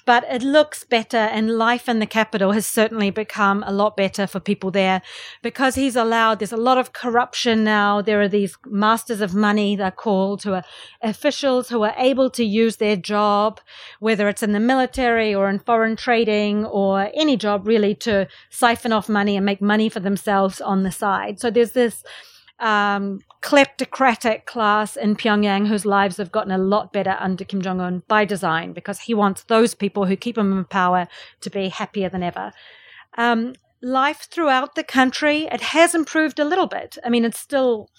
but 0.04 0.24
it 0.30 0.42
looks 0.42 0.84
better 0.84 1.16
and 1.16 1.50
life 1.50 1.88
in 1.88 1.98
the 1.98 2.06
capital 2.06 2.52
has 2.52 2.66
certainly 2.66 3.10
become 3.10 3.62
a 3.66 3.72
lot 3.72 3.96
better 3.96 4.26
for 4.26 4.40
people 4.40 4.70
there. 4.70 5.02
Because 5.42 5.74
he's 5.74 5.96
allowed 5.96 6.38
there's 6.38 6.52
a 6.52 6.56
lot 6.56 6.78
of 6.78 6.92
corruption 6.92 7.64
now. 7.64 8.02
There 8.02 8.20
are 8.20 8.28
these 8.28 8.56
masters 8.66 9.20
of 9.20 9.34
money 9.34 9.76
they're 9.76 9.90
called 9.90 10.42
who 10.42 10.54
are 10.54 10.64
officials 11.02 11.68
who 11.68 11.82
are 11.82 11.94
able 11.96 12.30
to 12.30 12.44
use 12.44 12.76
their 12.76 12.96
job 12.96 13.60
whether 14.00 14.28
it's 14.28 14.42
in 14.42 14.52
the 14.52 14.60
military 14.60 15.34
or 15.34 15.48
in 15.48 15.58
foreign 15.58 15.96
trading 15.96 16.64
or 16.64 17.10
any 17.14 17.36
job 17.36 17.66
really 17.66 17.94
to 17.94 18.26
siphon 18.50 18.92
off 18.92 19.08
money 19.08 19.36
and 19.36 19.46
make 19.46 19.60
money 19.60 19.88
for 19.88 20.00
themselves 20.00 20.60
on 20.60 20.82
the 20.82 20.92
side. 20.92 21.40
So 21.40 21.50
there's 21.50 21.72
this 21.72 22.02
um, 22.62 23.20
kleptocratic 23.42 24.46
class 24.46 24.96
in 24.96 25.16
Pyongyang 25.16 25.66
whose 25.66 25.84
lives 25.84 26.16
have 26.16 26.30
gotten 26.30 26.52
a 26.52 26.58
lot 26.58 26.92
better 26.92 27.16
under 27.18 27.44
Kim 27.44 27.60
Jong 27.60 27.80
un 27.80 28.02
by 28.06 28.24
design 28.24 28.72
because 28.72 29.00
he 29.00 29.14
wants 29.14 29.42
those 29.42 29.74
people 29.74 30.06
who 30.06 30.16
keep 30.16 30.38
him 30.38 30.56
in 30.56 30.64
power 30.64 31.08
to 31.40 31.50
be 31.50 31.68
happier 31.68 32.08
than 32.08 32.22
ever. 32.22 32.52
Um, 33.18 33.54
life 33.82 34.28
throughout 34.30 34.76
the 34.76 34.84
country, 34.84 35.48
it 35.50 35.60
has 35.60 35.92
improved 35.92 36.38
a 36.38 36.44
little 36.44 36.68
bit. 36.68 36.96
I 37.04 37.10
mean, 37.10 37.24
it's 37.24 37.40
still 37.40 37.90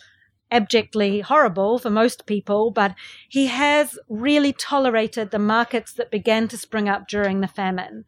abjectly 0.50 1.20
horrible 1.20 1.78
for 1.78 1.90
most 1.90 2.26
people, 2.26 2.72
but 2.72 2.96
he 3.28 3.48
has 3.48 4.00
really 4.08 4.54
tolerated 4.54 5.32
the 5.32 5.40
markets 5.40 5.92
that 5.94 6.10
began 6.10 6.48
to 6.48 6.58
spring 6.58 6.88
up 6.88 7.08
during 7.08 7.42
the 7.42 7.48
famine. 7.48 8.06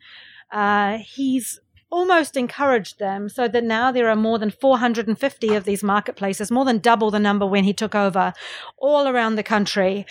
Uh, 0.52 1.00
he's 1.00 1.60
almost 1.96 2.36
encouraged 2.36 3.00
them 3.00 3.30
so 3.30 3.48
that 3.48 3.64
now 3.64 3.90
there 3.90 4.10
are 4.10 4.18
more 4.18 4.38
than 4.38 4.52
450 4.52 5.56
of 5.56 5.64
these 5.64 5.82
marketplaces, 5.82 6.52
more 6.52 6.66
than 6.66 6.80
double 6.80 7.10
the 7.10 7.20
number 7.20 7.46
when 7.46 7.64
he 7.64 7.74
took 7.74 7.96
over, 7.96 8.34
all 8.78 9.08
around 9.08 9.36
the 9.36 9.44
country. 9.44 10.06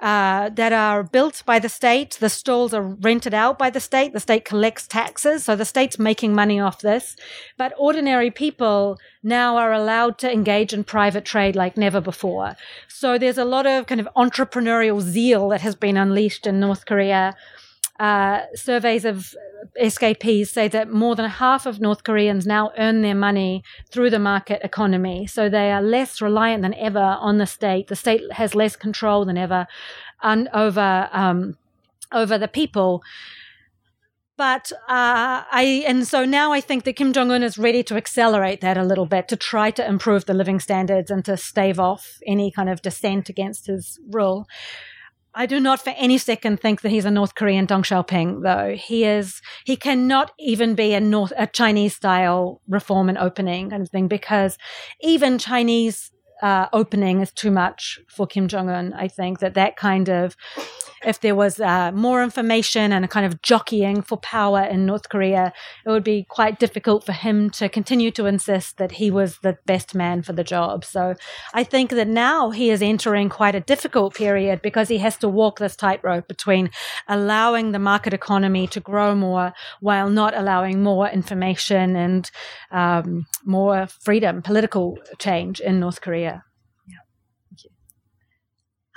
Uh, 0.00 0.48
that 0.50 0.72
are 0.72 1.02
built 1.02 1.42
by 1.44 1.58
the 1.58 1.68
state. 1.68 2.18
The 2.20 2.28
stalls 2.28 2.72
are 2.72 2.84
rented 2.84 3.34
out 3.34 3.58
by 3.58 3.68
the 3.68 3.80
state. 3.80 4.12
The 4.12 4.20
state 4.20 4.44
collects 4.44 4.86
taxes. 4.86 5.44
So 5.44 5.56
the 5.56 5.64
state's 5.64 5.98
making 5.98 6.36
money 6.36 6.60
off 6.60 6.82
this. 6.82 7.16
But 7.56 7.74
ordinary 7.76 8.30
people 8.30 9.00
now 9.24 9.56
are 9.56 9.72
allowed 9.72 10.16
to 10.18 10.32
engage 10.32 10.72
in 10.72 10.84
private 10.84 11.24
trade 11.24 11.56
like 11.56 11.76
never 11.76 12.00
before. 12.00 12.54
So 12.86 13.18
there's 13.18 13.38
a 13.38 13.44
lot 13.44 13.66
of 13.66 13.88
kind 13.88 14.00
of 14.00 14.08
entrepreneurial 14.16 15.00
zeal 15.00 15.48
that 15.48 15.62
has 15.62 15.74
been 15.74 15.96
unleashed 15.96 16.46
in 16.46 16.60
North 16.60 16.86
Korea. 16.86 17.34
Uh, 17.98 18.42
surveys 18.54 19.04
of 19.04 19.34
SKPs 19.80 20.48
say 20.48 20.68
that 20.68 20.90
more 20.90 21.16
than 21.16 21.28
half 21.28 21.66
of 21.66 21.80
North 21.80 22.04
Koreans 22.04 22.46
now 22.46 22.70
earn 22.78 23.02
their 23.02 23.14
money 23.14 23.62
through 23.90 24.10
the 24.10 24.18
market 24.18 24.60
economy. 24.62 25.26
So 25.26 25.48
they 25.48 25.72
are 25.72 25.82
less 25.82 26.20
reliant 26.20 26.62
than 26.62 26.74
ever 26.74 27.00
on 27.00 27.38
the 27.38 27.46
state. 27.46 27.88
The 27.88 27.96
state 27.96 28.32
has 28.32 28.54
less 28.54 28.76
control 28.76 29.24
than 29.24 29.36
ever 29.36 29.66
and 30.22 30.48
over 30.52 31.08
um, 31.12 31.56
over 32.12 32.38
the 32.38 32.48
people. 32.48 33.02
But 34.36 34.70
uh, 34.88 35.42
I 35.50 35.82
and 35.86 36.06
so 36.06 36.24
now 36.24 36.52
I 36.52 36.60
think 36.60 36.84
that 36.84 36.94
Kim 36.94 37.12
Jong 37.12 37.32
Un 37.32 37.42
is 37.42 37.58
ready 37.58 37.82
to 37.82 37.96
accelerate 37.96 38.60
that 38.60 38.78
a 38.78 38.84
little 38.84 39.06
bit 39.06 39.26
to 39.28 39.36
try 39.36 39.72
to 39.72 39.86
improve 39.86 40.26
the 40.26 40.34
living 40.34 40.60
standards 40.60 41.10
and 41.10 41.24
to 41.24 41.36
stave 41.36 41.80
off 41.80 42.20
any 42.24 42.52
kind 42.52 42.70
of 42.70 42.80
dissent 42.80 43.28
against 43.28 43.66
his 43.66 43.98
rule. 44.08 44.46
I 45.34 45.46
do 45.46 45.60
not 45.60 45.80
for 45.80 45.90
any 45.90 46.18
second 46.18 46.60
think 46.60 46.80
that 46.80 46.90
he's 46.90 47.04
a 47.04 47.10
North 47.10 47.34
Korean 47.34 47.66
Deng 47.66 47.84
Xiaoping, 47.84 48.42
though. 48.42 48.74
He 48.74 49.04
is, 49.04 49.40
he 49.64 49.76
cannot 49.76 50.32
even 50.38 50.74
be 50.74 50.94
a 50.94 51.00
North, 51.00 51.32
a 51.36 51.46
Chinese 51.46 51.94
style 51.94 52.60
reform 52.68 53.08
and 53.08 53.18
opening 53.18 53.70
kind 53.70 53.82
of 53.82 53.90
thing 53.90 54.08
because 54.08 54.58
even 55.00 55.38
Chinese 55.38 56.10
uh, 56.42 56.66
opening 56.72 57.20
is 57.20 57.32
too 57.32 57.50
much 57.50 57.98
for 58.08 58.26
Kim 58.26 58.48
Jong 58.48 58.68
Un. 58.68 58.92
I 58.94 59.08
think 59.08 59.40
that 59.40 59.54
that 59.54 59.76
kind 59.76 60.08
of 60.08 60.36
if 61.04 61.20
there 61.20 61.34
was 61.34 61.60
uh, 61.60 61.92
more 61.92 62.22
information 62.22 62.92
and 62.92 63.04
a 63.04 63.08
kind 63.08 63.26
of 63.26 63.40
jockeying 63.42 64.02
for 64.02 64.16
power 64.18 64.62
in 64.62 64.86
North 64.86 65.08
Korea, 65.08 65.52
it 65.84 65.90
would 65.90 66.04
be 66.04 66.24
quite 66.28 66.58
difficult 66.58 67.04
for 67.04 67.12
him 67.12 67.50
to 67.50 67.68
continue 67.68 68.10
to 68.12 68.26
insist 68.26 68.78
that 68.78 68.92
he 68.92 69.10
was 69.10 69.38
the 69.38 69.58
best 69.66 69.94
man 69.94 70.22
for 70.22 70.32
the 70.32 70.44
job. 70.44 70.84
So 70.84 71.14
I 71.54 71.64
think 71.64 71.90
that 71.90 72.08
now 72.08 72.50
he 72.50 72.70
is 72.70 72.82
entering 72.82 73.28
quite 73.28 73.54
a 73.54 73.60
difficult 73.60 74.14
period 74.14 74.62
because 74.62 74.88
he 74.88 74.98
has 74.98 75.16
to 75.18 75.28
walk 75.28 75.58
this 75.58 75.76
tightrope 75.76 76.28
between 76.28 76.70
allowing 77.06 77.72
the 77.72 77.78
market 77.78 78.12
economy 78.12 78.66
to 78.68 78.80
grow 78.80 79.14
more 79.14 79.52
while 79.80 80.10
not 80.10 80.36
allowing 80.36 80.82
more 80.82 81.08
information 81.08 81.96
and 81.96 82.30
um, 82.70 83.26
more 83.44 83.86
freedom, 83.86 84.42
political 84.42 84.98
change 85.18 85.60
in 85.60 85.80
North 85.80 86.00
Korea. 86.00 86.44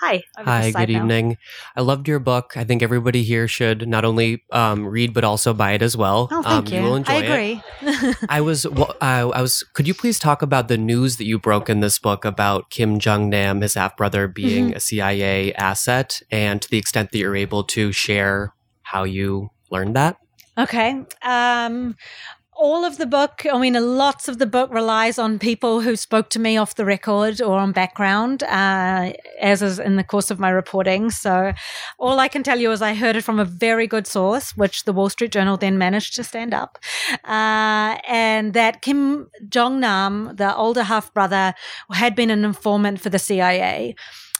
Hi. 0.01 0.23
Hi, 0.35 0.71
good 0.71 0.89
evening. 0.89 1.37
I 1.75 1.81
loved 1.81 2.07
your 2.07 2.17
book. 2.17 2.57
I 2.57 2.63
think 2.63 2.81
everybody 2.81 3.21
here 3.21 3.47
should 3.47 3.87
not 3.87 4.03
only 4.03 4.43
um, 4.51 4.87
read 4.87 5.13
but 5.13 5.23
also 5.23 5.53
buy 5.53 5.73
it 5.73 5.83
as 5.83 5.95
well. 5.95 6.27
Oh, 6.31 6.41
thank 6.41 6.67
um, 6.69 6.73
you. 6.73 6.79
you 6.79 6.85
will 6.85 6.95
enjoy 6.95 7.13
I 7.13 7.17
agree. 7.17 7.63
I 8.29 8.41
was, 8.41 8.65
uh, 8.65 8.93
I 8.99 9.23
was. 9.23 9.61
Could 9.73 9.87
you 9.87 9.93
please 9.93 10.17
talk 10.17 10.41
about 10.41 10.69
the 10.69 10.77
news 10.77 11.17
that 11.17 11.25
you 11.25 11.37
broke 11.37 11.69
in 11.69 11.81
this 11.81 11.99
book 11.99 12.25
about 12.25 12.71
Kim 12.71 12.97
Jong 12.97 13.29
Nam, 13.29 13.61
his 13.61 13.75
half 13.75 13.95
brother, 13.95 14.27
being 14.27 14.69
mm-hmm. 14.69 14.77
a 14.77 14.79
CIA 14.79 15.53
asset, 15.53 16.19
and 16.31 16.63
to 16.63 16.69
the 16.69 16.79
extent 16.79 17.11
that 17.11 17.19
you're 17.19 17.35
able 17.35 17.63
to 17.65 17.91
share 17.91 18.55
how 18.81 19.03
you 19.03 19.51
learned 19.69 19.95
that? 19.95 20.17
Okay. 20.57 21.05
Um, 21.21 21.95
all 22.61 22.85
of 22.85 22.99
the 22.99 23.07
book, 23.07 23.43
I 23.51 23.57
mean, 23.57 23.73
lots 23.73 24.27
of 24.27 24.37
the 24.37 24.45
book 24.45 24.71
relies 24.71 25.17
on 25.17 25.39
people 25.39 25.81
who 25.81 25.95
spoke 25.95 26.29
to 26.29 26.39
me 26.39 26.57
off 26.57 26.75
the 26.75 26.85
record 26.85 27.41
or 27.41 27.57
on 27.57 27.71
background, 27.71 28.43
uh, 28.43 29.13
as 29.39 29.63
is 29.63 29.79
in 29.79 29.95
the 29.95 30.03
course 30.03 30.29
of 30.29 30.39
my 30.39 30.49
reporting. 30.49 31.09
So, 31.09 31.53
all 31.97 32.19
I 32.19 32.27
can 32.27 32.43
tell 32.43 32.59
you 32.59 32.71
is 32.71 32.83
I 32.83 32.93
heard 32.93 33.15
it 33.15 33.23
from 33.23 33.39
a 33.39 33.45
very 33.45 33.87
good 33.87 34.05
source, 34.05 34.55
which 34.55 34.83
the 34.83 34.93
Wall 34.93 35.09
Street 35.09 35.31
Journal 35.31 35.57
then 35.57 35.79
managed 35.79 36.15
to 36.17 36.23
stand 36.23 36.53
up, 36.53 36.77
uh, 37.23 37.97
and 38.07 38.53
that 38.53 38.83
Kim 38.83 39.31
Jong 39.49 39.79
Nam, 39.79 40.35
the 40.35 40.55
older 40.55 40.83
half 40.83 41.11
brother, 41.15 41.55
had 41.91 42.15
been 42.15 42.29
an 42.29 42.45
informant 42.45 43.01
for 43.01 43.09
the 43.09 43.19
CIA. 43.19 43.95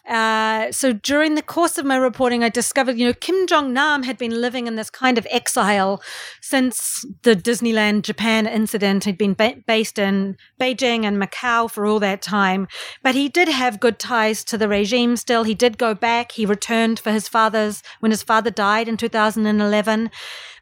Uh, 0.07 0.71
so 0.71 0.93
during 0.93 1.35
the 1.35 1.43
course 1.43 1.77
of 1.77 1.85
my 1.85 1.95
reporting, 1.95 2.43
I 2.43 2.49
discovered, 2.49 2.97
you 2.97 3.05
know, 3.05 3.13
Kim 3.13 3.45
Jong 3.45 3.71
Nam 3.71 4.03
had 4.03 4.17
been 4.17 4.41
living 4.41 4.65
in 4.65 4.75
this 4.75 4.89
kind 4.89 5.17
of 5.17 5.27
exile 5.29 6.01
since 6.41 7.05
the 7.21 7.35
Disneyland 7.35 8.01
Japan 8.01 8.47
incident. 8.47 9.03
He'd 9.03 9.17
been 9.17 9.35
ba- 9.35 9.57
based 9.67 9.99
in 9.99 10.37
Beijing 10.59 11.05
and 11.05 11.21
Macau 11.21 11.69
for 11.69 11.85
all 11.85 11.99
that 11.99 12.21
time, 12.21 12.67
but 13.03 13.13
he 13.13 13.29
did 13.29 13.47
have 13.47 13.79
good 13.79 13.99
ties 13.99 14.43
to 14.45 14.57
the 14.57 14.67
regime 14.67 15.15
still. 15.17 15.43
He 15.43 15.53
did 15.53 15.77
go 15.77 15.93
back. 15.93 16.31
He 16.31 16.45
returned 16.47 16.99
for 16.99 17.11
his 17.11 17.27
father's, 17.27 17.83
when 17.99 18.11
his 18.11 18.23
father 18.23 18.49
died 18.49 18.87
in 18.87 18.97
2011. 18.97 20.09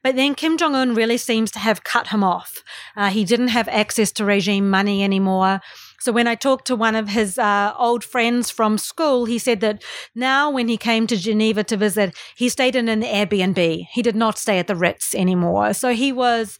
But 0.03 0.15
then 0.15 0.35
Kim 0.35 0.57
Jong 0.57 0.75
un 0.75 0.95
really 0.95 1.17
seems 1.17 1.51
to 1.51 1.59
have 1.59 1.83
cut 1.83 2.07
him 2.07 2.23
off. 2.23 2.63
Uh, 2.95 3.09
he 3.09 3.23
didn't 3.23 3.49
have 3.49 3.67
access 3.69 4.11
to 4.13 4.25
regime 4.25 4.69
money 4.69 5.03
anymore. 5.03 5.61
So 6.01 6.11
when 6.11 6.27
I 6.27 6.35
talked 6.35 6.65
to 6.67 6.75
one 6.75 6.95
of 6.95 7.09
his 7.09 7.37
uh, 7.37 7.73
old 7.77 8.03
friends 8.03 8.49
from 8.49 8.77
school, 8.77 9.25
he 9.25 9.37
said 9.37 9.59
that 9.61 9.83
now 10.15 10.49
when 10.49 10.67
he 10.67 10.77
came 10.77 11.07
to 11.07 11.17
Geneva 11.17 11.63
to 11.65 11.77
visit, 11.77 12.15
he 12.35 12.49
stayed 12.49 12.75
in 12.75 12.87
an 12.87 13.01
Airbnb. 13.01 13.87
He 13.91 14.01
did 14.01 14.15
not 14.15 14.37
stay 14.37 14.59
at 14.59 14.67
the 14.67 14.75
Ritz 14.75 15.13
anymore. 15.13 15.73
So 15.73 15.93
he 15.93 16.11
was 16.11 16.57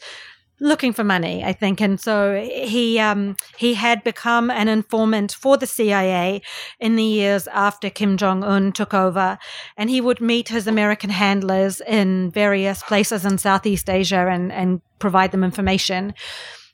looking 0.60 0.94
for 0.94 1.04
money, 1.04 1.44
I 1.44 1.54
think, 1.54 1.82
and 1.82 2.00
so 2.00 2.42
he 2.44 3.00
um, 3.00 3.36
he 3.58 3.74
had 3.76 4.04
become 4.04 4.50
an 4.50 4.68
informant 4.68 5.32
for 5.32 5.58
the 5.58 5.66
CIA 5.66 6.42
in 6.80 6.96
the 6.96 7.04
years 7.04 7.48
after 7.48 7.90
Kim 7.90 8.18
Jong 8.18 8.44
Un 8.44 8.72
took 8.72 8.94
over, 8.94 9.38
and 9.78 9.90
he 9.90 10.02
would 10.02 10.22
meet 10.22 10.50
his 10.50 10.68
American 10.68 11.10
handlers 11.10 11.82
in 11.82 12.32
various 12.32 12.84
places 12.84 13.26
in 13.26 13.38
Southeast 13.38 13.90
Asia 13.90 14.28
and 14.30 14.52
and 14.52 14.82
provide 15.00 15.32
them 15.32 15.44
information. 15.44 16.14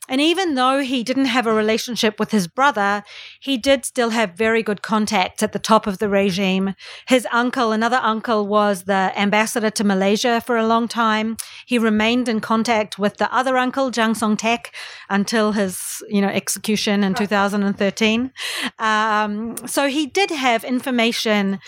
And 0.08 0.20
even 0.20 0.54
though 0.54 0.80
he 0.80 1.02
didn't 1.02 1.26
have 1.26 1.46
a 1.46 1.52
relationship 1.52 2.18
with 2.18 2.30
his 2.30 2.46
brother, 2.46 3.02
he 3.40 3.56
did 3.56 3.84
still 3.84 4.10
have 4.10 4.32
very 4.32 4.62
good 4.62 4.82
contacts 4.82 5.42
at 5.42 5.52
the 5.52 5.58
top 5.58 5.86
of 5.86 5.98
the 5.98 6.08
regime. 6.08 6.74
His 7.08 7.26
uncle, 7.32 7.72
another 7.72 8.00
uncle, 8.02 8.46
was 8.46 8.84
the 8.84 9.12
ambassador 9.16 9.70
to 9.70 9.84
Malaysia 9.84 10.40
for 10.40 10.56
a 10.56 10.66
long 10.66 10.88
time. 10.88 11.36
He 11.66 11.78
remained 11.78 12.28
in 12.28 12.40
contact 12.40 12.98
with 12.98 13.16
the 13.16 13.32
other 13.34 13.56
uncle, 13.56 13.90
Jang 13.90 14.14
Song 14.14 14.36
Tek, 14.36 14.74
until 15.08 15.52
his, 15.52 16.02
you 16.08 16.20
know, 16.20 16.28
execution 16.28 17.02
in 17.02 17.14
2013. 17.14 18.32
Um, 18.78 19.56
so 19.66 19.88
he 19.88 20.06
did 20.06 20.30
have 20.30 20.64
information 20.64 21.58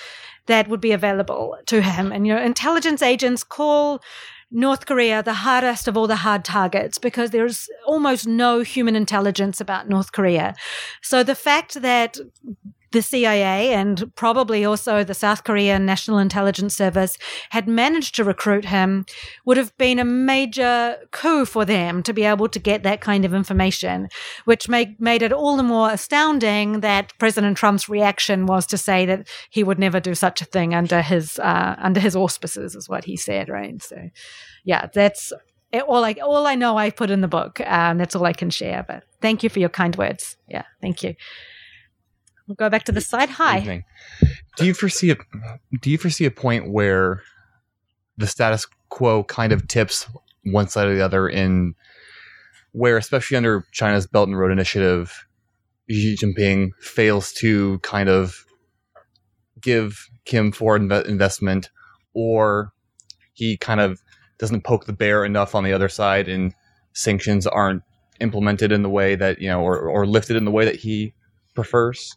that 0.49 0.69
would 0.69 0.81
be 0.81 0.93
available 0.93 1.57
to 1.67 1.81
him. 1.81 2.11
And, 2.11 2.27
you 2.27 2.35
know, 2.35 2.43
intelligence 2.43 3.03
agents 3.03 3.45
call 3.45 4.03
North 4.51 4.87
Korea 4.87 5.23
the 5.23 5.35
hardest 5.35 5.89
of 5.89 5.97
all 5.97 6.07
the 6.07 6.17
hard 6.17 6.45
targets 6.45 6.99
because 6.99 7.31
there's 7.31 7.69
almost 7.87 8.27
no 8.27 8.61
human 8.61 8.97
intelligence 8.97 9.61
about 9.61 9.89
North 9.89 10.13
Korea. 10.13 10.55
So 11.03 11.23
the 11.23 11.35
fact 11.35 11.75
that 11.83 12.19
the 12.93 13.03
CIA 13.03 13.75
and 13.75 14.15
probably 14.15 14.65
also 14.65 15.05
the 15.05 15.15
South 15.15 15.45
Korean 15.45 15.85
National 15.85 16.19
Intelligence 16.19 16.77
Service 16.77 17.19
had 17.51 17.69
managed 17.69 18.15
to 18.17 18.25
recruit 18.25 18.65
him 18.65 19.05
would 19.45 19.57
have 19.57 19.77
been 19.77 19.99
a 19.99 20.05
major 20.05 20.97
coup 21.11 21.45
for 21.45 21.65
them 21.65 22.03
to 22.03 22.13
be 22.13 22.25
able 22.25 22.49
to 22.49 22.59
get 22.59 22.83
that 22.83 23.01
kind 23.01 23.25
of 23.25 23.35
information, 23.35 24.09
which 24.45 24.69
made, 24.69 25.01
made 25.01 25.23
it 25.23 25.33
all 25.33 25.57
the 25.57 25.63
more 25.63 25.91
astounding 25.91 26.81
that 26.81 27.13
President 27.19 27.57
Trump's 27.57 27.89
reaction 27.89 28.47
was 28.47 28.67
to 28.67 28.79
say 28.79 29.05
that 29.07 29.29
he 29.51 29.63
would 29.63 29.79
never 29.79 30.01
do 30.01 30.15
such 30.15 30.41
a 30.41 30.47
thing 30.47 30.75
under 30.75 31.03
his, 31.03 31.39
uh, 31.39 31.77
under 31.79 32.01
his 32.01 32.17
auspices 32.17 32.75
is 32.75 32.89
what 32.89 33.05
he 33.05 33.17
said, 33.17 33.49
right? 33.49 33.83
So, 33.83 34.11
yeah, 34.65 34.87
that's 34.93 35.33
all 35.87 36.05
I, 36.05 36.15
all 36.15 36.47
I 36.47 36.55
know 36.55 36.79
I 36.79 36.91
put 36.91 37.11
in 37.11 37.21
the 37.21 37.29
book. 37.29 37.61
Um, 37.67 37.99
that's 37.99 38.17
all 38.17 38.25
I 38.25 38.33
can 38.33 38.51
share, 38.51 38.85
but 38.87 39.05
thank 39.21 39.43
you 39.43 39.51
for 39.51 39.59
your 39.59 39.69
kind 39.69 39.95
words. 39.97 40.37
Yeah, 40.49 40.65
thank 40.81 41.03
you. 41.03 41.15
We'll 42.49 42.57
go 42.57 42.71
back 42.71 42.85
to 42.85 42.93
the 42.93 43.03
side. 43.03 43.29
Hi. 43.29 43.59
Evening. 43.59 43.85
Do 44.57 44.65
you 44.65 44.73
foresee 44.73 45.11
a 45.11 45.17
do 45.81 45.91
you 45.91 45.99
foresee 45.99 46.25
a 46.25 46.31
point 46.31 46.71
where 46.73 47.23
the 48.17 48.27
status 48.27 48.67
quo 48.89 49.23
kind 49.25 49.53
of 49.53 49.69
tips 49.69 50.07
one 50.45 50.67
side 50.67 50.89
or 50.89 50.95
the 50.95 51.05
other 51.05 51.29
in 51.29 51.75
where 52.73 52.97
especially 52.97 53.37
under 53.37 53.67
China's 53.73 54.07
Belt 54.07 54.29
and 54.29 54.39
Road 54.39 54.51
Initiative 54.51 55.27
Xi 55.91 56.17
Jinping 56.17 56.71
fails 56.81 57.33
to 57.35 57.79
kind 57.81 58.09
of 58.09 58.45
give 59.61 60.09
Kim 60.25 60.53
foreign 60.53 60.89
inve- 60.89 61.07
investment, 61.07 61.71
or 62.15 62.73
he 63.33 63.57
kind 63.57 63.81
of 63.81 64.01
doesn't 64.39 64.65
poke 64.65 64.87
the 64.87 64.93
bear 64.93 65.25
enough 65.25 65.55
on 65.55 65.65
the 65.65 65.73
other 65.73 65.89
side, 65.89 66.29
and 66.29 66.55
sanctions 66.93 67.47
aren't 67.47 67.83
implemented 68.21 68.73
in 68.73 68.83
the 68.83 68.91
way 68.91 69.15
that 69.17 69.41
you 69.41 69.49
know, 69.49 69.61
or 69.61 69.79
or 69.89 70.07
lifted 70.07 70.37
in 70.37 70.45
the 70.45 70.51
way 70.51 70.65
that 70.65 70.77
he 70.77 71.13
prefers. 71.55 72.17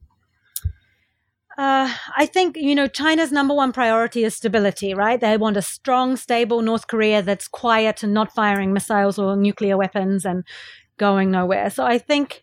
Uh, 1.57 1.93
I 2.17 2.25
think, 2.25 2.55
you 2.55 2.73
know, 2.75 2.87
China's 2.87 3.31
number 3.31 3.53
one 3.53 3.71
priority 3.73 4.23
is 4.23 4.35
stability, 4.35 4.93
right? 4.93 5.19
They 5.19 5.37
want 5.37 5.57
a 5.57 5.61
strong, 5.61 6.15
stable 6.15 6.61
North 6.61 6.87
Korea 6.87 7.21
that's 7.21 7.47
quiet 7.47 8.03
and 8.03 8.13
not 8.13 8.33
firing 8.33 8.73
missiles 8.73 9.19
or 9.19 9.35
nuclear 9.35 9.77
weapons 9.77 10.25
and 10.25 10.45
going 10.97 11.29
nowhere. 11.31 11.69
So 11.69 11.85
I 11.85 11.97
think 11.97 12.41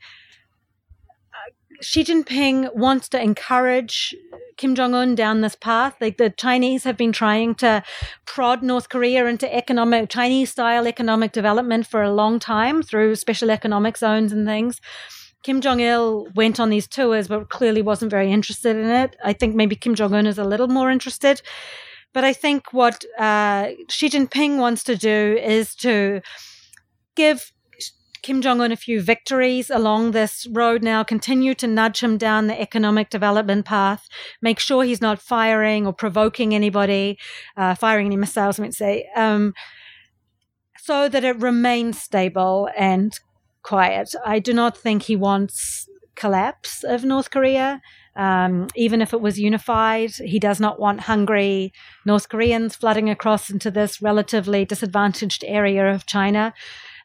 uh, 1.32 1.50
Xi 1.80 2.04
Jinping 2.04 2.74
wants 2.76 3.08
to 3.08 3.22
encourage 3.22 4.14
Kim 4.58 4.74
Jong 4.74 4.94
un 4.94 5.14
down 5.14 5.40
this 5.40 5.54
path. 5.56 5.96
Like 6.00 6.18
the 6.18 6.30
Chinese 6.30 6.84
have 6.84 6.96
been 6.96 7.12
trying 7.12 7.54
to 7.56 7.82
prod 8.26 8.62
North 8.62 8.88
Korea 8.90 9.24
into 9.26 9.52
economic, 9.54 10.10
Chinese 10.10 10.50
style 10.50 10.86
economic 10.86 11.32
development 11.32 11.86
for 11.86 12.02
a 12.02 12.12
long 12.12 12.38
time 12.38 12.82
through 12.82 13.14
special 13.14 13.50
economic 13.50 13.96
zones 13.96 14.32
and 14.32 14.46
things. 14.46 14.80
Kim 15.48 15.62
Jong 15.62 15.80
il 15.80 16.26
went 16.34 16.60
on 16.60 16.68
these 16.68 16.86
tours, 16.86 17.26
but 17.26 17.48
clearly 17.48 17.80
wasn't 17.80 18.10
very 18.10 18.30
interested 18.30 18.76
in 18.76 18.84
it. 18.84 19.16
I 19.24 19.32
think 19.32 19.54
maybe 19.54 19.76
Kim 19.76 19.94
Jong 19.94 20.12
un 20.12 20.26
is 20.26 20.36
a 20.36 20.44
little 20.44 20.68
more 20.68 20.90
interested. 20.90 21.40
But 22.12 22.22
I 22.22 22.34
think 22.34 22.74
what 22.74 23.02
uh, 23.18 23.68
Xi 23.88 24.10
Jinping 24.10 24.58
wants 24.58 24.84
to 24.84 24.94
do 24.94 25.38
is 25.42 25.74
to 25.76 26.20
give 27.16 27.50
Kim 28.20 28.42
Jong 28.42 28.60
un 28.60 28.72
a 28.72 28.76
few 28.76 29.00
victories 29.00 29.70
along 29.70 30.10
this 30.10 30.46
road 30.52 30.82
now, 30.82 31.02
continue 31.02 31.54
to 31.54 31.66
nudge 31.66 32.02
him 32.02 32.18
down 32.18 32.48
the 32.48 32.60
economic 32.60 33.08
development 33.08 33.64
path, 33.64 34.06
make 34.42 34.58
sure 34.58 34.84
he's 34.84 35.00
not 35.00 35.18
firing 35.18 35.86
or 35.86 35.94
provoking 35.94 36.54
anybody, 36.54 37.18
uh, 37.56 37.74
firing 37.74 38.04
any 38.04 38.18
missiles, 38.18 38.60
I 38.60 38.64
mean, 38.64 38.72
say, 38.72 39.08
um, 39.16 39.54
so 40.76 41.08
that 41.08 41.24
it 41.24 41.40
remains 41.40 41.98
stable 42.02 42.68
and 42.76 43.18
quiet. 43.62 44.14
I 44.24 44.38
do 44.38 44.52
not 44.52 44.76
think 44.76 45.02
he 45.02 45.16
wants 45.16 45.88
collapse 46.14 46.84
of 46.84 47.04
North 47.04 47.30
Korea. 47.30 47.80
Um, 48.16 48.66
even 48.74 49.00
if 49.00 49.12
it 49.12 49.20
was 49.20 49.38
unified, 49.38 50.10
he 50.16 50.40
does 50.40 50.58
not 50.58 50.80
want 50.80 51.02
hungry 51.02 51.72
North 52.04 52.28
Koreans 52.28 52.74
flooding 52.74 53.08
across 53.08 53.48
into 53.48 53.70
this 53.70 54.02
relatively 54.02 54.64
disadvantaged 54.64 55.44
area 55.46 55.86
of 55.94 56.06
China. 56.06 56.52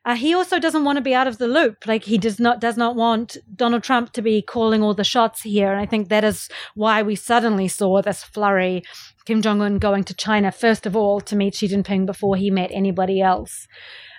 Uh, 0.06 0.16
he 0.16 0.34
also 0.34 0.60
doesn't 0.60 0.84
want 0.84 0.98
to 0.98 1.02
be 1.02 1.14
out 1.14 1.28
of 1.28 1.38
the 1.38 1.48
loop. 1.48 1.86
Like 1.86 2.04
he 2.04 2.18
does 2.18 2.40
not 2.40 2.60
does 2.60 2.76
not 2.76 2.96
want 2.96 3.38
Donald 3.56 3.84
Trump 3.84 4.12
to 4.14 4.22
be 4.22 4.42
calling 4.42 4.82
all 4.84 4.94
the 4.94 5.04
shots 5.04 5.42
here. 5.44 5.72
And 5.72 5.80
I 5.80 5.86
think 5.86 6.10
that 6.10 6.26
is 6.26 6.50
why 6.76 7.04
we 7.04 7.16
suddenly 7.16 7.68
saw 7.68 8.02
this 8.02 8.24
flurry. 8.24 8.84
Kim 9.26 9.42
Jong 9.42 9.62
Un 9.62 9.78
going 9.78 10.04
to 10.06 10.14
China 10.14 10.52
first 10.52 10.86
of 10.86 10.96
all 10.96 11.22
to 11.22 11.36
meet 11.36 11.56
Xi 11.56 11.70
Jinping 11.70 12.06
before 12.06 12.36
he 12.36 12.50
met 12.50 12.72
anybody 12.74 13.22
else. 13.22 13.68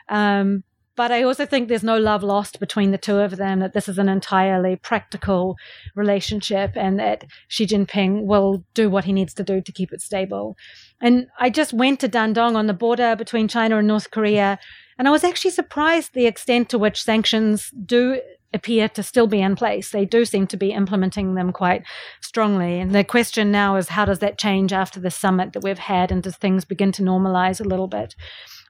Um, 0.09 0.65
but 0.97 1.11
I 1.11 1.23
also 1.23 1.45
think 1.47 1.69
there's 1.69 1.83
no 1.83 1.99
love 1.99 2.23
lost 2.23 2.61
between 2.61 2.91
the 2.91 2.99
two 2.99 3.19
of 3.19 3.37
them, 3.37 3.61
that 3.61 3.73
this 3.73 3.89
is 3.89 3.99
an 3.99 4.09
entirely 4.09 4.77
practical 4.77 5.57
relationship 5.95 6.73
and 6.77 6.99
that 6.99 7.25
Xi 7.49 7.67
Jinping 7.67 8.23
will 8.23 8.65
do 8.75 8.89
what 8.89 9.05
he 9.05 9.13
needs 9.13 9.35
to 9.35 9.43
do 9.43 9.61
to 9.61 9.73
keep 9.73 9.93
it 9.93 10.01
stable. 10.01 10.57
And 11.01 11.27
I 11.39 11.51
just 11.51 11.73
went 11.73 12.01
to 12.01 12.09
Dandong 12.09 12.57
on 12.57 12.67
the 12.67 12.75
border 12.75 13.17
between 13.17 13.49
China 13.49 13.79
and 13.79 13.89
North 13.89 14.11
Korea, 14.11 14.59
and 14.99 15.09
I 15.09 15.11
was 15.11 15.25
actually 15.25 15.51
surprised 15.51 16.15
the 16.15 16.27
extent 16.27 16.69
to 16.69 16.79
which 16.79 17.03
sanctions 17.03 17.71
do 17.85 18.21
appear 18.55 18.89
to 18.89 19.03
still 19.03 19.27
be 19.27 19.41
in 19.41 19.57
place. 19.57 19.91
They 19.91 20.05
do 20.05 20.25
seem 20.25 20.47
to 20.47 20.57
be 20.57 20.71
implementing 20.71 21.35
them 21.35 21.53
quite 21.53 21.83
strongly. 22.21 22.79
And 22.79 22.95
the 22.95 23.03
question 23.03 23.51
now 23.51 23.75
is 23.77 23.89
how 23.89 24.05
does 24.05 24.21
that 24.21 24.39
change 24.39 24.73
after 24.73 25.01
the 25.01 25.11
summit 25.11 25.53
that 25.53 25.65
we've 25.65 25.79
had 25.79 26.13
and 26.13 26.23
does 26.23 26.37
things 26.37 26.65
begin 26.65 26.93
to 26.93 27.03
normalize 27.03 27.61
a 27.61 27.69
little 27.69 27.89
bit? 27.89 28.15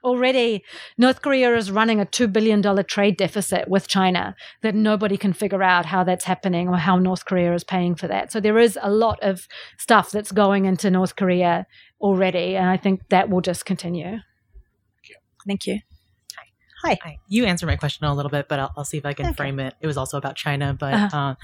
Already 0.05 0.63
North 0.97 1.21
Korea 1.21 1.55
is 1.55 1.71
running 1.71 1.99
a 1.99 2.05
$2 2.05 2.31
billion 2.31 2.61
trade 2.85 3.17
deficit 3.17 3.67
with 3.67 3.87
China 3.87 4.35
that 4.61 4.75
nobody 4.75 5.17
can 5.17 5.33
figure 5.33 5.63
out 5.63 5.85
how 5.85 6.03
that's 6.03 6.25
happening 6.25 6.69
or 6.69 6.77
how 6.77 6.97
North 6.97 7.25
Korea 7.25 7.53
is 7.53 7.63
paying 7.63 7.95
for 7.95 8.07
that. 8.07 8.31
So 8.31 8.39
there 8.39 8.57
is 8.57 8.77
a 8.81 8.91
lot 8.91 9.19
of 9.21 9.47
stuff 9.77 10.11
that's 10.11 10.31
going 10.31 10.65
into 10.65 10.89
North 10.89 11.15
Korea 11.15 11.65
already. 11.99 12.55
And 12.55 12.69
I 12.69 12.77
think 12.77 13.09
that 13.09 13.29
will 13.29 13.41
just 13.41 13.65
continue. 13.65 14.05
Thank 14.05 15.09
you. 15.09 15.15
Thank 15.45 15.67
you. 15.67 15.79
Hi. 16.83 16.97
Hi. 17.03 17.17
You 17.27 17.45
answered 17.45 17.67
my 17.67 17.75
question 17.75 18.05
a 18.05 18.13
little 18.13 18.29
bit, 18.29 18.47
but 18.47 18.59
I'll, 18.59 18.71
I'll 18.77 18.85
see 18.85 18.97
if 18.97 19.05
I 19.05 19.13
can 19.13 19.27
okay. 19.27 19.35
frame 19.35 19.59
it. 19.59 19.73
It 19.81 19.87
was 19.87 19.97
also 19.97 20.17
about 20.17 20.35
China, 20.35 20.75
but. 20.79 20.93
Uh-huh. 20.93 21.17
Uh, 21.17 21.35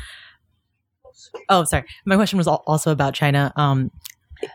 oh, 1.50 1.64
sorry. 1.64 1.86
My 2.06 2.16
question 2.16 2.38
was 2.38 2.48
also 2.48 2.92
about 2.92 3.14
China. 3.16 3.52
Um, 3.56 3.92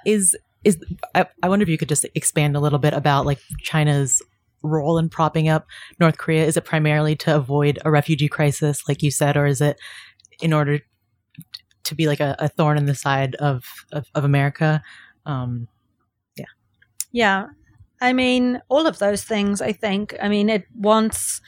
is 0.05 0.37
is 0.67 0.77
I, 1.15 1.27
I 1.43 1.49
wonder 1.49 1.63
if 1.63 1.69
you 1.69 1.79
could 1.79 1.89
just 1.89 2.05
expand 2.17 2.57
a 2.57 2.61
little 2.61 2.81
bit 2.81 2.93
about 2.93 3.25
like 3.25 3.39
China's 3.61 4.21
role 4.63 4.99
in 4.99 5.09
propping 5.09 5.49
up 5.49 5.65
North 6.01 6.19
Korea? 6.19 6.45
Is 6.45 6.57
it 6.57 6.65
primarily 6.65 7.15
to 7.17 7.37
avoid 7.37 7.79
a 7.85 7.91
refugee 7.91 8.29
crisis, 8.29 8.83
like 8.89 9.03
you 9.03 9.13
said, 9.13 9.37
or 9.37 9.47
is 9.47 9.61
it 9.61 9.79
in 10.43 10.53
order 10.53 10.81
to 11.85 11.95
be 11.95 12.09
like 12.09 12.19
a, 12.19 12.35
a 12.41 12.49
thorn 12.49 12.77
in 12.77 12.87
the 12.87 12.97
side 12.97 13.37
of 13.37 13.65
of, 13.93 14.07
of 14.15 14.25
America? 14.25 14.83
Um, 15.25 15.69
yeah, 16.37 16.45
yeah. 17.13 17.47
I 18.01 18.13
mean, 18.13 18.61
all 18.69 18.89
of 18.89 18.99
those 18.99 19.23
things. 19.23 19.63
I 19.63 19.73
think. 19.73 20.17
I 20.21 20.29
mean, 20.29 20.51
it 20.51 20.65
wants 20.75 21.41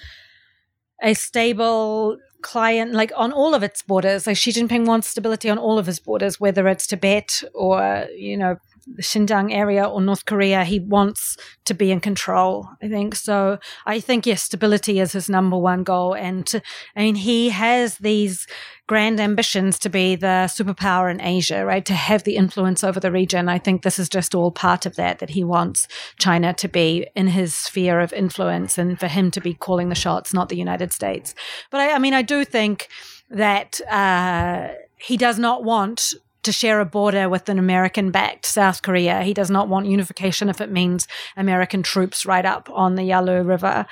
a 1.03 1.15
stable 1.15 2.19
client, 2.43 2.93
like 2.93 3.13
on 3.17 3.33
all 3.33 3.55
of 3.55 3.63
its 3.63 3.83
borders. 3.83 4.27
Like 4.27 4.37
Xi 4.37 4.53
Jinping 4.53 4.87
wants 4.87 5.09
stability 5.09 5.51
on 5.51 5.59
all 5.59 5.79
of 5.79 5.87
his 5.87 5.99
borders, 5.99 6.41
whether 6.41 6.69
it's 6.69 6.87
Tibet 6.87 7.43
or 7.55 8.07
you 8.17 8.37
know 8.37 8.57
the 8.95 9.03
Xinjiang 9.03 9.53
area 9.53 9.85
or 9.85 10.01
North 10.01 10.25
Korea. 10.25 10.65
He 10.65 10.81
wants 10.81 11.37
to 11.67 11.75
be 11.75 11.91
in 11.91 12.01
control, 12.01 12.69
I 12.83 12.89
think. 12.89 13.15
So 13.15 13.59
I 13.87 14.01
think, 14.01 14.27
yes, 14.27 14.43
stability 14.43 15.01
is 15.01 15.13
his 15.13 15.29
number 15.29 15.59
one 15.59 15.83
goal. 15.85 16.15
And 16.15 16.63
I 16.97 17.01
mean, 17.01 17.17
he 17.17 17.51
has 17.51 17.99
these 17.99 18.47
grand 18.89 19.21
ambitions 19.21 19.79
to 19.79 19.89
be 19.89 20.17
the 20.17 20.49
superpower 20.49 21.09
in 21.09 21.21
Asia, 21.21 21.65
right? 21.65 21.85
To 21.85 21.95
have 21.95 22.25
the 22.25 22.35
influence 22.35 22.83
over 22.83 22.99
the 22.99 23.13
region. 23.13 23.49
I 23.49 23.59
think 23.59 23.83
this 23.83 24.01
is 24.01 24.09
just 24.09 24.35
all 24.35 24.51
part 24.51 24.87
of 24.87 24.97
that, 24.97 25.21
that 25.21 25.31
he 25.31 25.45
wants 25.45 25.87
China 26.19 26.53
to 26.55 26.67
be 26.67 27.07
in 27.15 27.29
his 27.29 27.55
sphere 27.55 28.01
of 28.01 28.13
influence 28.13 28.79
and 28.79 28.99
for 28.99 29.07
him 29.07 29.31
to 29.31 29.41
be 29.41 29.55
calling 29.55 29.91
the 29.91 29.95
shots, 29.95 30.35
not 30.35 30.49
the 30.49 30.57
United 30.57 30.93
States. 30.93 31.35
But 31.71 31.83
I, 31.83 31.93
I 31.93 31.99
mean, 32.01 32.15
I 32.15 32.23
do 32.23 32.45
think 32.45 32.89
that, 33.31 33.81
uh, 33.89 34.69
he 34.97 35.17
does 35.17 35.39
not 35.39 35.63
want 35.63 36.15
to 36.43 36.53
share 36.53 36.81
a 36.81 36.85
border 36.85 37.29
with 37.29 37.49
an 37.49 37.59
American 37.59 38.11
backed 38.11 38.47
South 38.47 38.83
Korea. 38.83 39.23
He 39.23 39.35
does 39.35 39.51
not 39.51 39.69
want 39.69 39.87
unification 39.87 40.49
if 40.49 40.61
it 40.61 40.73
means 40.73 41.07
American 41.37 41.83
troops 41.83 42.27
right 42.27 42.45
up 42.45 42.69
on 42.73 42.95
the 42.95 43.05
Yalu 43.05 43.43
River. 43.43 43.87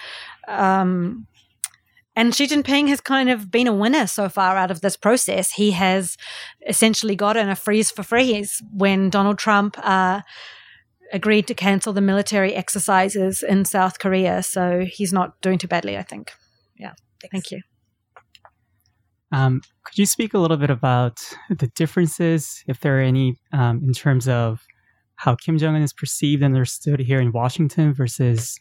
Um, 0.49 1.27
and 2.17 2.35
Xi 2.35 2.47
Jinping 2.47 2.89
has 2.89 3.01
kind 3.01 3.29
of 3.29 3.51
been 3.51 3.67
a 3.67 3.75
winner 3.75 4.07
so 4.07 4.29
far 4.31 4.57
out 4.57 4.71
of 4.71 4.81
this 4.81 4.97
process. 4.97 5.53
He 5.53 5.73
has 5.73 6.17
essentially 6.67 7.15
gotten 7.15 7.51
a 7.51 7.55
freeze 7.55 7.91
for 7.91 8.03
freeze 8.03 8.63
when 8.73 9.11
Donald 9.11 9.39
Trump 9.39 9.77
uh, 9.83 10.23
agreed 11.13 11.47
to 11.49 11.55
cancel 11.55 11.93
the 11.93 12.01
military 12.01 12.55
exercises 12.55 13.43
in 13.43 13.67
South 13.67 13.99
Korea. 13.99 14.43
So 14.43 14.87
he's 14.91 15.13
not 15.13 15.41
doing 15.43 15.59
too 15.59 15.69
badly, 15.69 15.99
I 15.99 16.03
think. 16.03 16.33
Yeah. 16.77 16.95
Thanks. 17.21 17.33
Thank 17.33 17.51
you. 17.51 17.61
Um, 19.33 19.61
could 19.85 19.99
you 19.99 20.07
speak 20.07 20.33
a 20.35 20.39
little 20.39 20.57
bit 20.57 20.71
about 20.71 21.21
the 21.51 21.67
differences, 21.69 22.65
if 22.67 22.81
there 22.81 22.99
are 22.99 23.03
any, 23.03 23.37
um, 23.53 23.83
in 23.85 23.93
terms 23.93 24.27
of 24.27 24.65
how 25.17 25.35
Kim 25.35 25.59
Jong 25.59 25.75
un 25.75 25.83
is 25.83 25.93
perceived 25.93 26.43
and 26.43 26.55
understood 26.55 27.01
here 27.01 27.21
in 27.21 27.33
Washington 27.33 27.93
versus 27.93 28.59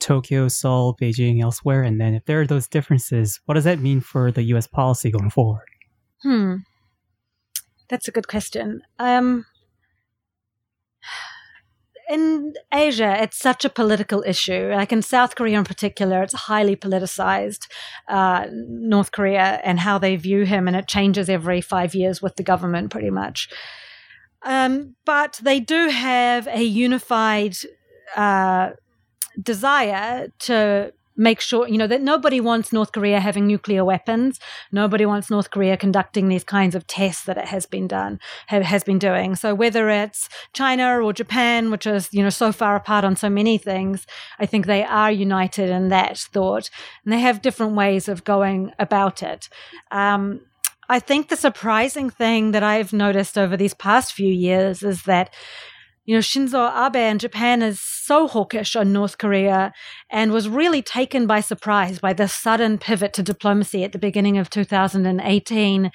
Tokyo, 0.00 0.48
Seoul, 0.48 0.96
Beijing, 1.00 1.42
elsewhere? 1.42 1.82
And 1.82 2.00
then, 2.00 2.14
if 2.14 2.24
there 2.24 2.40
are 2.40 2.46
those 2.46 2.68
differences, 2.68 3.40
what 3.46 3.54
does 3.54 3.64
that 3.64 3.80
mean 3.80 4.00
for 4.00 4.30
the 4.30 4.42
U.S. 4.44 4.66
policy 4.66 5.10
going 5.10 5.30
forward? 5.30 5.66
Hmm, 6.22 6.56
that's 7.88 8.08
a 8.08 8.12
good 8.12 8.28
question. 8.28 8.82
Um, 8.98 9.46
in 12.08 12.54
Asia, 12.72 13.20
it's 13.20 13.36
such 13.36 13.64
a 13.64 13.70
political 13.70 14.22
issue. 14.26 14.70
Like 14.72 14.92
in 14.92 15.02
South 15.02 15.34
Korea 15.34 15.58
in 15.58 15.64
particular, 15.64 16.22
it's 16.22 16.34
highly 16.34 16.76
politicized. 16.76 17.66
Uh, 18.08 18.46
North 18.52 19.12
Korea 19.12 19.60
and 19.64 19.80
how 19.80 19.98
they 19.98 20.16
view 20.16 20.44
him, 20.44 20.68
and 20.68 20.76
it 20.76 20.86
changes 20.86 21.28
every 21.28 21.60
five 21.60 21.94
years 21.94 22.22
with 22.22 22.36
the 22.36 22.44
government, 22.44 22.90
pretty 22.90 23.10
much. 23.10 23.48
Um, 24.42 24.94
but 25.04 25.40
they 25.42 25.58
do 25.58 25.88
have 25.88 26.46
a 26.46 26.62
unified 26.62 27.56
uh, 28.14 28.70
desire 29.40 30.32
to 30.40 30.92
make 31.16 31.40
sure, 31.40 31.66
you 31.66 31.78
know, 31.78 31.86
that 31.86 32.02
nobody 32.02 32.40
wants 32.40 32.72
North 32.72 32.92
Korea 32.92 33.20
having 33.20 33.46
nuclear 33.46 33.84
weapons. 33.84 34.38
Nobody 34.70 35.06
wants 35.06 35.30
North 35.30 35.50
Korea 35.50 35.76
conducting 35.76 36.28
these 36.28 36.44
kinds 36.44 36.74
of 36.74 36.86
tests 36.86 37.24
that 37.24 37.38
it 37.38 37.46
has 37.46 37.64
been 37.66 37.88
done, 37.88 38.20
has 38.48 38.84
been 38.84 38.98
doing. 38.98 39.34
So 39.34 39.54
whether 39.54 39.88
it's 39.88 40.28
China 40.52 41.00
or 41.00 41.12
Japan, 41.12 41.70
which 41.70 41.86
is, 41.86 42.12
you 42.12 42.22
know, 42.22 42.30
so 42.30 42.52
far 42.52 42.76
apart 42.76 43.04
on 43.04 43.16
so 43.16 43.30
many 43.30 43.56
things, 43.56 44.06
I 44.38 44.46
think 44.46 44.66
they 44.66 44.84
are 44.84 45.10
united 45.10 45.70
in 45.70 45.88
that 45.88 46.18
thought. 46.18 46.68
And 47.04 47.12
they 47.12 47.20
have 47.20 47.42
different 47.42 47.74
ways 47.74 48.08
of 48.08 48.24
going 48.24 48.72
about 48.78 49.22
it. 49.22 49.48
Um, 49.90 50.40
I 50.88 51.00
think 51.00 51.28
the 51.28 51.36
surprising 51.36 52.10
thing 52.10 52.52
that 52.52 52.62
I've 52.62 52.92
noticed 52.92 53.36
over 53.36 53.56
these 53.56 53.74
past 53.74 54.12
few 54.12 54.32
years 54.32 54.82
is 54.82 55.02
that 55.02 55.30
you 56.06 56.14
know, 56.14 56.20
Shinzo 56.20 56.86
Abe 56.86 56.96
in 56.96 57.18
Japan 57.18 57.62
is 57.62 57.80
so 57.80 58.28
hawkish 58.28 58.76
on 58.76 58.92
North 58.92 59.18
Korea 59.18 59.72
and 60.08 60.30
was 60.32 60.48
really 60.48 60.80
taken 60.80 61.26
by 61.26 61.40
surprise 61.40 61.98
by 61.98 62.12
the 62.12 62.28
sudden 62.28 62.78
pivot 62.78 63.12
to 63.14 63.24
diplomacy 63.24 63.82
at 63.82 63.90
the 63.90 63.98
beginning 63.98 64.38
of 64.38 64.48
2018 64.48 65.90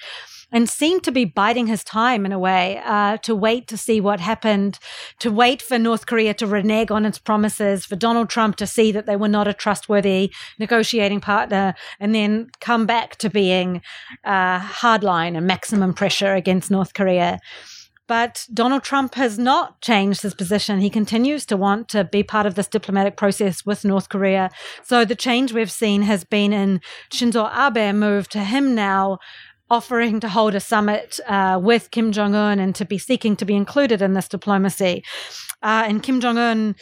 and 0.52 0.68
seemed 0.68 1.02
to 1.02 1.10
be 1.10 1.24
biding 1.24 1.66
his 1.66 1.82
time 1.82 2.26
in 2.26 2.32
a 2.32 2.38
way 2.38 2.78
uh, 2.84 3.16
to 3.18 3.34
wait 3.34 3.66
to 3.68 3.78
see 3.78 4.02
what 4.02 4.20
happened, 4.20 4.78
to 5.18 5.32
wait 5.32 5.62
for 5.62 5.78
North 5.78 6.04
Korea 6.04 6.34
to 6.34 6.46
renege 6.46 6.90
on 6.90 7.06
its 7.06 7.18
promises, 7.18 7.86
for 7.86 7.96
Donald 7.96 8.28
Trump 8.28 8.56
to 8.56 8.66
see 8.66 8.92
that 8.92 9.06
they 9.06 9.16
were 9.16 9.28
not 9.28 9.48
a 9.48 9.54
trustworthy 9.54 10.30
negotiating 10.58 11.22
partner, 11.22 11.74
and 11.98 12.14
then 12.14 12.50
come 12.60 12.84
back 12.84 13.16
to 13.16 13.30
being 13.30 13.80
uh, 14.24 14.60
hardline 14.60 15.38
and 15.38 15.46
maximum 15.46 15.94
pressure 15.94 16.34
against 16.34 16.70
North 16.70 16.92
Korea. 16.92 17.40
But 18.08 18.46
Donald 18.52 18.82
Trump 18.82 19.14
has 19.14 19.38
not 19.38 19.80
changed 19.80 20.22
his 20.22 20.34
position. 20.34 20.80
He 20.80 20.90
continues 20.90 21.46
to 21.46 21.56
want 21.56 21.88
to 21.90 22.04
be 22.04 22.22
part 22.22 22.46
of 22.46 22.56
this 22.56 22.68
diplomatic 22.68 23.16
process 23.16 23.64
with 23.64 23.84
North 23.84 24.08
Korea. 24.08 24.50
So 24.82 25.04
the 25.04 25.14
change 25.14 25.52
we've 25.52 25.70
seen 25.70 26.02
has 26.02 26.24
been 26.24 26.52
in 26.52 26.80
Shinzo 27.12 27.48
Abe 27.54 27.94
move 27.94 28.28
to 28.30 28.40
him 28.40 28.74
now 28.74 29.18
offering 29.70 30.20
to 30.20 30.28
hold 30.28 30.54
a 30.54 30.60
summit 30.60 31.18
uh, 31.26 31.58
with 31.62 31.90
Kim 31.90 32.12
Jong 32.12 32.34
un 32.34 32.58
and 32.58 32.74
to 32.74 32.84
be 32.84 32.98
seeking 32.98 33.36
to 33.36 33.46
be 33.46 33.54
included 33.54 34.02
in 34.02 34.12
this 34.12 34.28
diplomacy. 34.28 35.02
Uh, 35.62 35.84
and 35.86 36.02
Kim 36.02 36.20
Jong 36.20 36.36
un, 36.36 36.76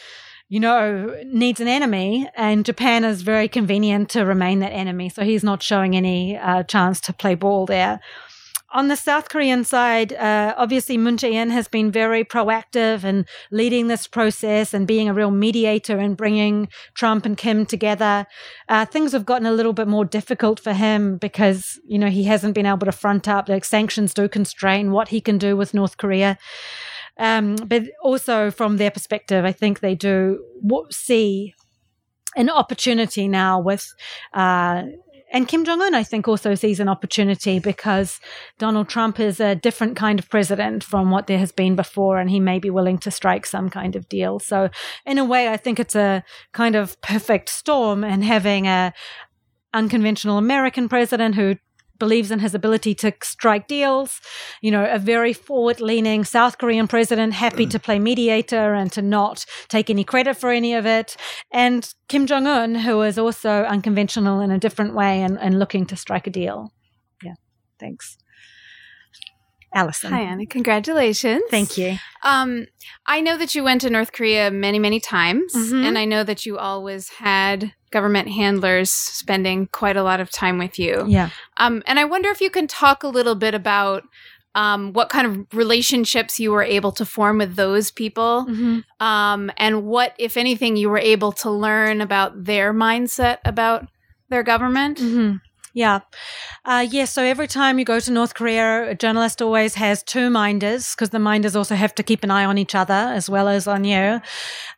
you 0.49 0.59
know, 0.59 1.17
needs 1.27 1.61
an 1.61 1.69
enemy, 1.69 2.29
and 2.35 2.65
Japan 2.65 3.05
is 3.05 3.23
very 3.23 3.47
convenient 3.47 4.09
to 4.11 4.25
remain 4.25 4.59
that 4.59 4.73
enemy. 4.73 5.09
So 5.09 5.23
he's 5.23 5.45
not 5.45 5.63
showing 5.63 5.95
any 5.95 6.37
uh, 6.37 6.65
chance 6.65 7.01
to 7.03 7.13
play 7.13 7.37
ball 7.37 7.67
there 7.67 8.01
on 8.73 8.89
the 8.89 8.97
South 8.97 9.29
Korean 9.29 9.65
side, 9.65 10.13
uh, 10.13 10.55
obviously 10.57 10.97
Moon 10.97 11.17
Jae-in 11.17 11.51
has 11.51 11.67
been 11.67 11.91
very 11.91 12.25
proactive 12.25 13.05
in 13.05 13.27
leading 13.51 13.89
this 13.89 14.07
process 14.07 14.73
and 14.73 14.87
being 14.87 15.09
a 15.09 15.15
real 15.15 15.31
mediator 15.31 15.99
and 15.99 16.17
bringing 16.17 16.69
Trump 16.95 17.27
and 17.27 17.37
Kim 17.37 17.67
together. 17.67 18.27
Uh, 18.69 18.85
things 18.85 19.13
have 19.13 19.27
gotten 19.27 19.47
a 19.47 19.53
little 19.53 19.73
bit 19.73 19.89
more 19.89 20.05
difficult 20.05 20.61
for 20.61 20.73
him 20.73 21.17
because 21.17 21.81
you 21.85 21.99
know 21.99 22.09
he 22.09 22.25
hasn't 22.25 22.55
been 22.55 22.67
able 22.67 22.87
to 22.87 22.93
front 22.93 23.27
up. 23.27 23.49
Like 23.49 23.65
sanctions 23.65 24.15
do 24.15 24.29
constrain 24.29 24.93
what 24.93 25.09
he 25.09 25.21
can 25.21 25.39
do 25.39 25.57
with 25.57 25.75
North 25.75 25.97
Korea. 25.97 26.39
Um, 27.19 27.57
but 27.57 27.83
also 28.03 28.51
from 28.51 28.77
their 28.77 28.91
perspective, 28.91 29.45
I 29.45 29.53
think 29.53 29.81
they 29.81 29.95
do 29.95 30.43
see 30.91 31.55
an 32.37 32.49
opportunity 32.49 33.29
now 33.29 33.61
with 33.61 33.93
uh, 34.33 34.85
and 35.33 35.47
Kim 35.47 35.65
Jong 35.65 35.81
un, 35.81 35.95
I 35.95 36.03
think, 36.03 36.27
also 36.27 36.55
sees 36.55 36.81
an 36.81 36.89
opportunity 36.89 37.59
because 37.59 38.21
Donald 38.59 38.89
Trump 38.89 39.21
is 39.21 39.39
a 39.41 39.55
different 39.55 39.97
kind 39.97 40.19
of 40.19 40.29
president 40.29 40.83
from 40.83 41.11
what 41.11 41.27
there 41.27 41.39
has 41.39 41.53
been 41.53 41.77
before, 41.77 42.19
and 42.19 42.29
he 42.29 42.41
may 42.41 42.59
be 42.59 42.71
willing 42.71 42.99
to 42.99 43.11
strike 43.11 43.47
some 43.47 43.71
kind 43.71 43.95
of 43.95 44.09
deal. 44.09 44.39
So, 44.41 44.71
in 45.07 45.19
a 45.19 45.25
way, 45.25 45.49
I 45.49 45.57
think 45.57 45.79
it's 45.79 45.97
a 45.97 46.25
kind 46.53 46.75
of 46.75 47.01
perfect 47.01 47.49
storm, 47.49 48.03
and 48.03 48.25
having 48.25 48.67
a 48.67 48.93
unconventional 49.73 50.37
American 50.37 50.89
president 50.89 51.37
who 51.37 51.57
believes 52.01 52.33
in 52.33 52.41
his 52.41 52.55
ability 52.55 52.97
to 52.97 53.13
strike 53.23 53.69
deals. 53.69 54.21
You 54.61 54.73
know, 54.73 54.85
a 54.91 54.99
very 54.99 55.33
forward 55.33 55.81
leaning 55.81 56.25
South 56.25 56.59
Korean 56.59 56.89
president, 56.89 57.35
happy 57.35 57.67
to 57.67 57.79
play 57.79 58.01
mediator 58.01 58.75
and 58.75 58.91
to 58.91 59.03
not 59.03 59.47
take 59.69 59.89
any 59.89 60.03
credit 60.03 60.37
for 60.37 60.51
any 60.51 60.75
of 60.75 60.85
it. 60.85 61.17
And 61.53 61.89
Kim 62.09 62.27
Jong 62.27 62.49
un, 62.49 62.75
who 62.75 63.03
is 63.03 63.19
also 63.19 63.63
unconventional 63.63 64.41
in 64.41 64.51
a 64.51 64.59
different 64.59 64.97
way 64.97 65.23
and, 65.23 65.39
and 65.39 65.61
looking 65.61 65.87
to 65.87 65.97
strike 65.97 66.27
a 66.27 66.31
deal. 66.31 66.73
Yeah, 67.23 67.35
thanks. 67.79 68.17
Allison. 69.73 70.11
Hi, 70.11 70.23
Anna. 70.23 70.47
Congratulations. 70.47 71.45
Thank 71.49 71.79
you. 71.79 71.97
Um, 72.25 72.67
I 73.07 73.21
know 73.21 73.39
that 73.39 73.55
you 73.55 73.63
went 73.63 73.83
to 73.83 73.91
North 73.91 74.13
Korea 74.13 74.51
many, 74.51 74.79
many 74.79 74.99
times, 74.99 75.55
mm-hmm. 75.55 75.85
and 75.85 75.97
I 75.97 76.05
know 76.05 76.25
that 76.25 76.45
you 76.45 76.59
always 76.59 77.09
had 77.09 77.73
government 77.91 78.29
handlers 78.29 78.91
spending 78.91 79.67
quite 79.69 79.97
a 79.97 80.03
lot 80.03 80.21
of 80.21 80.31
time 80.31 80.59
with 80.59 80.79
you. 80.79 81.05
Yeah. 81.09 81.31
Um, 81.57 81.83
and 81.87 81.99
I 81.99 82.05
wonder 82.05 82.29
if 82.31 82.41
you 82.41 82.51
can 82.51 82.67
talk 82.67 83.03
a 83.03 83.09
little 83.09 83.35
bit 83.35 83.55
about 83.55 84.05
um, 84.55 84.93
what 84.93 85.09
kind 85.09 85.27
of 85.27 85.47
relationships 85.57 86.41
you 86.41 86.51
were 86.51 86.63
able 86.63 86.93
to 86.93 87.05
form 87.05 87.39
with 87.39 87.55
those 87.55 87.91
people, 87.91 88.47
mm-hmm. 88.49 88.81
um, 89.05 89.51
and 89.57 89.85
what, 89.85 90.15
if 90.19 90.37
anything, 90.37 90.77
you 90.77 90.91
were 90.91 90.99
able 90.99 91.31
to 91.33 91.51
learn 91.51 92.01
about 92.01 92.45
their 92.45 92.75
mindset 92.75 93.39
about 93.45 93.87
their 94.29 94.43
government. 94.43 94.99
Mm-hmm. 94.99 95.37
Yeah. 95.73 96.01
Uh, 96.65 96.85
yeah. 96.91 97.05
So 97.05 97.23
every 97.23 97.47
time 97.47 97.79
you 97.79 97.85
go 97.85 98.01
to 98.01 98.11
North 98.11 98.35
Korea, 98.35 98.91
a 98.91 98.95
journalist 98.97 99.41
always 99.41 99.77
has 99.77 100.03
two 100.03 100.29
minders 100.29 100.95
because 100.95 101.11
the 101.11 101.21
minders 101.21 101.55
also 101.55 101.77
have 101.77 101.95
to 101.95 102.03
keep 102.03 102.25
an 102.25 102.31
eye 102.33 102.45
on 102.45 102.59
each 102.59 102.75
other 102.75 102.93
as 102.93 103.31
well 103.31 103.47
as 103.47 103.69
on 103.69 103.85
you. 103.85 104.21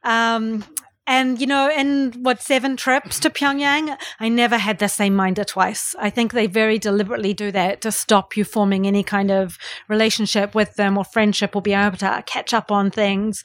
Um, 0.05 0.65
and, 1.07 1.41
you 1.41 1.47
know, 1.47 1.71
in 1.71 2.13
what, 2.23 2.41
seven 2.41 2.77
trips 2.77 3.19
to 3.21 3.31
Pyongyang, 3.31 3.97
I 4.21 4.29
never 4.29 4.57
had 4.57 4.79
the 4.79 4.89
same 4.89 5.15
minder 5.17 5.45
twice. 5.45 5.95
I 5.99 6.11
think 6.11 6.33
they 6.33 6.47
very 6.47 6.79
deliberately 6.79 7.35
do 7.35 7.51
that 7.51 7.81
to 7.81 7.91
stop 7.91 8.37
you 8.37 8.45
forming 8.45 8.87
any 8.87 9.03
kind 9.03 9.31
of 9.31 9.59
relationship 9.89 10.55
with 10.55 10.75
them 10.77 10.97
or 10.97 11.05
friendship 11.05 11.57
or 11.57 11.63
being 11.63 11.79
able 11.79 11.97
to 11.99 12.23
catch 12.27 12.55
up 12.55 12.71
on 12.71 12.91
things. 12.91 13.43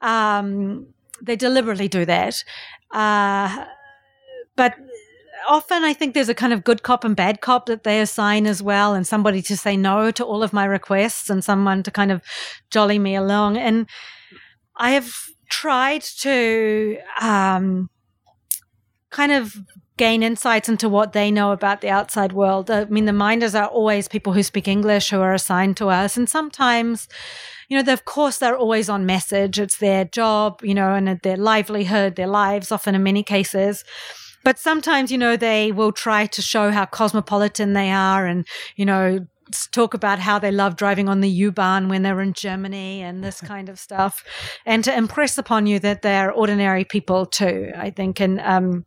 Um, 0.00 0.86
they 1.20 1.36
deliberately 1.36 1.88
do 1.88 2.04
that. 2.04 2.44
Uh, 2.92 3.66
but 4.56 4.74
often 5.48 5.84
I 5.84 5.92
think 5.92 6.14
there's 6.14 6.28
a 6.28 6.34
kind 6.34 6.52
of 6.52 6.64
good 6.64 6.82
cop 6.82 7.04
and 7.04 7.16
bad 7.16 7.40
cop 7.40 7.66
that 7.66 7.82
they 7.82 8.00
assign 8.00 8.46
as 8.46 8.62
well, 8.62 8.94
and 8.94 9.06
somebody 9.06 9.42
to 9.42 9.56
say 9.56 9.76
no 9.76 10.10
to 10.12 10.24
all 10.24 10.42
of 10.42 10.52
my 10.52 10.64
requests 10.64 11.28
and 11.28 11.42
someone 11.42 11.82
to 11.82 11.90
kind 11.90 12.12
of 12.12 12.22
jolly 12.70 12.98
me 12.98 13.16
along. 13.16 13.56
And 13.56 13.88
I 14.76 14.92
have 14.92 15.12
tried 15.50 16.02
to 16.02 16.98
um, 17.20 17.90
kind 19.10 19.32
of 19.32 19.56
gain 19.96 20.22
insights 20.22 20.68
into 20.68 20.88
what 20.88 21.12
they 21.12 21.30
know 21.30 21.52
about 21.52 21.82
the 21.82 21.90
outside 21.90 22.32
world. 22.32 22.70
I 22.70 22.86
mean, 22.86 23.04
the 23.04 23.12
minders 23.12 23.54
are 23.54 23.66
always 23.66 24.08
people 24.08 24.32
who 24.32 24.42
speak 24.42 24.66
English 24.66 25.10
who 25.10 25.20
are 25.20 25.34
assigned 25.34 25.76
to 25.76 25.88
us. 25.88 26.16
And 26.16 26.26
sometimes, 26.26 27.06
you 27.68 27.82
know, 27.82 27.92
of 27.92 28.06
course, 28.06 28.38
they're 28.38 28.56
always 28.56 28.88
on 28.88 29.04
message. 29.04 29.58
It's 29.58 29.76
their 29.76 30.06
job, 30.06 30.60
you 30.62 30.74
know, 30.74 30.94
and 30.94 31.20
their 31.20 31.36
livelihood, 31.36 32.16
their 32.16 32.28
lives, 32.28 32.72
often 32.72 32.94
in 32.94 33.02
many 33.02 33.22
cases. 33.22 33.84
But 34.42 34.58
sometimes, 34.58 35.12
you 35.12 35.18
know, 35.18 35.36
they 35.36 35.70
will 35.70 35.92
try 35.92 36.24
to 36.26 36.40
show 36.40 36.70
how 36.70 36.86
cosmopolitan 36.86 37.74
they 37.74 37.90
are 37.90 38.26
and, 38.26 38.46
you 38.76 38.86
know, 38.86 39.26
talk 39.72 39.94
about 39.94 40.18
how 40.18 40.38
they 40.38 40.50
love 40.50 40.76
driving 40.76 41.08
on 41.08 41.20
the 41.20 41.28
U-Bahn 41.28 41.88
when 41.88 42.02
they're 42.02 42.20
in 42.20 42.32
Germany 42.32 43.02
and 43.02 43.22
this 43.22 43.40
kind 43.52 43.68
of 43.68 43.78
stuff, 43.78 44.24
and 44.66 44.84
to 44.84 44.96
impress 44.96 45.38
upon 45.38 45.66
you 45.66 45.78
that 45.80 46.02
they're 46.02 46.32
ordinary 46.32 46.84
people 46.84 47.26
too. 47.26 47.72
I 47.76 47.90
think, 47.90 48.20
and 48.20 48.40
um, 48.40 48.84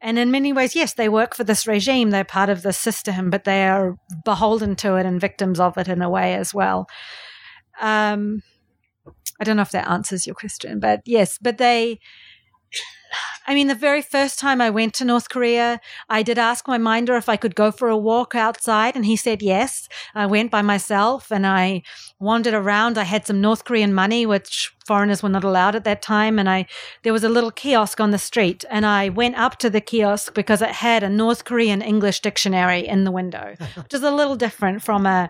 and 0.00 0.18
in 0.18 0.30
many 0.30 0.52
ways, 0.52 0.74
yes, 0.74 0.94
they 0.94 1.08
work 1.08 1.34
for 1.34 1.44
this 1.44 1.66
regime. 1.66 2.10
They're 2.10 2.24
part 2.24 2.48
of 2.48 2.62
the 2.62 2.72
system, 2.72 3.30
but 3.30 3.44
they 3.44 3.68
are 3.68 3.96
beholden 4.24 4.76
to 4.76 4.96
it 4.96 5.06
and 5.06 5.20
victims 5.20 5.60
of 5.60 5.76
it 5.76 5.88
in 5.88 6.00
a 6.00 6.08
way 6.08 6.34
as 6.34 6.54
well. 6.54 6.86
Um, 7.80 8.42
I 9.40 9.44
don't 9.44 9.56
know 9.56 9.62
if 9.62 9.72
that 9.72 9.88
answers 9.88 10.26
your 10.26 10.34
question, 10.34 10.80
but 10.80 11.00
yes, 11.04 11.38
but 11.40 11.58
they 11.58 11.98
I 13.50 13.54
mean, 13.54 13.66
the 13.66 13.74
very 13.74 14.00
first 14.00 14.38
time 14.38 14.60
I 14.60 14.70
went 14.70 14.94
to 14.94 15.04
North 15.04 15.28
Korea, 15.28 15.80
I 16.08 16.22
did 16.22 16.38
ask 16.38 16.68
my 16.68 16.78
minder 16.78 17.16
if 17.16 17.28
I 17.28 17.34
could 17.34 17.56
go 17.56 17.72
for 17.72 17.88
a 17.88 17.96
walk 17.96 18.36
outside, 18.36 18.94
and 18.94 19.04
he 19.04 19.16
said 19.16 19.42
yes. 19.42 19.88
I 20.14 20.26
went 20.26 20.52
by 20.52 20.62
myself 20.62 21.32
and 21.32 21.44
I 21.44 21.82
wandered 22.20 22.54
around. 22.54 22.96
I 22.96 23.02
had 23.02 23.26
some 23.26 23.40
North 23.40 23.64
Korean 23.64 23.92
money, 23.92 24.24
which 24.24 24.72
foreigners 24.86 25.20
were 25.20 25.28
not 25.30 25.42
allowed 25.42 25.74
at 25.74 25.82
that 25.82 26.00
time. 26.00 26.38
And 26.38 26.48
I, 26.48 26.66
there 27.02 27.12
was 27.12 27.24
a 27.24 27.28
little 27.28 27.50
kiosk 27.50 27.98
on 27.98 28.12
the 28.12 28.18
street, 28.18 28.64
and 28.70 28.86
I 28.86 29.08
went 29.08 29.36
up 29.36 29.56
to 29.58 29.68
the 29.68 29.80
kiosk 29.80 30.32
because 30.32 30.62
it 30.62 30.70
had 30.70 31.02
a 31.02 31.08
North 31.08 31.44
Korean 31.44 31.82
English 31.82 32.20
dictionary 32.20 32.86
in 32.86 33.02
the 33.02 33.10
window, 33.10 33.56
which 33.74 33.94
is 33.94 34.04
a 34.04 34.12
little 34.12 34.36
different 34.36 34.80
from 34.80 35.06
a 35.06 35.28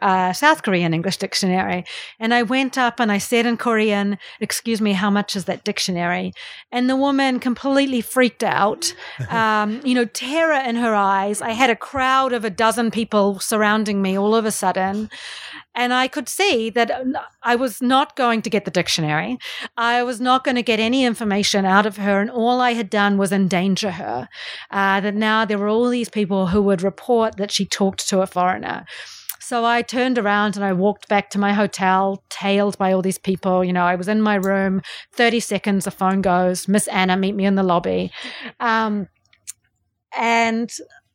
uh, 0.00 0.32
South 0.32 0.62
Korean 0.62 0.94
English 0.94 1.18
dictionary. 1.18 1.84
And 2.18 2.32
I 2.34 2.42
went 2.42 2.78
up 2.78 3.00
and 3.00 3.12
I 3.12 3.18
said 3.18 3.46
in 3.46 3.56
Korean, 3.56 4.18
Excuse 4.40 4.80
me, 4.80 4.92
how 4.92 5.10
much 5.10 5.36
is 5.36 5.44
that 5.44 5.64
dictionary? 5.64 6.32
And 6.72 6.88
the 6.88 6.96
woman 6.96 7.40
completely 7.40 8.00
freaked 8.00 8.42
out, 8.42 8.94
um, 9.30 9.80
you 9.84 9.94
know, 9.94 10.04
terror 10.04 10.62
in 10.68 10.76
her 10.76 10.94
eyes. 10.94 11.42
I 11.42 11.50
had 11.50 11.70
a 11.70 11.76
crowd 11.76 12.32
of 12.32 12.44
a 12.44 12.50
dozen 12.50 12.90
people 12.90 13.38
surrounding 13.38 14.02
me 14.02 14.18
all 14.18 14.34
of 14.34 14.44
a 14.44 14.50
sudden. 14.50 15.10
And 15.74 15.94
I 15.94 16.08
could 16.08 16.28
see 16.28 16.68
that 16.70 16.90
uh, 16.90 17.04
I 17.42 17.54
was 17.54 17.80
not 17.80 18.16
going 18.16 18.42
to 18.42 18.50
get 18.50 18.64
the 18.64 18.70
dictionary. 18.70 19.38
I 19.76 20.02
was 20.02 20.20
not 20.20 20.44
going 20.44 20.56
to 20.56 20.62
get 20.62 20.80
any 20.80 21.04
information 21.04 21.64
out 21.64 21.86
of 21.86 21.96
her. 21.96 22.20
And 22.20 22.30
all 22.30 22.60
I 22.60 22.72
had 22.72 22.90
done 22.90 23.18
was 23.18 23.32
endanger 23.32 23.92
her. 23.92 24.28
Uh, 24.70 25.00
that 25.00 25.14
now 25.14 25.44
there 25.44 25.58
were 25.58 25.68
all 25.68 25.88
these 25.88 26.08
people 26.08 26.48
who 26.48 26.60
would 26.62 26.82
report 26.82 27.36
that 27.36 27.50
she 27.50 27.64
talked 27.64 28.08
to 28.08 28.20
a 28.20 28.26
foreigner. 28.26 28.84
So 29.40 29.64
I 29.64 29.82
turned 29.82 30.18
around 30.18 30.56
and 30.56 30.64
I 30.64 30.72
walked 30.72 31.08
back 31.08 31.30
to 31.30 31.38
my 31.38 31.52
hotel, 31.52 32.22
tailed 32.28 32.76
by 32.78 32.92
all 32.92 33.02
these 33.02 33.18
people. 33.18 33.64
You 33.64 33.72
know, 33.72 33.84
I 33.84 33.94
was 33.94 34.06
in 34.06 34.20
my 34.20 34.34
room, 34.34 34.82
30 35.12 35.40
seconds, 35.40 35.84
the 35.86 35.90
phone 35.90 36.20
goes, 36.20 36.68
Miss 36.68 36.86
Anna, 36.88 37.16
meet 37.16 37.34
me 37.34 37.46
in 37.46 37.54
the 37.54 37.62
lobby. 37.62 38.12
Um, 38.60 39.08
and 40.16 40.70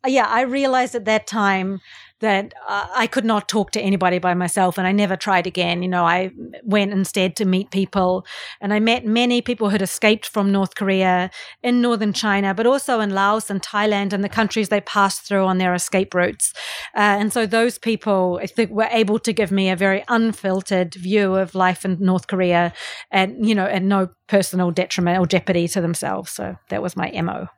yeah, 0.05 0.25
I 0.27 0.41
realized 0.41 0.95
at 0.95 1.05
that 1.05 1.27
time 1.27 1.79
that 2.25 2.53
I 2.67 3.05
could 3.05 3.23
not 3.23 3.47
talk 3.47 3.69
to 3.71 3.79
anybody 3.79 4.17
by 4.17 4.33
myself, 4.33 4.79
and 4.79 4.87
I 4.87 4.91
never 4.91 5.15
tried 5.15 5.45
again. 5.45 5.83
You 5.83 5.89
know, 5.89 6.05
I 6.05 6.31
went 6.63 6.91
instead 6.91 7.35
to 7.35 7.45
meet 7.45 7.69
people, 7.69 8.25
and 8.59 8.73
I 8.73 8.79
met 8.79 9.05
many 9.05 9.41
people 9.43 9.69
who'd 9.69 9.83
escaped 9.83 10.25
from 10.25 10.51
North 10.51 10.73
Korea 10.73 11.29
in 11.61 11.81
northern 11.81 12.13
China, 12.13 12.55
but 12.55 12.65
also 12.65 12.99
in 12.99 13.11
Laos 13.11 13.51
and 13.51 13.61
Thailand 13.61 14.11
and 14.11 14.23
the 14.23 14.35
countries 14.39 14.69
they 14.69 14.81
passed 14.81 15.21
through 15.21 15.45
on 15.45 15.59
their 15.59 15.75
escape 15.75 16.15
routes. 16.15 16.51
Uh, 16.95 17.21
and 17.21 17.31
so 17.31 17.45
those 17.45 17.77
people, 17.77 18.39
I 18.41 18.47
think, 18.47 18.71
were 18.71 18.89
able 18.91 19.19
to 19.19 19.31
give 19.31 19.51
me 19.51 19.69
a 19.69 19.75
very 19.75 20.03
unfiltered 20.07 20.95
view 20.95 21.35
of 21.35 21.53
life 21.53 21.85
in 21.85 21.97
North 21.99 22.25
Korea, 22.25 22.73
and 23.11 23.47
you 23.47 23.53
know, 23.53 23.67
and 23.67 23.87
no 23.87 24.09
personal 24.27 24.71
detriment 24.71 25.19
or 25.19 25.27
jeopardy 25.27 25.67
to 25.67 25.79
themselves. 25.79 26.31
So 26.31 26.55
that 26.69 26.81
was 26.81 26.97
my 26.97 27.11
mo. 27.21 27.49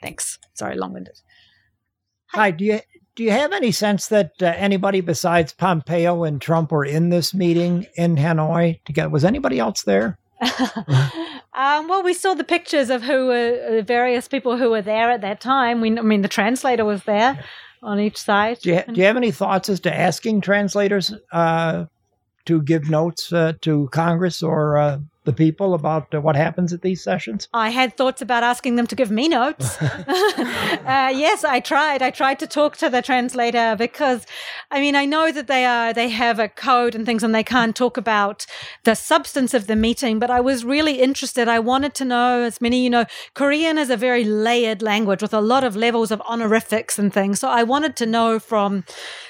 Thanks. 0.00 0.38
Sorry, 0.54 0.76
long-winded. 0.76 1.20
Hi. 2.28 2.50
Do 2.50 2.64
you 2.64 2.80
do 3.16 3.22
you 3.22 3.30
have 3.30 3.52
any 3.52 3.70
sense 3.72 4.08
that 4.08 4.32
uh, 4.42 4.46
anybody 4.56 5.00
besides 5.00 5.52
Pompeo 5.52 6.24
and 6.24 6.40
Trump 6.40 6.72
were 6.72 6.84
in 6.84 7.10
this 7.10 7.32
meeting 7.32 7.86
in 7.96 8.16
Hanoi 8.16 8.82
together? 8.84 9.08
Was 9.08 9.24
anybody 9.24 9.58
else 9.58 9.82
there? 9.82 10.18
um, 11.54 11.88
well, 11.88 12.02
we 12.02 12.12
saw 12.12 12.34
the 12.34 12.44
pictures 12.44 12.90
of 12.90 13.02
who 13.02 13.26
were 13.26 13.78
uh, 13.78 13.82
various 13.82 14.26
people 14.26 14.56
who 14.56 14.70
were 14.70 14.82
there 14.82 15.10
at 15.10 15.20
that 15.20 15.40
time. 15.40 15.80
We, 15.80 15.96
I 15.96 16.02
mean, 16.02 16.22
the 16.22 16.28
translator 16.28 16.84
was 16.84 17.04
there 17.04 17.42
on 17.82 18.00
each 18.00 18.18
side. 18.18 18.58
Do 18.60 18.70
you, 18.70 18.82
do 18.86 19.00
you 19.00 19.06
have 19.06 19.16
any 19.16 19.30
thoughts 19.30 19.68
as 19.68 19.80
to 19.80 19.94
asking 19.94 20.40
translators 20.40 21.14
uh, 21.32 21.84
to 22.46 22.62
give 22.62 22.90
notes 22.90 23.32
uh, 23.32 23.52
to 23.60 23.88
Congress 23.92 24.42
or 24.42 24.76
uh, 24.76 24.98
the 25.24 25.32
people 25.32 25.74
about 25.74 26.14
uh, 26.14 26.20
what 26.20 26.36
happens 26.36 26.72
at 26.72 26.82
these 26.82 27.02
sessions? 27.02 27.48
I 27.52 27.70
had 27.70 27.96
thoughts 27.96 28.20
about 28.20 28.42
asking 28.42 28.76
them 28.76 28.86
to 28.86 28.94
give 28.94 29.10
me 29.10 29.28
notes. 29.28 29.80
uh, 29.82 31.12
yes, 31.14 31.44
I 31.44 31.60
tried. 31.60 32.02
I 32.02 32.10
tried 32.10 32.38
to 32.40 32.46
talk 32.46 32.76
to 32.78 32.90
the 32.90 33.02
translator 33.02 33.74
because, 33.76 34.26
I 34.70 34.80
mean, 34.80 34.94
I 34.94 35.06
know 35.06 35.32
that 35.32 35.46
they 35.46 35.64
are 35.64 35.92
they 35.92 36.10
have 36.10 36.38
a 36.38 36.48
code 36.48 36.94
and 36.94 37.06
things, 37.06 37.22
and 37.22 37.34
they 37.34 37.42
can't 37.42 37.74
talk 37.74 37.96
about 37.96 38.46
the 38.84 38.94
substance 38.94 39.54
of 39.54 39.66
the 39.66 39.76
meeting. 39.76 40.18
But 40.18 40.30
I 40.30 40.40
was 40.40 40.64
really 40.64 41.00
interested. 41.00 41.48
I 41.48 41.58
wanted 41.58 41.94
to 41.94 42.04
know, 42.04 42.42
as 42.42 42.60
many 42.60 42.84
you 42.84 42.90
know, 42.90 43.06
Korean 43.34 43.78
is 43.78 43.90
a 43.90 43.96
very 43.96 44.24
layered 44.24 44.82
language 44.82 45.22
with 45.22 45.34
a 45.34 45.40
lot 45.40 45.64
of 45.64 45.74
levels 45.74 46.10
of 46.10 46.20
honorifics 46.22 46.98
and 46.98 47.12
things. 47.12 47.40
So 47.40 47.48
I 47.48 47.62
wanted 47.62 47.96
to 47.96 48.06
know 48.06 48.38
from 48.38 48.84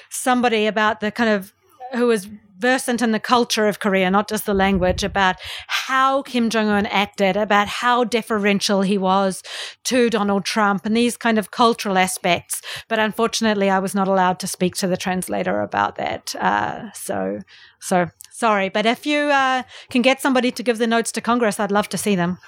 somebody 0.09 0.65
about 0.65 0.99
the 0.99 1.11
kind 1.11 1.29
of 1.29 1.53
who 1.93 2.07
was 2.07 2.27
versant 2.65 3.01
in 3.01 3.11
the 3.11 3.19
culture 3.19 3.67
of 3.67 3.79
Korea, 3.79 4.09
not 4.09 4.27
just 4.27 4.45
the 4.45 4.53
language, 4.65 5.03
about 5.03 5.35
how 5.67 6.23
Kim 6.23 6.49
Jong 6.49 6.69
un 6.69 6.87
acted, 6.87 7.37
about 7.37 7.67
how 7.67 8.03
deferential 8.03 8.81
he 8.81 8.97
was 8.97 9.43
to 9.83 10.09
Donald 10.09 10.45
Trump, 10.45 10.85
and 10.85 10.97
these 10.97 11.15
kind 11.25 11.37
of 11.37 11.51
cultural 11.51 11.97
aspects. 11.97 12.61
But 12.87 12.97
unfortunately, 12.97 13.69
I 13.69 13.79
was 13.79 13.93
not 13.93 14.07
allowed 14.07 14.39
to 14.39 14.47
speak 14.47 14.73
to 14.77 14.87
the 14.87 14.97
translator 14.97 15.61
about 15.61 15.95
that. 15.97 16.35
Uh, 16.35 16.91
so, 16.93 17.39
so 17.79 18.09
sorry. 18.31 18.69
But 18.69 18.85
if 18.85 19.05
you 19.05 19.19
uh, 19.43 19.61
can 19.89 20.01
get 20.01 20.21
somebody 20.21 20.51
to 20.51 20.63
give 20.63 20.77
the 20.79 20.87
notes 20.87 21.11
to 21.13 21.21
Congress, 21.21 21.59
I'd 21.59 21.71
love 21.71 21.89
to 21.89 21.97
see 21.97 22.15
them. 22.15 22.39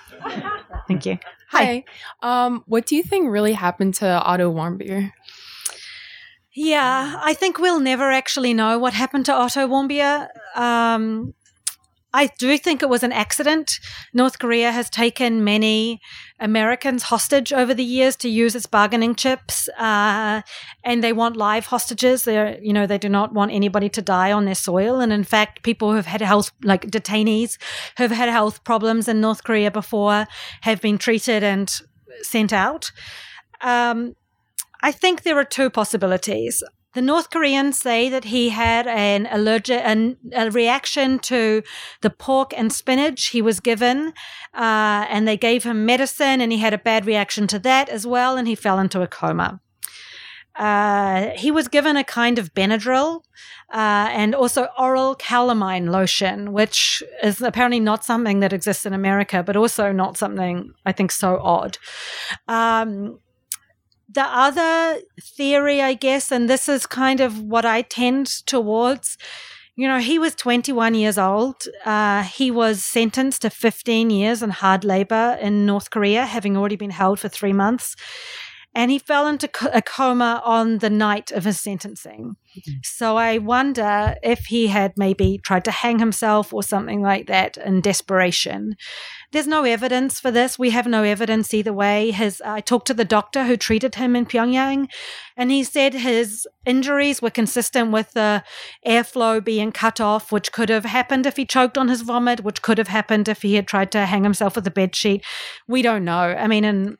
Thank 0.87 1.05
you. 1.05 1.19
Hi. 1.49 1.83
Hi. 2.21 2.45
Um, 2.45 2.63
what 2.65 2.87
do 2.87 2.95
you 2.95 3.03
think 3.03 3.29
really 3.29 3.53
happened 3.53 3.93
to 3.95 4.07
Otto 4.07 4.51
Warmbier? 4.51 5.11
Yeah, 6.59 7.19
I 7.21 7.35
think 7.35 7.59
we'll 7.59 7.79
never 7.79 8.09
actually 8.09 8.51
know 8.51 8.79
what 8.79 8.93
happened 8.93 9.27
to 9.27 9.31
Otto 9.31 9.67
Warmbier. 9.67 10.27
Um, 10.55 11.35
I 12.15 12.31
do 12.39 12.57
think 12.57 12.81
it 12.81 12.89
was 12.89 13.03
an 13.03 13.11
accident. 13.11 13.79
North 14.11 14.39
Korea 14.39 14.71
has 14.71 14.89
taken 14.89 15.43
many 15.43 16.01
Americans 16.39 17.03
hostage 17.03 17.53
over 17.53 17.75
the 17.75 17.83
years 17.83 18.15
to 18.15 18.27
use 18.27 18.55
its 18.55 18.65
bargaining 18.65 19.13
chips, 19.13 19.69
uh, 19.77 20.41
and 20.83 21.03
they 21.03 21.13
want 21.13 21.37
live 21.37 21.67
hostages. 21.67 22.23
They, 22.23 22.59
you 22.63 22.73
know, 22.73 22.87
they 22.87 22.97
do 22.97 23.07
not 23.07 23.35
want 23.35 23.51
anybody 23.51 23.87
to 23.89 24.01
die 24.01 24.31
on 24.31 24.45
their 24.45 24.55
soil. 24.55 24.99
And 24.99 25.13
in 25.13 25.25
fact, 25.25 25.61
people 25.61 25.91
who 25.91 25.97
have 25.97 26.07
had 26.07 26.21
health, 26.21 26.51
like 26.63 26.87
detainees, 26.87 27.59
who 27.97 28.03
have 28.03 28.11
had 28.11 28.29
health 28.29 28.63
problems 28.63 29.07
in 29.07 29.21
North 29.21 29.43
Korea 29.43 29.69
before, 29.69 30.25
have 30.61 30.81
been 30.81 30.97
treated 30.97 31.43
and 31.43 31.71
sent 32.23 32.51
out. 32.51 32.91
Um, 33.61 34.15
I 34.81 34.91
think 34.91 35.23
there 35.23 35.37
are 35.37 35.43
two 35.43 35.69
possibilities. 35.69 36.63
The 36.93 37.01
North 37.01 37.29
Koreans 37.29 37.77
say 37.77 38.09
that 38.09 38.23
he 38.23 38.49
had 38.49 38.87
an 38.87 39.27
allergic, 39.29 39.81
an, 39.83 40.17
a 40.33 40.49
reaction 40.49 41.19
to 41.19 41.61
the 42.01 42.09
pork 42.09 42.53
and 42.57 42.73
spinach 42.73 43.27
he 43.27 43.41
was 43.41 43.59
given, 43.59 44.13
uh, 44.55 45.05
and 45.09 45.27
they 45.27 45.37
gave 45.37 45.63
him 45.63 45.85
medicine, 45.85 46.41
and 46.41 46.51
he 46.51 46.57
had 46.57 46.73
a 46.73 46.77
bad 46.79 47.05
reaction 47.05 47.45
to 47.47 47.59
that 47.59 47.89
as 47.89 48.07
well, 48.07 48.35
and 48.35 48.47
he 48.47 48.55
fell 48.55 48.79
into 48.79 49.01
a 49.01 49.07
coma. 49.07 49.59
Uh, 50.55 51.29
he 51.35 51.51
was 51.51 51.67
given 51.67 51.97
a 51.97 52.03
kind 52.03 52.39
of 52.39 52.51
Benadryl 52.55 53.21
uh, 53.71 54.09
and 54.11 54.33
also 54.33 54.67
oral 54.79 55.13
calamine 55.13 55.91
lotion, 55.91 56.51
which 56.51 57.03
is 57.21 57.41
apparently 57.41 57.79
not 57.79 58.03
something 58.03 58.39
that 58.39 58.53
exists 58.53 58.85
in 58.85 58.93
America, 58.93 59.43
but 59.43 59.55
also 59.55 59.91
not 59.91 60.17
something 60.17 60.73
I 60.83 60.93
think 60.93 61.11
so 61.11 61.39
odd. 61.43 61.77
Um, 62.47 63.19
the 64.17 64.23
other 64.23 64.99
theory, 65.21 65.79
I 65.79 65.93
guess, 65.93 66.31
and 66.31 66.49
this 66.49 66.67
is 66.67 66.87
kind 66.87 67.19
of 67.21 67.39
what 67.39 67.65
I 67.65 67.83
tend 67.83 68.25
towards. 68.47 69.15
You 69.75 69.87
know, 69.87 69.99
he 69.99 70.17
was 70.17 70.33
21 70.33 70.95
years 70.95 71.19
old. 71.19 71.67
Uh, 71.85 72.23
he 72.23 72.49
was 72.49 72.83
sentenced 72.83 73.43
to 73.43 73.51
15 73.51 74.09
years 74.09 74.41
in 74.41 74.49
hard 74.49 74.83
labor 74.83 75.37
in 75.39 75.67
North 75.67 75.91
Korea, 75.91 76.25
having 76.25 76.57
already 76.57 76.77
been 76.77 76.89
held 76.89 77.19
for 77.19 77.29
three 77.29 77.53
months. 77.53 77.95
And 78.75 78.91
he 78.91 78.99
fell 78.99 79.27
into 79.27 79.49
a 79.73 79.81
coma 79.81 80.41
on 80.45 80.77
the 80.79 80.89
night 80.89 81.31
of 81.31 81.45
his 81.45 81.59
sentencing. 81.59 82.35
Mm-hmm. 82.55 82.71
So 82.83 83.17
I 83.17 83.39
wonder 83.39 84.15
if 84.21 84.45
he 84.45 84.67
had 84.67 84.93
maybe 84.95 85.39
tried 85.43 85.65
to 85.65 85.71
hang 85.71 85.97
himself 85.97 86.53
or 86.53 86.61
something 86.61 87.01
like 87.01 87.25
that 87.25 87.57
in 87.57 87.81
desperation. 87.81 88.75
There's 89.31 89.47
no 89.47 89.63
evidence 89.63 90.19
for 90.19 90.29
this. 90.29 90.59
We 90.59 90.69
have 90.69 90.85
no 90.85 91.01
evidence 91.03 91.53
either 91.55 91.73
way. 91.73 92.11
His, 92.11 92.39
I 92.45 92.61
talked 92.61 92.87
to 92.87 92.93
the 92.93 93.03
doctor 93.03 93.45
who 93.45 93.57
treated 93.57 93.95
him 93.95 94.15
in 94.15 94.27
Pyongyang, 94.27 94.89
and 95.35 95.49
he 95.49 95.63
said 95.63 95.93
his 95.95 96.47
injuries 96.65 97.21
were 97.21 97.31
consistent 97.31 97.91
with 97.91 98.13
the 98.13 98.43
airflow 98.85 99.43
being 99.43 99.71
cut 99.71 99.99
off, 99.99 100.31
which 100.31 100.51
could 100.51 100.69
have 100.69 100.85
happened 100.85 101.25
if 101.25 101.35
he 101.35 101.45
choked 101.45 101.77
on 101.77 101.87
his 101.87 102.03
vomit, 102.03 102.43
which 102.43 102.61
could 102.61 102.77
have 102.77 102.89
happened 102.89 103.27
if 103.27 103.41
he 103.41 103.55
had 103.55 103.67
tried 103.67 103.91
to 103.91 104.05
hang 104.05 104.23
himself 104.23 104.55
with 104.55 104.67
a 104.67 104.71
bed 104.71 104.95
sheet. 104.95 105.25
We 105.67 105.81
don't 105.81 106.05
know. 106.05 106.13
I 106.13 106.47
mean, 106.47 106.63
and 106.63 106.97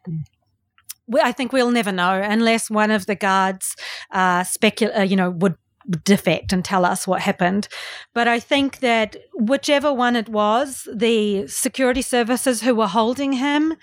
I 1.22 1.32
think 1.32 1.53
we'll 1.53 1.72
never 1.72 1.91
know 1.91 2.22
unless 2.22 2.70
one 2.70 2.91
of 2.91 3.05
the 3.05 3.16
guards 3.16 3.76
uh, 4.12 4.43
uh, 4.64 5.01
you 5.01 5.16
know, 5.16 5.30
would 5.30 5.55
defect 6.03 6.51
and 6.51 6.64
tell 6.66 6.86
us 6.86 7.08
what 7.08 7.22
happened. 7.22 7.68
But 8.14 8.28
I 8.28 8.39
think 8.39 8.80
that 8.80 9.16
whichever 9.34 9.93
one 9.93 10.16
it 10.16 10.30
was, 10.30 10.88
the 10.93 11.47
security 11.47 12.01
services 12.01 12.62
who 12.62 12.76
were 12.76 12.88
holding 12.88 13.34
him 13.34 13.76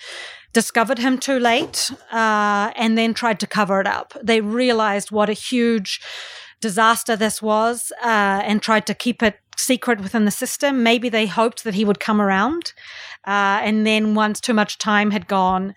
discovered 0.52 0.98
him 0.98 1.18
too 1.18 1.38
late 1.38 1.90
uh, 2.12 2.72
and 2.76 2.96
then 2.96 3.14
tried 3.14 3.40
to 3.40 3.46
cover 3.46 3.80
it 3.80 3.86
up. 3.86 4.14
They 4.22 4.40
realized 4.40 5.10
what 5.10 5.28
a 5.28 5.34
huge 5.34 6.00
disaster 6.60 7.16
this 7.16 7.42
was 7.42 7.92
uh, 8.02 8.40
and 8.44 8.62
tried 8.62 8.86
to 8.86 8.94
keep 8.94 9.22
it 9.22 9.38
secret 9.56 10.00
within 10.00 10.24
the 10.24 10.30
system. 10.30 10.82
Maybe 10.82 11.08
they 11.08 11.26
hoped 11.26 11.64
that 11.64 11.74
he 11.74 11.84
would 11.84 12.00
come 12.00 12.20
around. 12.20 12.72
Uh, 13.26 13.60
and 13.62 13.86
then 13.86 14.14
once 14.14 14.40
too 14.40 14.54
much 14.54 14.78
time 14.78 15.10
had 15.10 15.26
gone, 15.26 15.74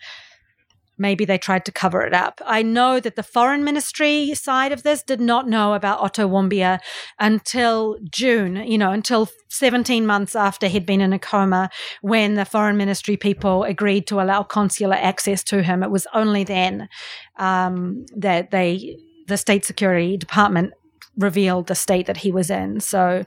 maybe 0.97 1.25
they 1.25 1.37
tried 1.37 1.65
to 1.65 1.71
cover 1.71 2.01
it 2.01 2.13
up. 2.13 2.41
I 2.45 2.61
know 2.61 2.99
that 2.99 3.15
the 3.15 3.23
foreign 3.23 3.63
ministry 3.63 4.33
side 4.33 4.71
of 4.71 4.83
this 4.83 5.03
did 5.03 5.21
not 5.21 5.47
know 5.47 5.73
about 5.73 5.99
Otto 5.99 6.27
Warmbier 6.27 6.79
until 7.19 7.97
June, 8.09 8.55
you 8.55 8.77
know, 8.77 8.91
until 8.91 9.29
17 9.49 10.05
months 10.05 10.35
after 10.35 10.67
he'd 10.67 10.85
been 10.85 11.01
in 11.01 11.13
a 11.13 11.19
coma 11.19 11.69
when 12.01 12.35
the 12.35 12.45
foreign 12.45 12.77
ministry 12.77 13.17
people 13.17 13.63
agreed 13.63 14.07
to 14.07 14.21
allow 14.21 14.43
consular 14.43 14.95
access 14.95 15.43
to 15.45 15.63
him. 15.63 15.83
It 15.83 15.91
was 15.91 16.07
only 16.13 16.43
then 16.43 16.89
um, 17.37 18.05
that 18.15 18.51
they, 18.51 18.97
the 19.27 19.37
state 19.37 19.65
security 19.65 20.17
department 20.17 20.73
revealed 21.17 21.67
the 21.67 21.75
state 21.75 22.05
that 22.05 22.17
he 22.17 22.31
was 22.31 22.49
in. 22.49 22.79
So, 22.79 23.25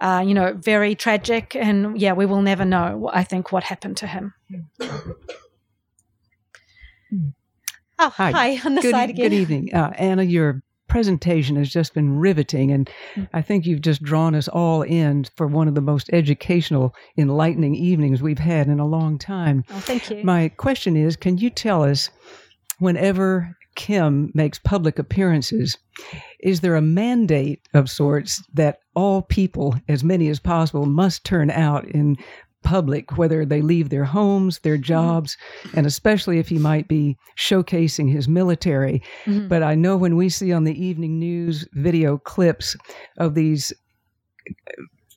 uh, 0.00 0.22
you 0.24 0.34
know, 0.34 0.54
very 0.54 0.94
tragic. 0.94 1.54
And 1.56 2.00
yeah, 2.00 2.12
we 2.12 2.26
will 2.26 2.42
never 2.42 2.64
know, 2.64 3.10
I 3.12 3.24
think, 3.24 3.52
what 3.52 3.64
happened 3.64 3.96
to 3.98 4.06
him. 4.06 4.34
Oh, 7.98 8.10
hi. 8.10 8.30
hi 8.30 8.60
on 8.64 8.74
the 8.74 8.82
good, 8.82 8.90
side 8.90 9.10
again. 9.10 9.30
Good 9.30 9.36
evening. 9.36 9.74
Uh, 9.74 9.92
Anna, 9.96 10.22
your 10.22 10.62
presentation 10.88 11.56
has 11.56 11.70
just 11.70 11.94
been 11.94 12.18
riveting, 12.18 12.70
and 12.70 12.90
mm. 13.14 13.28
I 13.32 13.42
think 13.42 13.66
you've 13.66 13.80
just 13.80 14.02
drawn 14.02 14.34
us 14.34 14.48
all 14.48 14.82
in 14.82 15.24
for 15.36 15.46
one 15.46 15.68
of 15.68 15.74
the 15.74 15.80
most 15.80 16.10
educational, 16.12 16.94
enlightening 17.16 17.74
evenings 17.74 18.22
we've 18.22 18.38
had 18.38 18.68
in 18.68 18.80
a 18.80 18.86
long 18.86 19.18
time. 19.18 19.64
Oh, 19.70 19.80
thank 19.80 20.10
you. 20.10 20.22
My 20.24 20.48
question 20.50 20.96
is 20.96 21.16
can 21.16 21.38
you 21.38 21.50
tell 21.50 21.82
us, 21.82 22.10
whenever 22.78 23.56
Kim 23.76 24.30
makes 24.34 24.58
public 24.58 24.98
appearances, 24.98 25.76
is 26.40 26.60
there 26.60 26.76
a 26.76 26.82
mandate 26.82 27.60
of 27.74 27.90
sorts 27.90 28.42
that 28.54 28.78
all 28.94 29.22
people, 29.22 29.74
as 29.88 30.04
many 30.04 30.28
as 30.28 30.38
possible, 30.38 30.86
must 30.86 31.24
turn 31.24 31.50
out 31.50 31.86
in 31.88 32.16
public, 32.64 33.16
whether 33.16 33.44
they 33.44 33.60
leave 33.62 33.90
their 33.90 34.04
homes, 34.04 34.58
their 34.60 34.76
jobs, 34.78 35.36
and 35.74 35.86
especially 35.86 36.38
if 36.38 36.48
he 36.48 36.58
might 36.58 36.88
be 36.88 37.16
showcasing 37.38 38.10
his 38.10 38.26
military. 38.28 39.02
Mhm. 39.26 39.48
But 39.48 39.62
I 39.62 39.74
know 39.74 39.96
when 39.96 40.16
we 40.16 40.28
see 40.28 40.52
on 40.52 40.64
the 40.64 40.84
evening 40.84 41.18
news 41.18 41.68
video 41.74 42.18
clips 42.18 42.76
of 43.18 43.34
these 43.34 43.72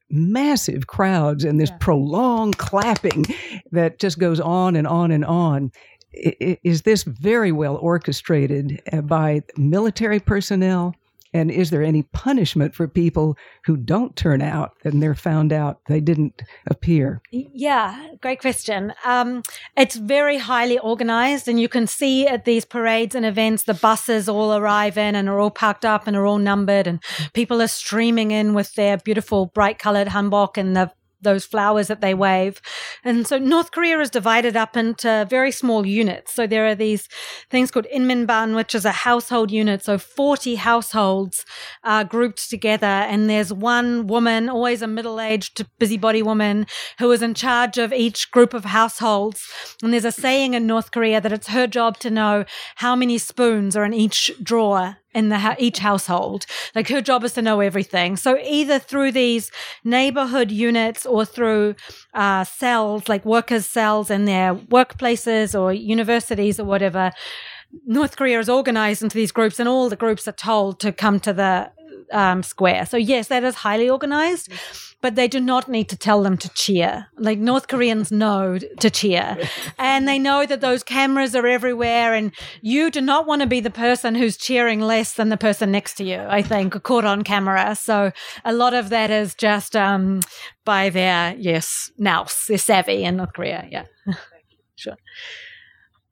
massive 0.09 0.87
crowds 0.87 1.43
and 1.43 1.59
this 1.59 1.71
prolonged 1.79 2.57
clapping 2.57 3.25
that 3.71 3.99
just 3.99 4.19
goes 4.19 4.39
on 4.39 4.75
and 4.75 4.87
on 4.87 5.11
and 5.11 5.25
on. 5.25 5.71
Is 6.13 6.83
this 6.83 7.03
very 7.03 7.51
well 7.51 7.75
orchestrated 7.75 8.81
uh, 8.91 9.01
by 9.01 9.41
military 9.57 10.19
personnel? 10.19 10.95
And 11.37 11.51
is 11.51 11.69
there 11.69 11.83
any 11.83 12.01
punishment 12.01 12.73
for 12.73 12.87
people 12.87 13.37
who 13.65 13.77
don't 13.77 14.15
turn 14.15 14.41
out 14.41 14.71
and 14.83 15.01
they're 15.01 15.15
found 15.15 15.53
out 15.53 15.79
they 15.87 16.01
didn't 16.01 16.41
appear? 16.65 17.21
Yeah, 17.31 18.07
great 18.21 18.41
question. 18.41 18.93
Um, 19.05 19.43
it's 19.75 19.95
very 19.95 20.39
highly 20.39 20.79
organized, 20.79 21.47
and 21.47 21.59
you 21.59 21.69
can 21.69 21.85
see 21.85 22.27
at 22.27 22.45
these 22.45 22.65
parades 22.65 23.13
and 23.15 23.25
events 23.25 23.63
the 23.63 23.73
buses 23.73 24.27
all 24.27 24.55
arrive 24.55 24.97
in 24.97 25.15
and 25.15 25.29
are 25.29 25.39
all 25.39 25.51
parked 25.51 25.85
up 25.85 26.07
and 26.07 26.17
are 26.17 26.25
all 26.25 26.39
numbered, 26.39 26.87
and 26.87 27.01
people 27.33 27.61
are 27.61 27.67
streaming 27.67 28.31
in 28.31 28.53
with 28.53 28.73
their 28.73 28.97
beautiful, 28.97 29.45
bright 29.45 29.77
colored 29.77 30.07
hanbok 30.07 30.57
and 30.57 30.75
the 30.75 30.91
those 31.21 31.45
flowers 31.45 31.87
that 31.87 32.01
they 32.01 32.13
wave. 32.13 32.61
And 33.03 33.27
so 33.27 33.37
North 33.37 33.71
Korea 33.71 33.99
is 33.99 34.09
divided 34.09 34.55
up 34.55 34.77
into 34.77 35.25
very 35.29 35.51
small 35.51 35.85
units. 35.85 36.33
So 36.33 36.47
there 36.47 36.67
are 36.67 36.75
these 36.75 37.07
things 37.49 37.71
called 37.71 37.87
Inminban, 37.93 38.55
which 38.55 38.75
is 38.75 38.85
a 38.85 38.91
household 38.91 39.51
unit. 39.51 39.83
So 39.83 39.97
40 39.97 40.55
households 40.55 41.45
are 41.83 42.03
grouped 42.03 42.49
together. 42.49 42.85
And 42.85 43.29
there's 43.29 43.51
one 43.51 44.07
woman, 44.07 44.49
always 44.49 44.81
a 44.81 44.87
middle 44.87 45.19
aged 45.19 45.65
busybody 45.79 46.21
woman, 46.21 46.67
who 46.99 47.11
is 47.11 47.21
in 47.21 47.33
charge 47.33 47.77
of 47.77 47.93
each 47.93 48.31
group 48.31 48.53
of 48.53 48.65
households. 48.65 49.47
And 49.81 49.93
there's 49.93 50.05
a 50.05 50.11
saying 50.11 50.53
in 50.53 50.67
North 50.67 50.91
Korea 50.91 51.21
that 51.21 51.33
it's 51.33 51.47
her 51.47 51.67
job 51.67 51.97
to 51.99 52.09
know 52.09 52.45
how 52.75 52.95
many 52.95 53.17
spoons 53.17 53.75
are 53.75 53.85
in 53.85 53.93
each 53.93 54.31
drawer 54.41 54.97
in 55.17 55.29
the 55.29 55.55
each 55.57 55.79
household. 55.79 56.45
Like 56.75 56.87
her 56.89 57.01
job 57.01 57.23
is 57.23 57.33
to 57.33 57.41
know 57.41 57.59
everything. 57.59 58.17
So 58.17 58.37
either 58.37 58.77
through 58.77 59.11
these 59.13 59.51
neighborhood 59.83 60.51
units 60.51 61.05
or 61.05 61.25
through 61.25 61.75
uh, 62.13 62.43
cells, 62.43 63.09
like 63.09 63.25
workers' 63.25 63.65
cells 63.65 64.11
in 64.11 64.25
their 64.25 64.53
workplaces 64.53 65.59
or 65.59 65.73
universities 65.73 66.59
or 66.59 66.65
whatever, 66.65 67.11
North 67.85 68.15
Korea 68.15 68.39
is 68.39 68.49
organized 68.49 69.03
into 69.03 69.17
these 69.17 69.31
groups, 69.31 69.59
and 69.59 69.67
all 69.67 69.89
the 69.89 69.95
groups 69.95 70.27
are 70.27 70.39
told 70.51 70.79
to 70.79 70.91
come 70.91 71.19
to 71.19 71.33
the 71.33 71.71
um, 72.11 72.43
square. 72.43 72.85
So 72.85 72.97
yes, 72.97 73.27
that 73.27 73.43
is 73.43 73.55
highly 73.55 73.89
organized, 73.89 74.51
but 75.01 75.15
they 75.15 75.27
do 75.27 75.39
not 75.39 75.67
need 75.67 75.89
to 75.89 75.97
tell 75.97 76.23
them 76.23 76.37
to 76.37 76.49
cheer. 76.49 77.07
Like 77.17 77.39
North 77.39 77.67
Koreans 77.67 78.11
know 78.11 78.57
to 78.57 78.89
cheer, 78.89 79.37
and 79.79 80.07
they 80.07 80.19
know 80.19 80.45
that 80.45 80.61
those 80.61 80.83
cameras 80.83 81.35
are 81.35 81.47
everywhere, 81.47 82.13
and 82.13 82.31
you 82.61 82.89
do 82.91 83.01
not 83.01 83.27
want 83.27 83.41
to 83.41 83.47
be 83.47 83.59
the 83.59 83.69
person 83.69 84.15
who's 84.15 84.37
cheering 84.37 84.81
less 84.81 85.13
than 85.13 85.29
the 85.29 85.37
person 85.37 85.71
next 85.71 85.95
to 85.95 86.03
you. 86.03 86.19
I 86.27 86.41
think 86.41 86.81
caught 86.83 87.05
on 87.05 87.23
camera. 87.23 87.75
So 87.75 88.11
a 88.45 88.53
lot 88.53 88.73
of 88.73 88.89
that 88.89 89.11
is 89.11 89.35
just 89.35 89.75
um, 89.75 90.21
by 90.65 90.89
their 90.89 91.35
yes 91.37 91.91
nous, 91.97 92.47
they're 92.47 92.57
savvy 92.57 93.03
in 93.03 93.17
North 93.17 93.33
Korea. 93.33 93.67
Yeah, 93.69 93.85
sure. 94.75 94.97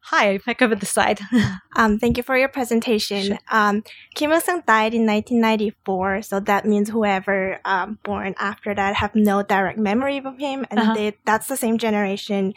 Hi, 0.10 0.38
back 0.46 0.62
over 0.62 0.76
the 0.76 0.86
side. 0.86 1.20
Um, 1.78 2.00
thank 2.00 2.16
you 2.16 2.24
for 2.24 2.38
your 2.38 2.48
presentation. 2.48 3.38
Um, 3.52 3.84
Kim 4.16 4.32
Il 4.32 4.40
Sung 4.40 4.64
died 4.66 4.94
in 4.94 5.06
1994, 5.06 6.22
so 6.22 6.40
that 6.40 6.64
means 6.66 6.88
whoever 6.90 7.60
um, 7.66 8.00
born 8.02 8.34
after 8.40 8.74
that 8.74 8.96
have 8.96 9.14
no 9.14 9.44
direct 9.44 9.78
memory 9.78 10.20
of 10.20 10.38
him, 10.38 10.66
and 10.72 10.80
Uh-huh. 10.80 10.94
they, 10.94 11.18
that's 11.26 11.48
the 11.48 11.58
same 11.58 11.78
generation 11.78 12.54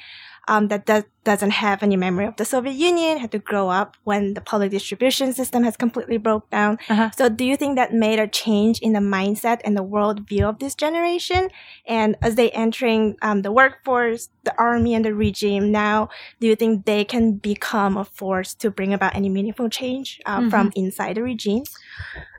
um, 0.48 0.68
that 0.68 0.86
does, 0.86 1.04
doesn't 1.24 1.50
have 1.50 1.82
any 1.82 1.96
memory 1.96 2.24
of 2.26 2.36
the 2.36 2.44
Soviet 2.44 2.72
Union. 2.74 3.18
Had 3.18 3.30
to 3.32 3.38
grow 3.38 3.68
up 3.68 3.96
when 4.04 4.34
the 4.34 4.40
public 4.40 4.70
distribution 4.70 5.32
system 5.32 5.62
has 5.62 5.76
completely 5.76 6.16
broke 6.16 6.48
down. 6.50 6.78
Uh-huh. 6.88 7.10
So, 7.16 7.28
do 7.28 7.44
you 7.44 7.56
think 7.56 7.76
that 7.76 7.92
made 7.92 8.18
a 8.18 8.26
change 8.26 8.80
in 8.80 8.92
the 8.94 9.00
mindset 9.00 9.60
and 9.64 9.76
the 9.76 9.84
worldview 9.84 10.42
of 10.48 10.58
this 10.58 10.74
generation? 10.74 11.50
And 11.86 12.16
as 12.22 12.34
they 12.34 12.50
entering 12.50 13.16
um, 13.22 13.42
the 13.42 13.52
workforce, 13.52 14.30
the 14.44 14.54
army, 14.58 14.94
and 14.94 15.04
the 15.04 15.14
regime 15.14 15.70
now, 15.70 16.08
do 16.40 16.46
you 16.46 16.56
think 16.56 16.86
they 16.86 17.04
can 17.04 17.32
become 17.34 17.96
a 17.96 18.04
force 18.04 18.54
to 18.54 18.70
bring 18.70 18.94
about 18.94 19.14
any 19.14 19.28
meaningful 19.28 19.68
change 19.68 20.20
uh, 20.26 20.48
from 20.48 20.70
Mhm. 20.70 20.76
inside 20.76 21.16
the 21.16 21.22
regime? 21.22 21.64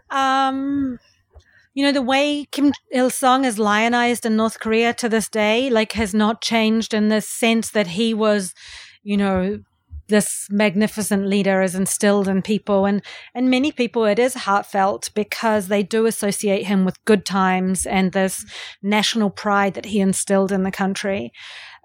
Um, 0.09 0.99
you 1.79 1.85
know, 1.85 1.93
the 1.93 2.01
way 2.01 2.45
Kim 2.51 2.73
Il 2.91 3.09
sung 3.09 3.45
is 3.45 3.57
lionized 3.57 4.25
in 4.25 4.35
North 4.35 4.59
Korea 4.59 4.93
to 4.95 5.07
this 5.07 5.29
day, 5.29 5.69
like, 5.69 5.93
has 5.93 6.13
not 6.13 6.41
changed 6.41 6.93
in 6.93 7.07
the 7.07 7.21
sense 7.21 7.71
that 7.71 7.87
he 7.87 8.13
was, 8.13 8.53
you 9.01 9.15
know, 9.15 9.59
this 10.09 10.45
magnificent 10.51 11.27
leader 11.27 11.61
is 11.61 11.75
instilled 11.75 12.27
in 12.27 12.41
people. 12.41 12.85
And 12.85 13.01
and 13.33 13.49
many 13.49 13.71
people 13.71 14.03
it 14.03 14.19
is 14.19 14.33
heartfelt 14.33 15.09
because 15.15 15.69
they 15.69 15.81
do 15.81 16.05
associate 16.05 16.65
him 16.65 16.83
with 16.83 17.05
good 17.05 17.25
times 17.25 17.85
and 17.85 18.11
this 18.11 18.45
national 18.83 19.29
pride 19.29 19.75
that 19.75 19.85
he 19.85 20.01
instilled 20.01 20.51
in 20.51 20.63
the 20.63 20.71
country. 20.71 21.31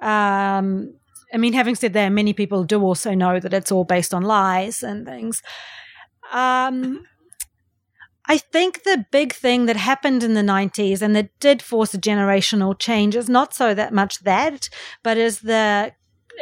Um 0.02 0.92
i 1.32 1.36
mean 1.36 1.52
having 1.52 1.76
said 1.76 1.92
that 1.92 2.08
many 2.08 2.32
people 2.32 2.64
do 2.64 2.82
also 2.82 3.14
know 3.14 3.38
that 3.38 3.54
it's 3.54 3.70
all 3.70 3.84
based 3.84 4.12
on 4.12 4.22
lies 4.22 4.82
and 4.82 5.06
things. 5.06 5.40
Um 6.32 7.04
I 8.26 8.38
think 8.38 8.84
the 8.84 9.04
big 9.10 9.34
thing 9.34 9.66
that 9.66 9.76
happened 9.76 10.22
in 10.22 10.34
the 10.34 10.40
90s 10.40 11.02
and 11.02 11.14
that 11.14 11.38
did 11.40 11.60
force 11.60 11.92
a 11.92 11.98
generational 11.98 12.78
change 12.78 13.14
is 13.16 13.28
not 13.28 13.52
so 13.54 13.74
that 13.74 13.92
much 13.92 14.20
that, 14.20 14.68
but 15.02 15.18
is 15.18 15.40
the 15.40 15.92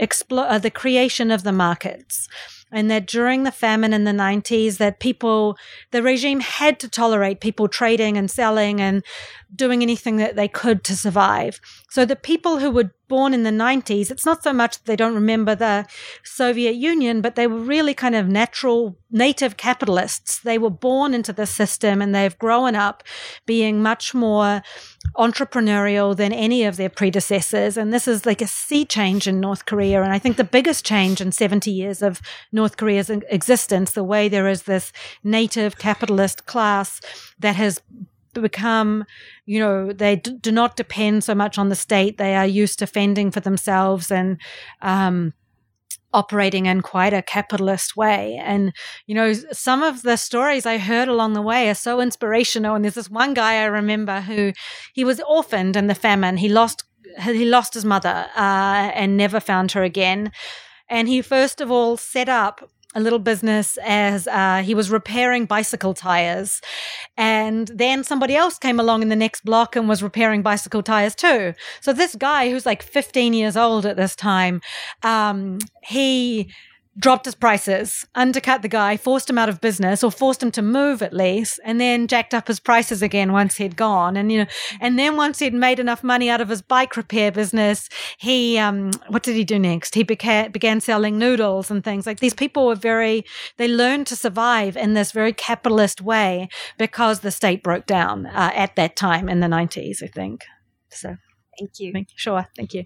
explo- 0.01 0.49
uh, 0.49 0.59
the 0.59 0.71
creation 0.71 1.31
of 1.31 1.43
the 1.43 1.53
markets. 1.53 2.29
And 2.73 2.91
that 2.91 3.07
during 3.07 3.43
the 3.43 3.53
famine 3.53 3.93
in 3.93 4.05
the 4.05 4.13
90s, 4.13 4.79
that 4.79 4.99
people, 4.99 5.57
the 5.91 6.03
regime 6.03 6.41
had 6.41 6.81
to 6.81 6.89
tolerate 6.89 7.41
people 7.41 7.69
trading 7.69 8.17
and 8.17 8.31
selling 8.31 8.81
and 8.81 9.05
doing 9.55 9.83
anything 9.83 10.17
that 10.17 10.37
they 10.37 10.49
could 10.49 10.83
to 10.85 10.97
survive. 10.97 11.61
So 11.91 12.07
the 12.07 12.17
people 12.17 12.59
who 12.59 12.71
were 12.71 12.91
born 13.09 13.35
in 13.35 13.43
the 13.43 13.51
90s, 13.51 14.11
it's 14.11 14.25
not 14.25 14.43
so 14.43 14.55
much 14.55 14.79
that 14.79 14.87
they 14.87 14.97
don't 14.97 15.15
remember 15.15 15.55
the 15.55 15.87
Soviet 16.25 16.75
Union, 16.75 17.21
but 17.21 17.35
they 17.35 17.47
were 17.47 17.59
really 17.59 17.93
kind 17.93 18.15
of 18.15 18.27
natural, 18.27 18.97
native 19.11 19.59
capitalists. 19.59 20.39
They 20.39 20.57
were 20.57 20.71
born 20.71 21.13
into 21.13 21.35
the 21.35 21.45
system 21.45 22.01
and 22.01 22.15
they've 22.15 22.39
grown 22.39 22.75
up 22.75 23.03
being 23.45 23.83
much 23.83 24.15
more 24.15 24.63
entrepreneurial 25.17 26.17
than 26.17 26.33
any 26.33 26.65
of 26.65 26.77
their 26.77 26.89
predecessors. 26.89 27.77
And 27.77 27.93
this 27.93 28.09
is 28.09 28.25
like 28.25 28.41
a 28.41 28.47
sea 28.47 28.85
change 28.85 29.27
in 29.27 29.41
North 29.41 29.67
Korea. 29.67 30.03
And 30.03 30.13
I 30.13 30.19
think 30.19 30.37
the 30.37 30.45
biggest 30.45 30.85
change 30.85 31.21
in 31.21 31.33
70 31.33 31.71
years 31.71 32.03
of 32.03 32.21
North 32.51 32.77
Korea's 32.77 33.11
existence, 33.11 33.93
the 33.93 34.05
way 34.05 34.29
there 34.29 34.49
is 34.49 34.63
this 34.63 34.93
native 35.23 35.79
capitalist 35.79 36.47
class 36.47 37.01
that 37.39 37.57
has 37.57 37.81
become, 38.33 39.05
you 39.45 39.59
know, 39.59 39.93
they 39.93 40.17
do 40.17 40.51
not 40.51 40.77
depend 40.77 41.25
so 41.25 41.35
much 41.35 41.59
on 41.59 41.69
the 41.69 41.75
state. 41.75 42.17
They 42.17 42.35
are 42.35 42.47
used 42.47 42.79
to 42.79 42.87
fending 42.87 43.31
for 43.31 43.41
themselves 43.41 44.11
and, 44.11 44.39
um, 44.81 45.35
operating 46.13 46.67
in 46.67 46.81
quite 46.81 47.13
a 47.13 47.23
capitalist 47.23 47.97
way. 47.97 48.41
And, 48.43 48.73
you 49.07 49.15
know, 49.15 49.33
some 49.53 49.83
of 49.83 50.03
the 50.03 50.17
stories 50.17 50.67
I 50.67 50.79
heard 50.79 51.09
along 51.09 51.33
the 51.33 51.43
way 51.43 51.69
are 51.69 51.75
so 51.75 52.01
inspirational. 52.01 52.75
And 52.75 52.85
there's 52.85 52.95
this 52.95 53.11
one 53.11 53.35
guy 53.35 53.63
I 53.63 53.65
remember 53.65 54.21
who 54.21 54.53
he 54.93 55.05
was 55.05 55.21
orphaned 55.29 55.77
in 55.77 55.87
the 55.87 55.95
famine. 55.95 56.37
He 56.37 56.49
lost, 56.49 56.85
he 57.23 57.45
lost 57.45 57.75
his 57.75 57.85
mother, 57.85 58.27
uh, 58.37 58.91
and 58.95 59.17
never 59.17 59.41
found 59.41 59.73
her 59.73 59.83
again. 59.83 60.33
And 60.89 61.09
he 61.09 61.23
first 61.23 61.61
of 61.61 61.71
all 61.71 61.97
set 61.97 62.29
up 62.29 62.69
a 62.95 63.01
little 63.01 63.19
business 63.19 63.79
as 63.83 64.29
uh, 64.29 64.63
he 64.65 64.75
was 64.75 64.91
repairing 64.91 65.47
bicycle 65.47 65.95
tires. 65.95 66.61
And 67.17 67.69
then 67.69 68.05
somebody 68.05 68.37
else 68.37 68.59
came 68.59 68.79
along 68.79 69.03
in 69.03 69.09
the 69.09 69.17
next 69.17 69.45
block 69.45 69.77
and 69.77 69.89
was 69.89 70.03
repairing 70.03 70.43
bicycle 70.43 70.83
tires 70.83 71.15
too. 71.15 71.55
So 71.81 71.93
this 71.93 72.15
guy 72.15 72.51
who's 72.51 72.67
like 72.67 72.83
15 72.83 73.35
years 73.35 73.57
old 73.57 73.87
at 73.87 73.97
this 73.97 74.15
time, 74.15 74.61
um, 75.03 75.59
he 75.83 76.53
dropped 76.99 77.25
his 77.25 77.35
prices, 77.35 78.07
undercut 78.15 78.61
the 78.61 78.69
guy, 78.69 78.97
forced 78.97 79.31
him 79.31 79.39
out 79.39 79.49
of 79.49 79.61
business 79.61 80.05
or 80.05 80.11
forced 80.11 80.43
him 80.43 80.51
to 80.51 80.63
move 80.63 81.01
at 81.01 81.15
least, 81.15 81.59
and 81.65 81.81
then 81.81 82.07
jacked 82.07 82.35
up 82.35 82.49
his 82.49 82.61
prices 82.61 83.01
again 83.01 83.33
once 83.33 83.57
he'd 83.57 83.77
gone. 83.77 84.17
And, 84.17 84.31
you 84.31 84.39
know, 84.41 84.47
and 84.81 84.99
then 84.99 85.17
once 85.17 85.39
he'd 85.39 85.55
made 85.55 85.79
enough 85.79 86.05
money 86.05 86.29
out 86.29 86.41
of 86.41 86.51
his 86.51 86.61
bike 86.61 86.97
repair 86.97 87.33
business, 87.33 87.89
he, 88.19 88.59
um, 88.59 88.91
what 89.09 89.23
did 89.23 89.37
he 89.37 89.45
do 89.45 89.59
next? 89.59 89.95
He 89.95 90.05
beca- 90.05 90.53
began 90.53 90.81
selling 90.81 91.19
noodles 91.19 91.71
and 91.71 91.83
things 91.83 92.07
like 92.07 92.21
these 92.21 92.35
people 92.35 92.67
were 92.67 92.75
very, 92.75 93.25
they 93.57 93.69
learned 93.69 94.07
to 94.09 94.17
survive 94.17 94.77
in 94.77 94.93
this 94.93 95.13
very 95.13 95.33
capitalist 95.33 96.03
way 96.03 96.49
because 96.79 97.21
the 97.21 97.31
state 97.31 97.63
broke 97.63 97.87
down 97.87 98.27
uh, 98.27 98.51
at 98.55 98.77
that 98.77 98.97
time 98.97 99.29
in 99.29 99.41
the 99.41 99.47
90s, 99.47 100.03
I 100.03 100.09
think. 100.09 100.45
So 100.91 101.17
thank 101.59 101.71
you. 101.79 101.93
Thank 101.93 102.09
you. 102.11 102.17
Sure. 102.17 102.47
Thank 102.55 102.75
you. 102.75 102.85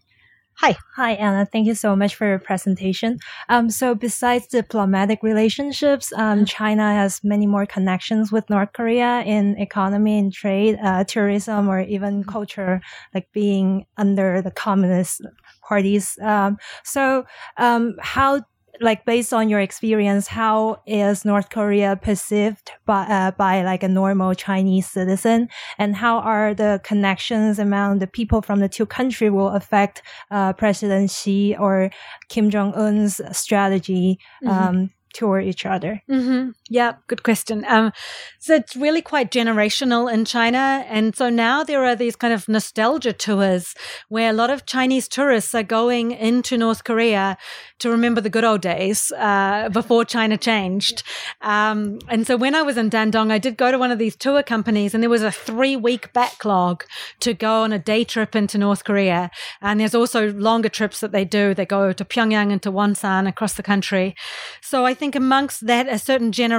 Hi. 0.60 0.74
Hi, 0.94 1.12
Anna. 1.12 1.44
Thank 1.44 1.66
you 1.66 1.74
so 1.74 1.94
much 1.94 2.14
for 2.14 2.26
your 2.26 2.38
presentation. 2.38 3.18
Um, 3.50 3.68
so 3.68 3.94
besides 3.94 4.46
diplomatic 4.46 5.22
relationships, 5.22 6.12
um, 6.14 6.46
China 6.46 6.94
has 6.94 7.20
many 7.22 7.46
more 7.46 7.66
connections 7.66 8.32
with 8.32 8.48
North 8.48 8.72
Korea 8.72 9.22
in 9.26 9.58
economy 9.58 10.18
and 10.18 10.32
trade, 10.32 10.78
uh, 10.82 11.04
tourism, 11.04 11.68
or 11.68 11.80
even 11.80 12.24
culture, 12.24 12.80
like 13.14 13.28
being 13.32 13.84
under 13.98 14.40
the 14.40 14.50
communist 14.50 15.20
parties. 15.68 16.18
Um, 16.22 16.56
so, 16.84 17.26
um, 17.58 17.94
how 18.00 18.40
like 18.80 19.04
based 19.04 19.32
on 19.32 19.48
your 19.48 19.60
experience, 19.60 20.26
how 20.28 20.82
is 20.86 21.24
North 21.24 21.50
Korea 21.50 21.96
perceived 21.96 22.72
by 22.84 23.02
uh, 23.06 23.30
by 23.32 23.62
like 23.62 23.82
a 23.82 23.88
normal 23.88 24.34
Chinese 24.34 24.86
citizen, 24.88 25.48
and 25.78 25.96
how 25.96 26.18
are 26.18 26.54
the 26.54 26.80
connections 26.84 27.58
among 27.58 27.98
the 27.98 28.06
people 28.06 28.42
from 28.42 28.60
the 28.60 28.68
two 28.68 28.86
countries 28.86 29.30
will 29.30 29.48
affect 29.50 30.02
uh, 30.30 30.52
President 30.52 31.10
Xi 31.10 31.56
or 31.58 31.90
Kim 32.28 32.50
Jong 32.50 32.74
Un's 32.74 33.20
strategy 33.36 34.18
Mhm. 34.44 34.50
um, 34.50 34.90
toward 35.14 35.44
each 35.44 35.64
other? 35.64 36.02
Mm-hmm. 36.10 36.50
Yeah, 36.68 36.94
good 37.06 37.22
question. 37.22 37.64
Um, 37.68 37.92
so 38.40 38.56
it's 38.56 38.74
really 38.74 39.00
quite 39.00 39.30
generational 39.30 40.12
in 40.12 40.24
China. 40.24 40.84
And 40.88 41.14
so 41.14 41.30
now 41.30 41.62
there 41.62 41.84
are 41.84 41.94
these 41.94 42.16
kind 42.16 42.34
of 42.34 42.48
nostalgia 42.48 43.12
tours 43.12 43.74
where 44.08 44.30
a 44.30 44.32
lot 44.32 44.50
of 44.50 44.66
Chinese 44.66 45.06
tourists 45.06 45.54
are 45.54 45.62
going 45.62 46.10
into 46.10 46.58
North 46.58 46.82
Korea 46.82 47.36
to 47.78 47.90
remember 47.90 48.20
the 48.20 48.30
good 48.30 48.42
old 48.42 48.62
days 48.62 49.12
uh, 49.12 49.68
before 49.68 50.04
China 50.04 50.36
changed. 50.36 51.04
Um, 51.40 52.00
and 52.08 52.26
so 52.26 52.36
when 52.36 52.56
I 52.56 52.62
was 52.62 52.76
in 52.76 52.90
Dandong, 52.90 53.30
I 53.30 53.38
did 53.38 53.56
go 53.56 53.70
to 53.70 53.78
one 53.78 53.92
of 53.92 54.00
these 54.00 54.16
tour 54.16 54.42
companies 54.42 54.92
and 54.92 55.04
there 55.04 55.10
was 55.10 55.22
a 55.22 55.30
three 55.30 55.76
week 55.76 56.12
backlog 56.12 56.82
to 57.20 57.32
go 57.32 57.62
on 57.62 57.72
a 57.72 57.78
day 57.78 58.02
trip 58.02 58.34
into 58.34 58.58
North 58.58 58.82
Korea. 58.82 59.30
And 59.60 59.78
there's 59.78 59.94
also 59.94 60.32
longer 60.32 60.68
trips 60.68 60.98
that 60.98 61.12
they 61.12 61.24
do. 61.24 61.54
They 61.54 61.66
go 61.66 61.92
to 61.92 62.04
Pyongyang 62.04 62.50
and 62.50 62.62
to 62.62 62.72
Wonsan 62.72 63.28
across 63.28 63.54
the 63.54 63.62
country. 63.62 64.16
So 64.60 64.84
I 64.84 64.94
think 64.94 65.14
amongst 65.14 65.66
that, 65.68 65.88
a 65.88 66.00
certain 66.00 66.32
generation, 66.32 66.55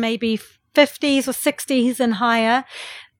maybe 0.00 0.38
50s 0.74 1.28
or 1.28 1.32
60s 1.32 2.00
and 2.00 2.14
higher, 2.14 2.64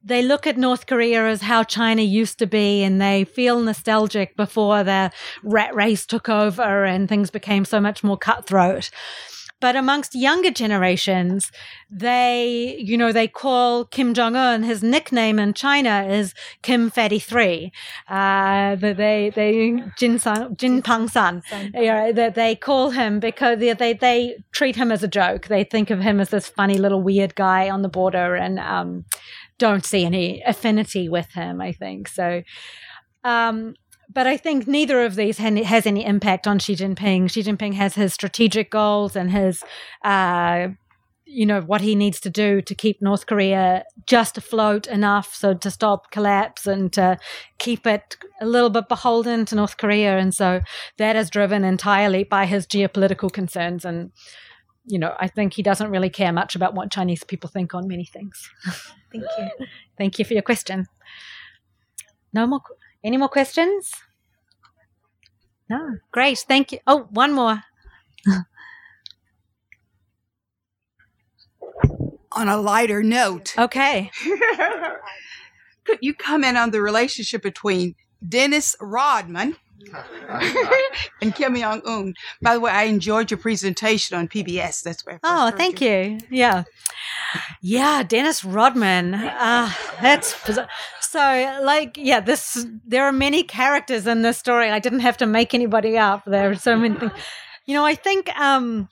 they 0.04 0.22
look 0.22 0.46
at 0.46 0.58
North 0.58 0.86
Korea 0.86 1.26
as 1.26 1.40
how 1.40 1.62
China 1.62 2.02
used 2.02 2.38
to 2.40 2.46
be 2.46 2.82
and 2.82 3.00
they 3.00 3.24
feel 3.24 3.60
nostalgic 3.60 4.36
before 4.36 4.84
the 4.84 5.10
rat 5.42 5.74
race 5.74 6.04
took 6.04 6.28
over 6.28 6.84
and 6.84 7.08
things 7.08 7.30
became 7.30 7.64
so 7.64 7.80
much 7.80 8.04
more 8.04 8.18
cutthroat. 8.18 8.90
But 9.64 9.76
amongst 9.76 10.14
younger 10.14 10.50
generations, 10.50 11.50
they, 11.90 12.76
you 12.78 12.98
know, 12.98 13.12
they 13.12 13.26
call 13.26 13.86
Kim 13.86 14.12
Jong 14.12 14.36
Un, 14.36 14.62
his 14.62 14.82
nickname 14.82 15.38
in 15.38 15.54
China 15.54 16.06
is 16.06 16.34
Kim 16.60 16.90
Fatty 16.90 17.18
Three. 17.18 17.72
Uh, 18.06 18.74
they, 18.74 19.32
they, 19.34 19.82
Jin, 19.96 20.18
San, 20.18 20.54
Jin 20.56 20.82
Pang 20.82 21.08
San, 21.08 21.42
yeah, 21.72 22.12
that 22.12 22.34
they 22.34 22.54
call 22.54 22.90
him 22.90 23.20
because 23.20 23.58
they, 23.58 23.72
they, 23.72 23.94
they 23.94 24.36
treat 24.52 24.76
him 24.76 24.92
as 24.92 25.02
a 25.02 25.08
joke. 25.08 25.46
They 25.46 25.64
think 25.64 25.88
of 25.88 26.02
him 26.02 26.20
as 26.20 26.28
this 26.28 26.46
funny 26.46 26.76
little 26.76 27.00
weird 27.00 27.34
guy 27.34 27.70
on 27.70 27.80
the 27.80 27.88
border 27.88 28.34
and, 28.34 28.58
um, 28.58 29.06
don't 29.56 29.86
see 29.86 30.04
any 30.04 30.42
affinity 30.42 31.08
with 31.08 31.32
him, 31.32 31.62
I 31.62 31.72
think. 31.72 32.08
So, 32.08 32.42
um, 33.24 33.76
but 34.12 34.26
I 34.26 34.36
think 34.36 34.66
neither 34.66 35.04
of 35.04 35.14
these 35.14 35.38
has 35.38 35.86
any 35.86 36.04
impact 36.04 36.46
on 36.46 36.58
Xi 36.58 36.76
Jinping. 36.76 37.30
Xi 37.30 37.42
Jinping 37.42 37.74
has 37.74 37.94
his 37.94 38.12
strategic 38.12 38.70
goals 38.70 39.16
and 39.16 39.30
his, 39.30 39.62
uh, 40.02 40.68
you 41.24 41.46
know, 41.46 41.60
what 41.62 41.80
he 41.80 41.94
needs 41.94 42.20
to 42.20 42.30
do 42.30 42.60
to 42.62 42.74
keep 42.74 43.00
North 43.00 43.26
Korea 43.26 43.84
just 44.06 44.36
afloat 44.36 44.86
enough 44.86 45.34
so 45.34 45.54
to 45.54 45.70
stop 45.70 46.10
collapse 46.10 46.66
and 46.66 46.92
to 46.92 47.18
keep 47.58 47.86
it 47.86 48.16
a 48.40 48.46
little 48.46 48.70
bit 48.70 48.88
beholden 48.88 49.44
to 49.46 49.54
North 49.54 49.76
Korea. 49.76 50.18
And 50.18 50.34
so 50.34 50.60
that 50.98 51.16
is 51.16 51.30
driven 51.30 51.64
entirely 51.64 52.24
by 52.24 52.46
his 52.46 52.66
geopolitical 52.66 53.32
concerns. 53.32 53.84
And, 53.84 54.12
you 54.86 54.98
know, 54.98 55.14
I 55.18 55.28
think 55.28 55.54
he 55.54 55.62
doesn't 55.62 55.90
really 55.90 56.10
care 56.10 56.32
much 56.32 56.54
about 56.54 56.74
what 56.74 56.92
Chinese 56.92 57.24
people 57.24 57.48
think 57.48 57.74
on 57.74 57.88
many 57.88 58.04
things. 58.04 58.48
Thank 59.10 59.24
you. 59.38 59.66
Thank 59.98 60.18
you 60.18 60.24
for 60.24 60.34
your 60.34 60.42
question. 60.42 60.86
No 62.32 62.46
more. 62.46 62.60
Any 63.04 63.18
more 63.18 63.28
questions? 63.28 63.92
No. 65.68 65.98
Great. 66.10 66.38
Thank 66.38 66.72
you. 66.72 66.78
Oh, 66.86 67.06
one 67.10 67.34
more. 67.34 67.62
On 72.32 72.48
a 72.48 72.56
lighter 72.56 73.02
note. 73.02 73.54
Okay. 73.58 74.10
Could 75.84 75.98
you 76.00 76.14
comment 76.14 76.56
on 76.56 76.70
the 76.70 76.80
relationship 76.80 77.42
between 77.42 77.94
Dennis 78.26 78.74
Rodman 78.80 79.56
and 81.22 81.34
Kim 81.34 81.56
Jong 81.56 81.82
Un? 81.86 82.14
By 82.42 82.54
the 82.54 82.60
way, 82.60 82.70
I 82.70 82.84
enjoyed 82.84 83.30
your 83.30 83.38
presentation 83.38 84.16
on 84.16 84.28
PBS. 84.28 84.82
That's 84.82 85.04
where. 85.04 85.20
Oh, 85.22 85.50
thank 85.50 85.80
you. 85.80 86.18
Yeah. 86.30 86.64
Yeah, 87.60 88.02
Dennis 88.02 88.44
Rodman. 88.44 89.14
Uh, 89.14 89.70
that's 90.00 90.34
bizarre. 90.46 90.68
so 91.00 91.60
like 91.62 91.96
yeah, 91.96 92.20
this 92.20 92.66
there 92.86 93.04
are 93.04 93.12
many 93.12 93.42
characters 93.42 94.06
in 94.06 94.22
this 94.22 94.38
story. 94.38 94.70
I 94.70 94.78
didn't 94.78 95.00
have 95.00 95.16
to 95.18 95.26
make 95.26 95.54
anybody 95.54 95.98
up. 95.98 96.24
There 96.26 96.50
are 96.50 96.54
so 96.54 96.76
many 96.76 96.94
things. 96.96 97.12
You 97.66 97.74
know, 97.74 97.84
I 97.84 97.94
think 97.94 98.28
um 98.38 98.88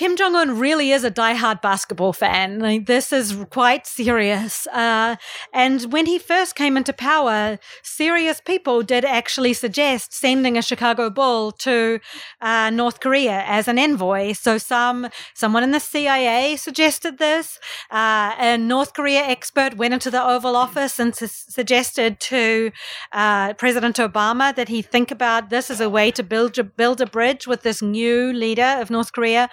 Kim 0.00 0.16
Jong 0.16 0.34
Un 0.34 0.58
really 0.58 0.92
is 0.92 1.04
a 1.04 1.10
diehard 1.10 1.60
basketball 1.60 2.14
fan. 2.14 2.58
Like, 2.58 2.86
this 2.86 3.12
is 3.12 3.36
quite 3.50 3.86
serious. 3.86 4.66
Uh, 4.68 5.16
and 5.52 5.92
when 5.92 6.06
he 6.06 6.18
first 6.18 6.56
came 6.56 6.78
into 6.78 6.94
power, 6.94 7.58
serious 7.82 8.40
people 8.40 8.82
did 8.82 9.04
actually 9.04 9.52
suggest 9.52 10.14
sending 10.14 10.56
a 10.56 10.62
Chicago 10.62 11.10
Bull 11.10 11.52
to 11.52 12.00
uh, 12.40 12.70
North 12.70 13.00
Korea 13.00 13.44
as 13.44 13.68
an 13.68 13.78
envoy. 13.78 14.32
So 14.32 14.56
some 14.56 15.10
someone 15.34 15.64
in 15.64 15.70
the 15.70 15.80
CIA 15.80 16.56
suggested 16.56 17.18
this. 17.18 17.58
Uh, 17.90 18.32
a 18.38 18.56
North 18.56 18.94
Korea 18.94 19.20
expert 19.20 19.76
went 19.76 19.92
into 19.92 20.10
the 20.10 20.26
Oval 20.26 20.56
Office 20.56 20.98
and 20.98 21.14
su- 21.14 21.26
suggested 21.26 22.20
to 22.20 22.72
uh, 23.12 23.52
President 23.52 23.96
Obama 23.96 24.56
that 24.56 24.70
he 24.70 24.80
think 24.80 25.10
about 25.10 25.50
this 25.50 25.70
as 25.70 25.78
a 25.78 25.90
way 25.90 26.10
to 26.10 26.22
build 26.22 26.58
a, 26.58 26.64
build 26.64 27.02
a 27.02 27.06
bridge 27.06 27.46
with 27.46 27.64
this 27.64 27.82
new 27.82 28.32
leader 28.32 28.78
of 28.80 28.88
North 28.88 29.12
Korea 29.12 29.50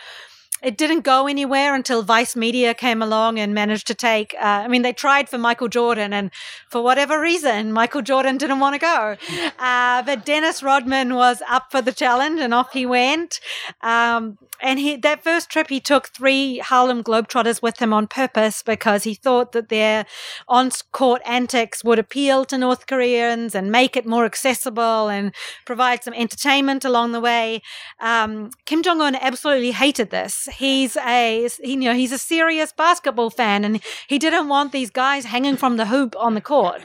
it 0.68 0.76
didn't 0.76 1.06
go 1.06 1.28
anywhere 1.28 1.74
until 1.74 2.04
Vice 2.04 2.36
Media 2.36 2.74
came 2.74 3.02
along 3.02 3.40
and 3.40 3.54
managed 3.54 3.88
to 3.88 3.96
take. 3.96 4.36
Uh, 4.36 4.66
I 4.66 4.68
mean, 4.68 4.82
they 4.82 4.92
tried 4.92 5.30
for 5.30 5.38
Michael 5.38 5.70
Jordan, 5.70 6.12
and 6.12 6.30
for 6.70 6.82
whatever 6.82 7.22
reason, 7.22 7.72
Michael 7.72 8.02
Jordan 8.02 8.36
didn't 8.38 8.60
want 8.60 8.74
to 8.76 8.80
go. 8.80 9.16
Uh, 9.60 10.04
but 10.04 10.24
Dennis 10.26 10.62
Rodman 10.62 11.16
was 11.16 11.42
up 11.50 11.72
for 11.72 11.82
the 11.82 11.92
challenge, 11.92 12.40
and 12.40 12.54
off 12.54 12.74
he 12.74 12.86
went. 12.86 13.40
Um, 13.82 14.38
and 14.62 14.80
he 14.80 14.96
that 14.98 15.24
first 15.24 15.50
trip, 15.50 15.68
he 15.70 15.80
took 15.80 16.08
three 16.08 16.60
Harlem 16.60 17.04
Globetrotters 17.04 17.62
with 17.62 17.80
him 17.80 17.94
on 17.94 18.08
purpose 18.08 18.64
because 18.64 19.04
he 19.04 19.14
thought 19.14 19.52
that 19.52 19.70
their 19.70 20.06
on-court 20.48 21.22
antics 21.26 21.84
would 21.84 22.00
appeal 22.00 22.46
to 22.46 22.58
North 22.58 22.88
Koreans 22.88 23.56
and 23.56 23.72
make 23.72 23.96
it 23.96 24.06
more 24.06 24.26
accessible 24.26 25.10
and 25.10 25.34
provide 25.66 26.04
some 26.04 26.14
entertainment 26.14 26.84
along 26.86 27.12
the 27.12 27.22
way. 27.22 27.62
Um, 28.00 28.52
Kim 28.66 28.84
Jong 28.84 29.02
Un 29.02 29.16
absolutely 29.16 29.72
hated 29.72 30.10
this. 30.10 30.48
He's 30.58 30.98
a 30.98 31.48
he, 31.64 31.72
you 31.74 31.78
know 31.78 31.94
he's 31.94 32.12
a 32.12 32.18
serious 32.18 32.72
basketball 32.72 33.30
fan, 33.30 33.64
and 33.64 33.80
he 34.08 34.18
didn't 34.18 34.48
want 34.48 34.72
these 34.72 34.90
guys 34.90 35.26
hanging 35.26 35.56
from 35.56 35.78
the 35.78 35.86
hoop 35.86 36.16
on 36.18 36.34
the 36.34 36.42
court. 36.42 36.82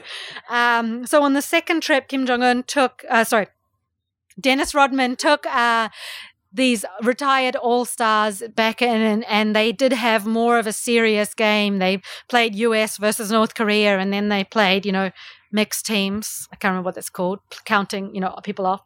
Um, 0.49 1.07
so 1.07 1.23
on 1.23 1.33
the 1.33 1.41
second 1.41 1.81
trip, 1.81 2.07
Kim 2.07 2.25
Jong 2.25 2.43
Un 2.43 2.63
took 2.63 3.03
uh, 3.09 3.23
sorry, 3.23 3.47
Dennis 4.39 4.75
Rodman 4.75 5.15
took. 5.15 5.45
Uh, 5.47 5.89
these 6.55 6.85
retired 7.01 7.55
all 7.55 7.83
stars 7.83 8.43
back 8.55 8.79
in, 8.79 9.01
and, 9.01 9.25
and 9.25 9.55
they 9.55 9.71
did 9.71 9.91
have 9.91 10.27
more 10.27 10.59
of 10.59 10.67
a 10.67 10.71
serious 10.71 11.33
game. 11.33 11.79
They 11.79 11.99
played 12.29 12.53
US 12.53 12.97
versus 12.97 13.31
North 13.31 13.55
Korea, 13.55 13.97
and 13.97 14.13
then 14.13 14.29
they 14.29 14.43
played, 14.43 14.85
you 14.85 14.91
know, 14.91 15.09
mixed 15.53 15.85
teams. 15.85 16.47
I 16.51 16.55
can't 16.55 16.71
remember 16.71 16.87
what 16.87 16.95
that's 16.95 17.09
called, 17.09 17.39
counting, 17.65 18.13
you 18.13 18.19
know, 18.19 18.37
people 18.43 18.65
off. 18.65 18.81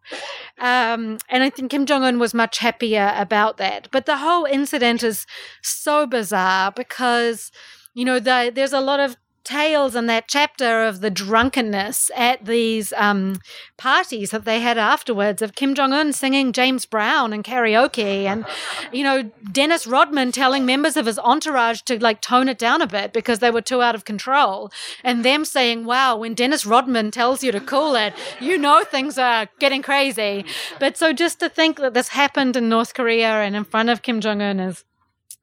Um, 0.59 1.17
and 1.29 1.43
I 1.43 1.49
think 1.49 1.71
Kim 1.71 1.85
Jong 1.85 2.03
Un 2.03 2.19
was 2.19 2.33
much 2.33 2.59
happier 2.59 3.13
about 3.15 3.57
that. 3.57 3.87
But 3.91 4.05
the 4.05 4.17
whole 4.17 4.45
incident 4.45 5.01
is 5.01 5.25
so 5.61 6.05
bizarre 6.05 6.71
because, 6.71 7.51
you 7.93 8.05
know, 8.05 8.19
the, 8.19 8.51
there's 8.53 8.73
a 8.73 8.81
lot 8.81 8.99
of 8.99 9.17
tales 9.47 9.95
in 9.95 10.07
that 10.07 10.27
chapter 10.27 10.83
of 10.83 10.99
the 10.99 11.09
drunkenness 11.09 12.11
at 12.15 12.43
these 12.45 12.91
um, 12.97 13.39
parties 13.77 14.31
that 14.31 14.43
they 14.43 14.59
had 14.59 14.77
afterwards 14.77 15.41
of 15.41 15.55
Kim 15.55 15.73
Jong 15.73 15.93
Un 15.93 16.11
singing 16.11 16.51
James 16.51 16.85
Brown 16.85 17.31
and 17.31 17.45
karaoke, 17.45 18.25
and 18.25 18.45
you 18.91 19.03
know 19.03 19.31
Dennis 19.49 19.87
Rodman 19.87 20.33
telling 20.33 20.65
members 20.65 20.97
of 20.97 21.05
his 21.05 21.17
entourage 21.19 21.81
to 21.83 21.97
like 21.97 22.19
tone 22.19 22.49
it 22.49 22.59
down 22.59 22.81
a 22.81 22.87
bit 22.87 23.13
because 23.13 23.39
they 23.39 23.49
were 23.49 23.61
too 23.61 23.81
out 23.81 23.95
of 23.95 24.03
control, 24.03 24.69
and 25.01 25.23
them 25.23 25.45
saying, 25.45 25.85
"Wow, 25.85 26.17
when 26.17 26.33
Dennis 26.33 26.65
Rodman 26.65 27.09
tells 27.11 27.41
you 27.41 27.53
to 27.53 27.61
cool 27.61 27.95
it, 27.95 28.13
you 28.41 28.57
know 28.57 28.83
things 28.83 29.17
are 29.17 29.47
getting 29.59 29.81
crazy." 29.81 30.43
But 30.77 30.97
so 30.97 31.13
just 31.13 31.39
to 31.39 31.47
think 31.47 31.77
that 31.77 31.93
this 31.93 32.09
happened 32.09 32.57
in 32.57 32.67
North 32.67 32.93
Korea 32.93 33.41
and 33.41 33.55
in 33.55 33.63
front 33.63 33.89
of 33.89 34.01
Kim 34.01 34.19
Jong 34.19 34.41
Un 34.41 34.59
is 34.59 34.83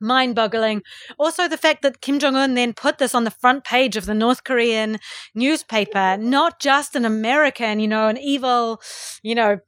mind 0.00 0.34
boggling. 0.34 0.82
Also, 1.18 1.48
the 1.48 1.56
fact 1.56 1.82
that 1.82 2.00
Kim 2.00 2.18
Jong 2.18 2.36
un 2.36 2.54
then 2.54 2.72
put 2.72 2.98
this 2.98 3.14
on 3.14 3.24
the 3.24 3.30
front 3.30 3.64
page 3.64 3.96
of 3.96 4.06
the 4.06 4.14
North 4.14 4.44
Korean 4.44 4.98
newspaper, 5.34 6.16
not 6.18 6.60
just 6.60 6.96
an 6.96 7.04
American, 7.04 7.80
you 7.80 7.88
know, 7.88 8.08
an 8.08 8.18
evil, 8.18 8.80
you 9.22 9.34
know, 9.34 9.58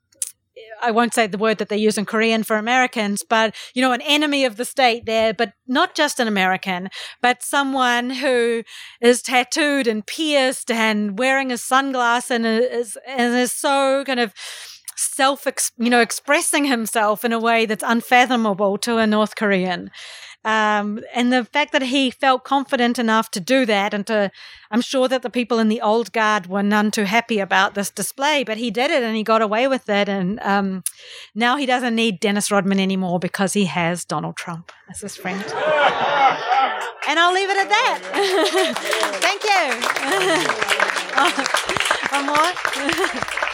I 0.83 0.91
won't 0.91 1.15
say 1.15 1.27
the 1.27 1.39
word 1.39 1.59
that 1.59 1.69
they 1.69 1.77
use 1.77 1.99
in 1.99 2.07
Korean 2.07 2.43
for 2.43 2.57
Americans, 2.57 3.23
but 3.23 3.55
you 3.75 3.83
know, 3.83 3.93
an 3.93 4.01
enemy 4.03 4.45
of 4.45 4.57
the 4.57 4.65
state 4.65 5.07
there, 5.07 5.35
but 5.35 5.53
not 5.67 5.95
just 5.95 6.19
an 6.19 6.29
American, 6.29 6.89
but 7.21 7.43
someone 7.43 8.11
who 8.11 8.63
is 9.01 9.23
tattooed 9.23 9.87
and 9.87 10.07
pierced 10.07 10.71
and 10.71 11.19
wearing 11.19 11.51
a 11.51 11.57
sunglass 11.57 12.31
and 12.31 12.47
is 12.47 12.99
and 13.07 13.35
is 13.35 13.53
so 13.53 14.05
kind 14.07 14.21
of 14.21 14.33
self, 14.97 15.47
you 15.79 15.91
know, 15.91 16.01
expressing 16.01 16.65
himself 16.65 17.25
in 17.25 17.33
a 17.33 17.39
way 17.39 17.67
that's 17.67 17.85
unfathomable 17.87 18.79
to 18.79 18.99
a 18.99 19.07
North 19.07 19.37
Korean. 19.37 19.91
Um, 20.47 21.01
and 21.13 21.33
the 21.33 21.45
fact 21.45 21.73
that 21.73 21.83
he 21.83 22.11
felt 22.13 22.45
confident 22.45 23.01
enough 23.01 23.33
to 23.33 23.41
do 23.41 23.67
that, 23.67 23.93
and 23.93 24.07
to, 24.07 24.31
I'm 24.71 24.81
sure 24.81 25.09
that 25.09 25.23
the 25.23 25.31
people 25.31 25.59
in 25.59 25.69
the 25.69 25.81
old 25.81 26.13
guard 26.13 26.47
were 26.47 26.63
none 26.63 26.93
too 26.93 27.03
happy 27.03 27.41
about 27.41 27.75
this 27.75 27.91
display, 27.91 28.45
but 28.45 28.57
he 28.57 28.71
did 28.71 28.93
it 28.93 29.03
and 29.03 29.17
he 29.17 29.25
got 29.25 29.43
away 29.43 29.67
with 29.67 29.89
it. 29.89 30.09
And 30.09 30.39
um, 30.41 30.85
now 31.35 31.57
he 31.57 31.67
doesn't 31.67 31.97
need 31.97 32.21
Dennis 32.21 32.53
Rodman 32.53 32.79
anymore 32.79 33.19
because 33.19 33.55
he 33.55 33.65
has 33.65 34.05
Donald 34.05 34.37
Trump 34.37 34.71
as 34.89 35.01
his 35.01 35.17
friend. 35.17 35.43
and 35.43 37.19
I'll 37.19 37.35
leave 37.35 37.51
it 37.51 37.57
at 37.57 37.69
that. 37.69 37.99
Thank 39.27 39.43
you. 39.43 39.73
One 42.17 42.27
more. 42.27 43.43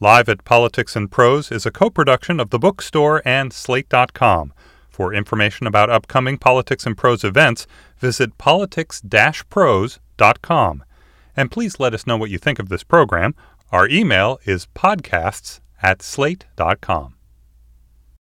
Live 0.00 0.28
at 0.28 0.44
Politics 0.44 0.96
and 0.96 1.08
Prose 1.10 1.52
is 1.52 1.64
a 1.64 1.70
co 1.70 1.88
production 1.88 2.40
of 2.40 2.50
the 2.50 2.58
bookstore 2.58 3.22
and 3.24 3.52
Slate.com. 3.52 4.52
For 4.90 5.14
information 5.14 5.66
about 5.66 5.88
upcoming 5.88 6.36
Politics 6.36 6.84
and 6.86 6.94
Prose 6.96 7.24
events, 7.24 7.66
visit 7.98 8.36
politics-prose.com. 8.38 10.84
And 11.36 11.50
please 11.50 11.80
let 11.80 11.94
us 11.94 12.06
know 12.06 12.16
what 12.16 12.30
you 12.30 12.38
think 12.38 12.58
of 12.58 12.68
this 12.68 12.84
program. 12.84 13.34
Our 13.72 13.88
email 13.88 14.38
is 14.44 14.68
podcasts 14.74 15.60
at 15.82 16.02
slate.com. 16.02 17.14